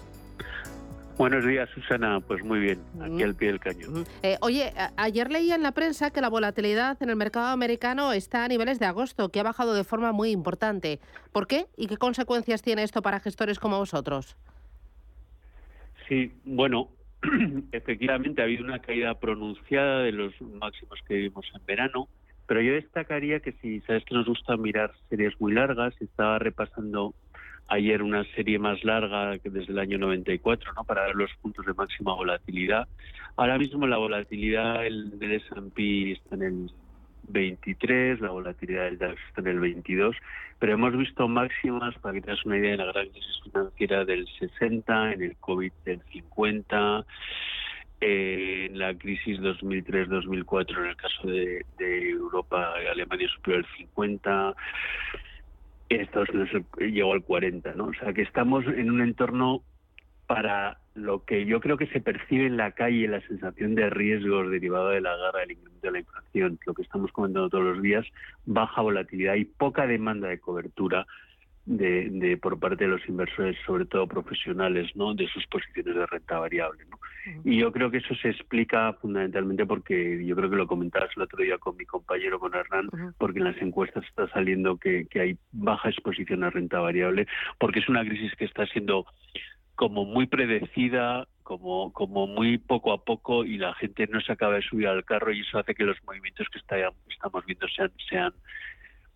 Buenos 1.18 1.44
días, 1.44 1.68
Susana. 1.74 2.20
Pues 2.20 2.44
muy 2.44 2.60
bien, 2.60 2.80
aquí 3.02 3.24
al 3.24 3.34
pie 3.34 3.48
del 3.48 3.60
cañón. 3.60 4.06
Eh, 4.22 4.38
oye, 4.42 4.72
ayer 4.96 5.32
leía 5.32 5.56
en 5.56 5.64
la 5.64 5.72
prensa 5.72 6.12
que 6.12 6.22
la 6.22 6.30
volatilidad 6.30 7.02
en 7.02 7.10
el 7.10 7.16
mercado 7.16 7.48
americano 7.48 8.14
está 8.14 8.46
a 8.46 8.48
niveles 8.48 8.78
de 8.78 8.86
agosto, 8.86 9.30
que 9.30 9.40
ha 9.40 9.44
bajado 9.44 9.74
de 9.74 9.84
forma 9.84 10.12
muy 10.12 10.30
importante. 10.30 11.00
¿Por 11.32 11.48
qué 11.48 11.66
y 11.76 11.88
qué 11.88 11.98
consecuencias 11.98 12.62
tiene 12.62 12.84
esto 12.84 13.02
para 13.02 13.20
gestores 13.20 13.58
como 13.58 13.80
vosotros? 13.80 14.36
Sí, 16.08 16.32
bueno, 16.44 16.90
efectivamente 17.72 18.42
ha 18.42 18.46
habido 18.46 18.64
una 18.64 18.80
caída 18.80 19.14
pronunciada 19.20 20.00
de 20.00 20.12
los 20.12 20.34
máximos 20.42 21.00
que 21.08 21.16
vimos 21.16 21.46
en 21.56 21.66
verano, 21.66 22.08
pero 22.48 22.62
yo 22.62 22.74
destacaría 22.74 23.40
que 23.40 23.54
si 23.54 23.82
sabes 23.82 24.06
que 24.06 24.16
nos 24.16 24.28
gusta 24.28 24.56
mirar 24.58 24.92
series 25.10 25.40
muy 25.40 25.54
largas, 25.54 25.94
estaba 26.00 26.40
repasando 26.40 27.16
ayer 27.68 28.04
una 28.04 28.24
serie 28.36 28.60
más 28.60 28.84
larga 28.84 29.40
que 29.40 29.50
desde 29.50 29.72
el 29.72 29.80
año 29.80 29.98
94, 29.98 30.74
¿no? 30.74 30.84
Para 30.84 31.02
dar 31.02 31.16
los 31.16 31.32
puntos 31.42 31.66
de 31.66 31.74
máxima 31.74 32.14
volatilidad. 32.14 32.88
Ahora 33.36 33.58
mismo 33.58 33.88
la 33.88 33.98
volatilidad 33.98 34.82
del 34.82 35.32
S&P 35.32 36.12
está 36.12 36.36
en 36.36 36.44
el 36.44 36.72
23, 37.30 38.22
la 38.22 38.30
volatilidad 38.30 38.86
del 38.86 38.98
DAX 38.98 39.20
en 39.38 39.48
el 39.48 39.60
22, 39.60 40.16
pero 40.60 40.74
hemos 40.74 40.98
visto 40.98 41.28
máximas, 41.28 41.96
para 42.00 42.14
que 42.14 42.22
tengas 42.22 42.46
una 42.46 42.58
idea, 42.58 42.74
en 42.74 42.80
la 42.80 42.92
gran 42.92 43.10
crisis 43.10 43.42
financiera 43.44 44.06
del 44.06 44.28
60, 44.40 45.14
en 45.14 45.24
el 45.24 45.36
COVID 45.38 45.72
del 45.86 46.02
50, 46.12 47.06
eh, 48.02 48.68
en 48.70 48.80
la 48.80 48.94
crisis 48.96 49.40
2003-2004 49.40 50.78
en 50.78 50.86
el 50.86 50.96
caso 50.96 51.28
de, 51.28 51.66
de 51.78 52.10
Europa 52.10 52.74
Alemania 52.92 53.28
superior 53.30 53.66
al 53.66 53.78
50, 53.78 54.56
Estados 55.90 56.30
Unidos 56.30 56.66
llegó 56.80 57.14
al 57.14 57.24
40, 57.24 57.74
¿no? 57.76 57.86
O 57.86 57.94
sea 57.94 58.14
que 58.14 58.24
estamos 58.24 58.66
en 58.66 58.92
un 58.92 59.02
entorno 59.02 59.62
para 60.28 60.80
lo 60.96 61.24
que 61.26 61.46
yo 61.46 61.60
creo 61.60 61.78
que 61.78 61.88
se 61.88 62.02
percibe 62.02 62.46
en 62.48 62.58
la 62.58 62.72
calle, 62.72 63.08
la 63.08 63.22
sensación 63.28 63.76
de 63.76 63.90
riesgos 63.90 64.50
derivado 64.50 64.90
de 64.90 65.02
la 65.02 65.16
guerra, 65.16 65.42
del 65.42 65.52
incremento 65.52 65.88
de 65.88 65.92
la 65.92 66.00
inflación, 66.00 66.60
lo 66.66 66.74
que 66.74 66.82
estamos 66.82 67.12
comentando 67.12 67.50
todos 67.50 67.64
los 67.64 67.82
días, 67.82 68.06
baja 68.46 68.82
volatilidad 68.82 69.36
y 69.36 69.46
poca 69.46 69.86
demanda 69.86 70.30
de 70.30 70.40
cobertura 70.40 71.06
de, 71.66 72.38
por 72.42 72.60
parte 72.60 72.84
de 72.84 72.92
los 72.92 73.08
inversores, 73.10 73.58
sobre 73.66 73.86
todo 73.86 74.08
profesionales, 74.08 74.92
¿no? 74.96 75.14
de 75.16 75.28
sus 75.28 75.46
posiciones 75.48 75.96
de 75.96 76.06
renta 76.06 76.40
variable. 76.40 76.86
¿no? 76.90 77.00
Y 77.44 77.58
yo 77.58 77.72
creo 77.72 77.90
que 77.90 77.98
eso 77.98 78.14
se 78.16 78.30
explica 78.30 78.94
fundamentalmente 78.94 79.66
porque 79.66 80.24
yo 80.26 80.36
creo 80.36 80.50
que 80.50 80.56
lo 80.56 80.68
comentabas 80.68 81.10
el 81.16 81.24
otro 81.24 81.44
día 81.44 81.58
con 81.58 81.76
mi 81.76 81.86
compañero, 81.86 82.40
con 82.40 82.54
Hernán, 82.54 82.90
porque 83.18 83.40
en 83.40 83.46
las 83.46 83.62
encuestas 83.62 84.06
está 84.06 84.30
saliendo 84.30 84.78
que, 84.78 85.08
que 85.10 85.20
hay 85.20 85.38
baja 85.52 85.90
exposición 85.90 86.44
a 86.44 86.52
renta 86.52 86.80
variable, 86.80 87.28
porque 87.60 87.80
es 87.80 87.90
una 87.90 88.06
crisis 88.06 88.34
que 88.36 88.46
está 88.46 88.66
siendo 88.68 89.06
como 89.76 90.06
muy 90.06 90.28
predecida, 90.28 91.28
como, 91.44 91.94
como 91.94 92.28
muy 92.28 92.58
poco 92.58 92.92
a 92.92 93.04
poco 93.04 93.46
y 93.46 93.58
la 93.58 93.74
gente 93.76 94.08
no 94.08 94.20
se 94.20 94.32
acaba 94.32 94.56
de 94.56 94.62
subir 94.62 94.88
al 94.88 95.06
carro 95.06 95.32
y 95.32 95.42
eso 95.42 95.60
hace 95.60 95.76
que 95.76 95.84
los 95.84 95.98
movimientos 96.04 96.48
que 96.50 96.60
está, 96.60 96.76
estamos 97.10 97.46
viendo 97.46 97.68
sean, 97.68 97.92
sean 98.10 98.34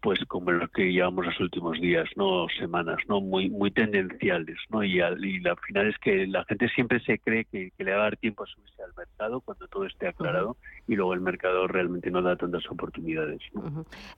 pues 0.02 0.20
como 0.28 0.52
lo 0.52 0.68
que 0.70 0.94
llevamos 0.94 1.26
los 1.26 1.40
últimos 1.40 1.80
días, 1.80 2.08
no 2.16 2.48
semanas, 2.58 2.98
no 3.08 3.20
muy 3.20 3.50
muy 3.50 3.72
tendenciales, 3.72 4.58
no 4.70 4.84
y, 4.84 5.02
al, 5.02 5.24
y 5.24 5.40
la 5.40 5.56
final 5.58 5.88
es 5.88 5.98
que 5.98 6.26
la 6.28 6.46
gente 6.46 6.70
siempre 6.70 7.00
se 7.02 7.20
cree 7.20 7.46
que, 7.46 7.74
le 7.78 7.92
va 7.92 8.02
a 8.02 8.04
dar 8.04 8.18
tiempo 8.18 8.44
a 8.44 8.48
subirse 8.48 8.82
al 8.82 8.94
mercado 8.96 9.42
cuando 9.42 9.68
todo 9.68 9.86
esté 9.86 10.08
aclarado 10.08 10.56
y 10.90 10.96
luego 10.96 11.14
el 11.14 11.22
mercado 11.22 11.68
realmente 11.68 12.10
no 12.10 12.24
da 12.24 12.36
tantas 12.36 12.64
oportunidades. 12.70 13.40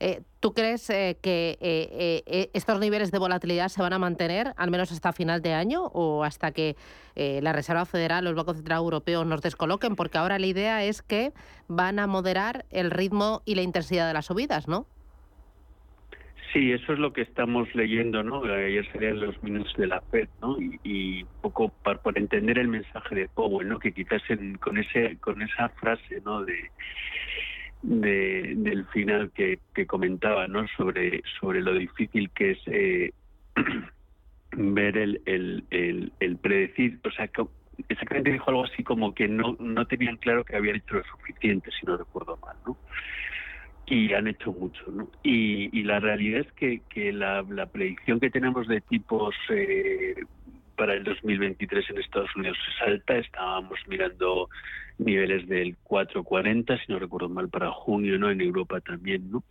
Eh, 0.00 0.22
¿Tú 0.40 0.54
crees 0.54 0.88
eh, 0.88 1.18
que 1.20 1.58
eh, 1.60 2.50
estos 2.54 2.80
niveles 2.80 3.10
de 3.10 3.18
volatilidad 3.18 3.68
se 3.68 3.82
van 3.82 3.92
a 3.92 3.98
mantener 3.98 4.54
al 4.56 4.70
menos 4.70 4.90
hasta 4.90 5.12
final 5.12 5.42
de 5.42 5.52
año 5.52 5.84
o 5.84 6.24
hasta 6.24 6.50
que 6.52 6.74
la 7.14 7.52
Reserva 7.52 7.84
Federal 7.84 8.26
o 8.26 8.30
el 8.30 8.36
Banco 8.36 8.54
Central 8.54 8.78
Europeo 8.78 9.26
nos 9.26 9.42
descoloquen? 9.42 9.96
Porque 9.96 10.16
ahora 10.16 10.38
la 10.38 10.46
idea 10.46 10.82
es 10.82 11.02
que 11.02 11.34
van 11.68 11.98
a 11.98 12.06
moderar 12.06 12.64
el 12.70 12.90
ritmo 12.90 13.42
y 13.44 13.54
la 13.54 13.60
intensidad 13.60 14.08
de 14.08 14.14
las 14.14 14.24
subidas, 14.24 14.66
¿no? 14.66 14.86
Sí, 16.52 16.70
eso 16.70 16.92
es 16.92 16.98
lo 16.98 17.14
que 17.14 17.22
estamos 17.22 17.74
leyendo, 17.74 18.22
¿no? 18.22 18.44
Ayer 18.44 18.86
serían 18.92 19.20
los 19.20 19.42
minutos 19.42 19.74
de 19.76 19.86
la 19.86 20.02
FED, 20.02 20.28
¿no? 20.42 20.58
Y, 20.60 21.22
un 21.22 21.28
poco 21.40 21.70
para, 21.82 21.98
entender 22.14 22.58
el 22.58 22.68
mensaje 22.68 23.14
de 23.14 23.28
Powell, 23.28 23.68
¿no? 23.68 23.78
Que 23.78 23.92
quizás 23.92 24.22
con 24.60 24.76
ese 24.76 25.16
con 25.18 25.40
esa 25.40 25.70
frase, 25.70 26.20
¿no? 26.24 26.44
De, 26.44 26.70
del 27.82 28.84
final 28.88 29.30
que, 29.32 29.60
comentaba, 29.86 30.46
¿no? 30.46 30.66
Sobre 30.76 31.22
sobre 31.40 31.62
lo 31.62 31.72
difícil 31.74 32.28
que 32.30 32.50
es 32.50 32.58
eh, 32.66 33.12
ver 34.52 34.98
el, 34.98 35.22
el, 35.24 36.12
el, 36.20 36.36
predecir, 36.36 37.00
o 37.04 37.10
sea, 37.12 37.30
exactamente 37.88 38.30
dijo 38.30 38.50
algo 38.50 38.64
así 38.64 38.82
como 38.82 39.14
que 39.14 39.26
no 39.26 39.56
no 39.58 39.86
tenían 39.86 40.18
claro 40.18 40.44
que 40.44 40.56
habían 40.56 40.76
hecho 40.76 40.96
lo 40.96 41.04
suficiente, 41.04 41.70
si 41.80 41.86
no 41.86 41.96
recuerdo 41.96 42.36
mal, 42.36 42.56
¿no? 42.66 42.76
Y 43.86 44.12
han 44.12 44.28
hecho 44.28 44.52
mucho. 44.52 44.84
¿no? 44.90 45.08
Y, 45.22 45.82
la 45.82 46.00
realidad 46.00 46.40
es 46.40 46.52
que, 46.52 46.80
que 46.88 47.12
la, 47.12 47.44
predicción 47.72 48.20
que 48.20 48.30
tenemos 48.30 48.68
de 48.68 48.80
tipos 48.80 49.34
eh, 49.50 50.14
para 50.76 50.94
el 50.94 51.04
2023 51.04 51.90
en 51.90 51.98
Estados 51.98 52.34
Unidos 52.36 52.58
es 52.68 52.88
alta. 52.88 53.16
Estábamos 53.16 53.78
mirando 53.88 54.48
niveles 54.98 55.48
del 55.48 55.76
4.40, 55.84 56.84
si 56.84 56.92
no 56.92 56.98
recuerdo 56.98 57.28
mal, 57.28 57.48
para 57.48 57.70
junio, 57.70 58.18
¿no? 58.18 58.30
En 58.30 58.40
Europa 58.40 58.80
también, 58.80 59.30
¿no? 59.30 59.42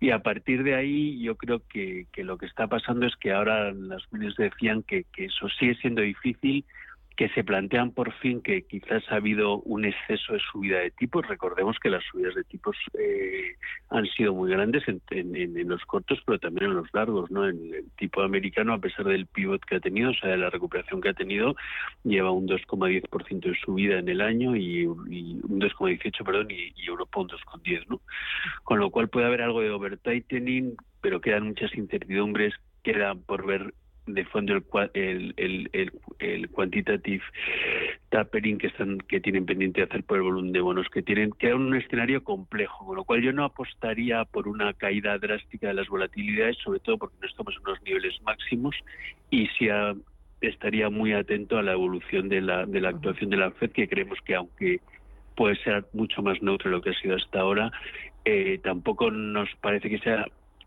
Y 0.00 0.10
a 0.10 0.20
partir 0.20 0.62
de 0.62 0.74
ahí 0.74 1.22
yo 1.22 1.36
creo 1.36 1.62
que, 1.68 2.06
que 2.12 2.24
lo 2.24 2.36
que 2.38 2.46
está 2.46 2.66
pasando 2.66 3.06
es 3.06 3.16
que 3.16 3.32
ahora 3.32 3.72
las 3.72 4.02
medios 4.12 4.36
decían 4.36 4.82
que, 4.82 5.04
que 5.12 5.26
eso 5.26 5.48
sigue 5.58 5.74
siendo 5.76 6.02
difícil 6.02 6.64
que 7.16 7.28
se 7.28 7.44
plantean 7.44 7.92
por 7.92 8.12
fin 8.14 8.42
que 8.42 8.62
quizás 8.62 9.04
ha 9.10 9.16
habido 9.16 9.58
un 9.60 9.84
exceso 9.84 10.32
de 10.32 10.40
subida 10.50 10.78
de 10.80 10.90
tipos. 10.90 11.26
Recordemos 11.26 11.78
que 11.78 11.88
las 11.88 12.02
subidas 12.04 12.34
de 12.34 12.42
tipos 12.44 12.76
eh, 12.98 13.54
han 13.90 14.04
sido 14.06 14.34
muy 14.34 14.50
grandes 14.50 14.82
en, 14.88 15.68
los 15.68 15.84
cortos, 15.84 16.20
pero 16.26 16.40
también 16.40 16.70
en 16.70 16.76
los 16.76 16.88
largos. 16.92 17.30
¿no? 17.30 17.48
En 17.48 17.72
el 17.72 17.90
tipo 17.96 18.22
americano, 18.22 18.72
a 18.74 18.78
pesar 18.78 19.04
del 19.06 19.26
pivot 19.26 19.64
que 19.64 19.76
ha 19.76 19.80
tenido, 19.80 20.10
o 20.10 20.14
sea, 20.14 20.30
de 20.30 20.38
la 20.38 20.50
recuperación 20.50 21.00
que 21.00 21.10
ha 21.10 21.14
tenido, 21.14 21.54
lleva 22.02 22.32
un 22.32 22.48
2,10% 22.48 23.40
de 23.40 23.54
subida 23.64 23.98
en 23.98 24.08
el 24.08 24.20
año 24.20 24.56
y, 24.56 24.86
un 24.86 25.06
2,18, 25.60 26.24
perdón, 26.24 26.50
y, 26.50 26.72
y, 26.74 26.86
Europa 26.86 27.20
un 27.20 27.28
2,10. 27.28 27.86
¿no? 27.88 28.00
Con 28.64 28.80
lo 28.80 28.90
cual 28.90 29.08
puede 29.08 29.26
haber 29.26 29.42
algo 29.42 29.60
de 29.60 29.70
over-tightening, 29.70 30.76
pero 31.00 31.20
quedan 31.20 31.46
muchas 31.46 31.72
incertidumbres, 31.76 32.54
queda 32.82 33.14
por 33.14 33.46
ver 33.46 33.72
de 34.06 34.24
fondo 34.26 34.54
el, 34.94 35.34
el, 35.36 35.70
el, 35.72 35.92
el, 36.18 36.48
quantitative 36.50 37.22
tapering 38.10 38.58
que 38.58 38.66
están 38.66 38.98
que 38.98 39.20
tienen 39.20 39.46
pendiente 39.46 39.80
de 39.80 39.86
hacer 39.86 40.04
por 40.04 40.18
el 40.18 40.24
volumen 40.24 40.52
de 40.52 40.60
bonos 40.60 40.88
que 40.90 41.02
tienen 41.02 41.32
queda 41.32 41.56
un 41.56 41.74
escenario 41.74 42.22
complejo 42.22 42.84
con 42.86 42.96
lo 42.96 43.04
cual 43.04 43.22
yo 43.22 43.32
no 43.32 43.44
apostaría 43.44 44.24
por 44.26 44.46
una 44.46 44.74
caída 44.74 45.16
drástica 45.18 45.68
de 45.68 45.74
las 45.74 45.88
volatilidades 45.88 46.58
sobre 46.58 46.80
todo 46.80 46.98
porque 46.98 47.16
no 47.20 47.26
estamos 47.26 47.54
en 47.56 47.62
unos 47.62 47.82
niveles 47.82 48.20
máximos 48.22 48.76
y 49.30 49.46
si 49.58 49.68
estaría 50.42 50.90
muy 50.90 51.14
atento 51.14 51.56
a 51.56 51.62
la 51.62 51.72
evolución 51.72 52.28
de 52.28 52.42
la 52.42 52.66
de 52.66 52.80
la 52.80 52.90
actuación 52.90 53.30
de 53.30 53.38
la 53.38 53.50
Fed 53.52 53.70
que 53.70 53.88
creemos 53.88 54.18
que 54.24 54.34
aunque 54.34 54.80
puede 55.34 55.56
ser 55.62 55.86
mucho 55.94 56.22
más 56.22 56.42
neutro 56.42 56.70
de 56.70 56.76
lo 56.76 56.82
que 56.82 56.90
ha 56.90 57.00
sido 57.00 57.16
hasta 57.16 57.40
ahora 57.40 57.72
eh, 58.26 58.60
tampoco 58.62 59.10
nos 59.10 59.48
parece 59.60 59.88
que 59.88 59.98
sea 59.98 60.26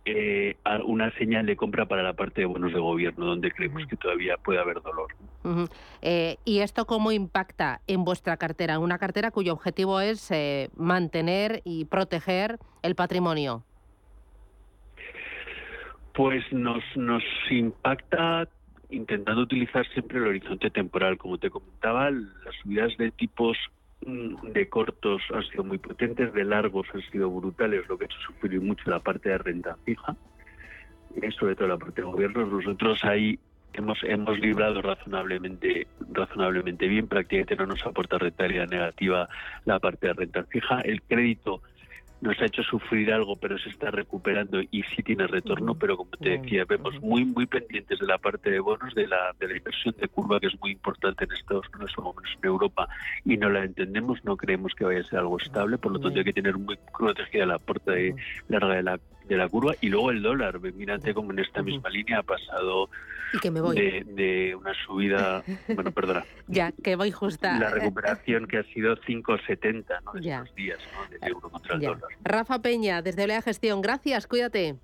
eh, 0.10 0.56
una 0.86 1.12
señal 1.18 1.46
de 1.46 1.58
compra 1.58 1.86
para 1.86 2.02
la 2.02 2.14
parte 2.14 2.42
de 2.42 2.46
bonos 2.46 2.72
de 2.72 2.80
gobierno, 2.80 3.26
donde 3.26 3.52
creemos 3.52 3.86
que 3.88 3.98
todavía 3.98 4.38
puede 4.38 4.60
haber 4.60 4.82
dolor. 4.82 5.14
Eh, 6.02 6.38
¿Y 6.46 6.60
esto 6.60 6.86
cómo 6.86 7.12
impacta 7.12 7.82
en 7.88 8.06
vuestra 8.06 8.38
cartera? 8.38 8.80
Una 8.80 8.98
cartera 8.98 9.32
cuyo 9.32 9.52
objetivo 9.52 10.00
es 10.00 10.32
eh, 10.32 10.70
mantener 10.78 11.62
y 11.66 11.86
proteger 11.86 12.58
el 12.84 12.96
patrimonio. 12.96 13.64
Pues 16.14 16.44
nos, 16.52 16.84
nos 16.96 17.24
impacta 17.50 18.48
intentando 18.90 19.42
utilizar 19.42 19.86
siempre 19.90 20.20
el 20.20 20.28
horizonte 20.28 20.70
temporal. 20.70 21.18
Como 21.18 21.38
te 21.38 21.50
comentaba, 21.50 22.10
las 22.10 22.56
subidas 22.64 22.96
de 22.98 23.12
tipos 23.12 23.58
de 24.02 24.70
cortos 24.70 25.22
han 25.34 25.44
sido 25.44 25.64
muy 25.64 25.78
potentes, 25.78 26.34
de 26.34 26.44
largos 26.44 26.88
han 26.94 27.02
sido 27.12 27.30
brutales, 27.30 27.88
lo 27.88 27.98
que 27.98 28.06
ha 28.06 28.08
hecho 28.08 28.20
sufrir 28.20 28.62
mucho 28.62 28.90
la 28.90 29.00
parte 29.00 29.30
de 29.30 29.38
renta 29.38 29.78
fija, 29.86 30.16
sobre 31.40 31.56
todo 31.56 31.68
la 31.68 31.78
parte 31.78 32.02
de 32.02 32.08
gobierno. 32.08 32.46
Nosotros 32.46 33.04
ahí 33.04 33.40
hemos 33.74 34.04
hemos 34.04 34.40
librado 34.40 34.82
razonablemente 34.82 35.88
razonablemente 36.12 36.88
bien, 36.88 37.08
prácticamente 37.08 37.56
no 37.56 37.66
nos 37.68 37.86
aporta 37.86 38.18
rentabilidad 38.18 38.70
negativa 38.70 39.28
la 39.66 39.80
parte 39.80 40.08
de 40.08 40.14
renta 40.14 40.44
fija. 40.44 40.82
El 40.82 41.02
crédito 41.02 41.62
nos 42.22 42.40
ha 42.42 42.46
hecho 42.46 42.64
sufrir 42.64 43.12
algo, 43.14 43.36
pero 43.36 43.58
se 43.58 43.70
está 43.70 43.92
recuperando 43.92 44.62
y 44.62 44.84
sí 44.96 45.04
tiene 45.04 45.28
retorno, 45.28 45.76
pero 45.76 45.98
como 45.98 46.12
te 46.12 46.38
decía, 46.38 46.66
vemos 46.66 47.00
muy 47.02 47.26
muy 47.26 47.46
pendientes 47.46 48.00
de 48.00 48.08
la 48.08 48.18
parte 48.18 48.50
de 48.50 48.60
bonos, 48.60 48.94
de 48.96 49.08
la, 49.08 49.36
de 49.40 49.48
la 49.48 49.58
inversión 49.58 49.96
de 50.00 50.08
curva, 50.08 50.40
que 50.40 50.48
es 50.48 50.60
muy 50.60 50.72
importante 50.72 51.26
en 51.26 51.32
Estados 51.32 51.68
Unidos 51.74 51.94
o 51.98 52.14
menos 52.14 52.38
en 52.42 52.50
Europa, 52.50 52.88
y 53.26 53.38
no 53.38 53.50
la 53.50 53.64
entendemos, 53.64 54.24
no 54.24 54.36
creemos 54.36 54.74
que 54.74 54.86
vaya 54.86 55.02
a 55.02 55.04
ser 55.04 55.20
algo 55.20 55.38
estable, 55.38 55.78
por 55.78 55.92
lo 55.92 56.00
tanto 56.00 56.18
hay 56.20 56.26
que 56.26 56.34
tener 56.34 56.58
muy 56.58 56.78
protegida 56.98 57.46
la 57.46 57.60
puerta 57.60 57.92
de 57.92 58.16
larga 58.48 58.76
de 58.76 58.84
la 58.84 59.00
de 59.28 59.38
la 59.38 59.50
curva 59.50 59.74
y 59.82 59.90
luego 59.90 60.12
el 60.12 60.22
dólar. 60.22 60.60
Mírate 60.60 61.14
como 61.14 61.32
en 61.32 61.40
esta 61.40 61.62
misma 61.62 61.90
línea 61.90 62.20
ha 62.20 62.24
pasado 62.24 62.90
De, 63.34 64.56
una 64.56 64.74
subida, 64.86 65.44
bueno, 65.74 65.92
perdona. 65.92 66.26
ya, 66.48 66.72
que 66.72 66.96
voy 66.96 67.12
justa. 67.12 67.60
La 67.60 67.70
recuperación 67.70 68.48
que 68.48 68.60
ha 68.60 68.64
sido 68.64 68.96
5,70 68.98 69.86
¿no? 70.04 70.20
estos 70.20 70.56
días 70.56 70.80
¿no? 70.94 71.10
de 71.10 71.28
euro 71.28 71.50
contra 71.50 71.76
el 71.76 71.82
dólar. 71.82 72.10
Rafa 72.24 72.62
Peña, 72.62 73.02
desde 73.02 73.24
Olea 73.24 73.42
Gestión, 73.42 73.82
gracias, 73.82 74.28
cuídate. 74.28 74.78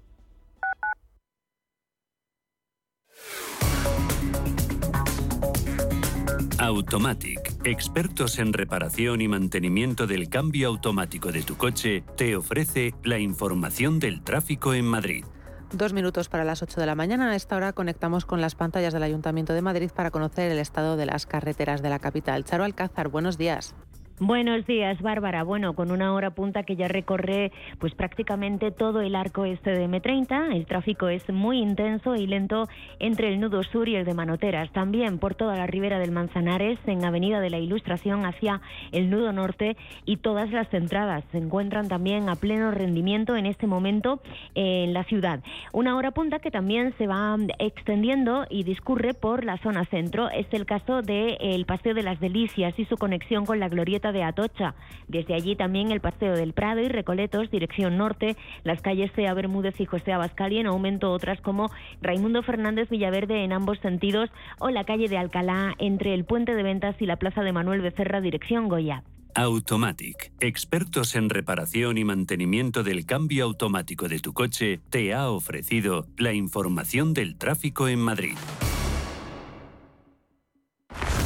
Automatic, 6.63 7.57
expertos 7.65 8.39
en 8.39 8.53
reparación 8.53 9.19
y 9.19 9.27
mantenimiento 9.27 10.07
del 10.07 10.29
cambio 10.29 10.69
automático 10.69 11.29
de 11.29 11.41
tu 11.41 11.57
coche, 11.57 12.05
te 12.15 12.37
ofrece 12.37 12.93
la 13.03 13.19
información 13.19 13.99
del 13.99 14.23
tráfico 14.23 14.73
en 14.73 14.85
Madrid. 14.85 15.25
Dos 15.73 15.91
minutos 15.91 16.29
para 16.29 16.45
las 16.45 16.63
8 16.63 16.79
de 16.79 16.85
la 16.85 16.95
mañana. 16.95 17.31
A 17.31 17.35
esta 17.35 17.57
hora 17.57 17.73
conectamos 17.73 18.23
con 18.23 18.39
las 18.39 18.55
pantallas 18.55 18.93
del 18.93 19.03
Ayuntamiento 19.03 19.51
de 19.51 19.61
Madrid 19.61 19.91
para 19.93 20.09
conocer 20.09 20.53
el 20.53 20.57
estado 20.57 20.95
de 20.95 21.05
las 21.05 21.25
carreteras 21.25 21.81
de 21.81 21.89
la 21.89 21.99
capital. 21.99 22.45
Charo 22.45 22.63
Alcázar, 22.63 23.09
buenos 23.09 23.37
días. 23.37 23.75
Buenos 24.19 24.67
días, 24.67 25.01
Bárbara. 25.01 25.41
Bueno, 25.41 25.73
con 25.73 25.89
una 25.89 26.13
hora 26.13 26.29
punta 26.29 26.61
que 26.61 26.75
ya 26.75 26.87
recorre 26.87 27.51
pues 27.79 27.95
prácticamente 27.95 28.69
todo 28.69 29.01
el 29.01 29.15
arco 29.15 29.43
este 29.43 29.71
de 29.71 29.89
M30, 29.89 30.53
el 30.53 30.67
tráfico 30.67 31.09
es 31.09 31.27
muy 31.31 31.57
intenso 31.57 32.15
y 32.15 32.27
lento 32.27 32.67
entre 32.99 33.29
el 33.29 33.39
nudo 33.39 33.63
sur 33.63 33.89
y 33.89 33.95
el 33.95 34.05
de 34.05 34.13
Manoteras. 34.13 34.71
También 34.71 35.17
por 35.17 35.33
toda 35.33 35.55
la 35.57 35.65
ribera 35.65 35.97
del 35.97 36.11
Manzanares, 36.11 36.77
en 36.85 37.03
Avenida 37.03 37.41
de 37.41 37.49
la 37.49 37.57
Ilustración 37.57 38.23
hacia 38.27 38.61
el 38.91 39.09
nudo 39.09 39.33
norte 39.33 39.75
y 40.05 40.17
todas 40.17 40.51
las 40.51 40.71
entradas 40.75 41.23
se 41.31 41.39
encuentran 41.39 41.87
también 41.87 42.29
a 42.29 42.35
pleno 42.35 42.69
rendimiento 42.69 43.35
en 43.35 43.47
este 43.47 43.65
momento 43.65 44.21
en 44.53 44.93
la 44.93 45.05
ciudad. 45.05 45.39
Una 45.71 45.97
hora 45.97 46.11
punta 46.11 46.37
que 46.37 46.51
también 46.51 46.93
se 46.99 47.07
va 47.07 47.35
extendiendo 47.57 48.45
y 48.47 48.63
discurre 48.63 49.15
por 49.15 49.43
la 49.43 49.57
zona 49.57 49.85
centro. 49.85 50.29
Es 50.29 50.45
el 50.51 50.67
caso 50.67 51.01
del 51.01 51.65
Paseo 51.65 51.95
de 51.95 52.03
las 52.03 52.19
Delicias 52.19 52.77
y 52.77 52.85
su 52.85 52.95
conexión 52.95 53.47
con 53.47 53.59
la 53.59 53.69
Glorieta 53.69 54.02
de 54.11 54.23
Atocha. 54.23 54.75
Desde 55.07 55.33
allí 55.33 55.55
también 55.55 55.91
el 55.91 56.01
Paseo 56.01 56.35
del 56.35 56.53
Prado 56.53 56.81
y 56.81 56.89
Recoletos, 56.89 57.49
dirección 57.49 57.97
norte, 57.97 58.35
las 58.63 58.81
calles 58.81 59.11
Cea 59.15 59.33
Bermúdez 59.33 59.79
y 59.79 59.85
José 59.85 60.13
Abascal 60.13 60.43
en 60.51 60.67
aumento 60.67 61.11
otras 61.11 61.39
como 61.41 61.71
Raimundo 62.01 62.43
Fernández 62.43 62.89
Villaverde 62.89 63.43
en 63.43 63.53
ambos 63.53 63.79
sentidos 63.79 64.29
o 64.59 64.69
la 64.69 64.83
calle 64.83 65.07
de 65.07 65.17
Alcalá 65.17 65.73
entre 65.79 66.13
el 66.13 66.25
Puente 66.25 66.55
de 66.55 66.63
Ventas 66.63 66.95
y 66.99 67.05
la 67.05 67.17
Plaza 67.17 67.41
de 67.41 67.53
Manuel 67.53 67.81
Becerra, 67.81 68.21
dirección 68.21 68.67
Goya. 68.67 69.03
Automatic, 69.35 70.31
expertos 70.41 71.15
en 71.15 71.29
reparación 71.29 71.97
y 71.97 72.03
mantenimiento 72.03 72.83
del 72.83 73.05
cambio 73.05 73.45
automático 73.45 74.07
de 74.07 74.19
tu 74.19 74.33
coche, 74.33 74.79
te 74.91 75.13
ha 75.13 75.29
ofrecido 75.29 76.07
la 76.17 76.33
información 76.33 77.13
del 77.13 77.35
tráfico 77.35 77.87
en 77.87 77.99
Madrid. 77.99 78.35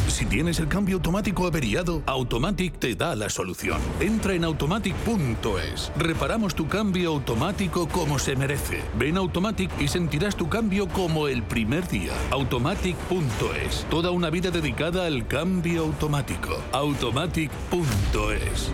Si 0.08 0.26
tienes 0.26 0.60
el 0.60 0.68
cambio 0.68 0.96
automático 0.96 1.46
averiado, 1.46 2.02
Automatic 2.06 2.80
te 2.80 2.96
da 2.96 3.16
la 3.16 3.30
solución. 3.30 3.80
Entra 4.00 4.34
en 4.34 4.46
automatic.es. 4.46 5.92
Reparamos 5.98 6.56
tu 6.56 6.68
cambio 6.68 7.10
automático 7.10 7.88
como 7.88 8.18
se 8.18 8.36
merece. 8.36 8.82
Ven 8.98 9.18
Automatic 9.18 9.70
y 9.80 9.88
sentirás 9.88 10.36
tu 10.36 10.50
cambio 10.50 10.88
como 10.88 11.28
el 11.28 11.44
primer 11.44 11.88
día. 11.88 12.14
Automatic.es. 12.32 13.86
Toda 13.90 14.12
una 14.12 14.30
vida 14.30 14.50
dedicada 14.50 15.06
al 15.06 15.28
cambio 15.28 15.84
automático. 15.84 16.58
Automatic.es. 16.72 18.72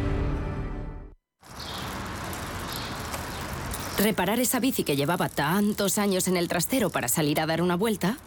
Reparar 3.98 4.40
esa 4.40 4.60
bici 4.60 4.84
que 4.84 4.96
llevaba 4.96 5.30
tantos 5.30 5.98
años 5.98 6.28
en 6.28 6.38
el 6.38 6.48
trastero 6.48 6.90
para 6.90 7.08
salir 7.08 7.40
a 7.40 7.46
dar 7.46 7.62
una 7.62 7.76
vuelta 7.76 8.18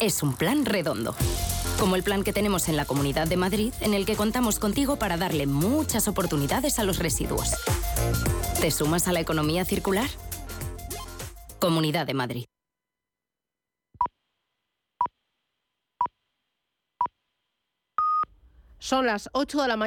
es 0.00 0.22
un 0.22 0.34
plan 0.34 0.64
redondo 0.64 1.14
como 1.78 1.94
el 1.96 2.02
plan 2.02 2.24
que 2.24 2.32
tenemos 2.32 2.68
en 2.68 2.76
la 2.76 2.84
Comunidad 2.84 3.26
de 3.26 3.36
Madrid, 3.36 3.72
en 3.80 3.94
el 3.94 4.06
que 4.06 4.16
contamos 4.16 4.58
contigo 4.58 4.96
para 4.96 5.16
darle 5.16 5.46
muchas 5.46 6.08
oportunidades 6.08 6.78
a 6.78 6.84
los 6.84 6.98
residuos. 6.98 7.52
¿Te 8.60 8.70
sumas 8.70 9.08
a 9.08 9.12
la 9.12 9.20
economía 9.20 9.64
circular? 9.64 10.08
Comunidad 11.60 12.06
de 12.06 12.14
Madrid. 12.14 12.44
Son 18.78 19.06
las 19.06 19.28
8 19.32 19.62
de 19.62 19.68
la 19.68 19.76
mañana. 19.76 19.84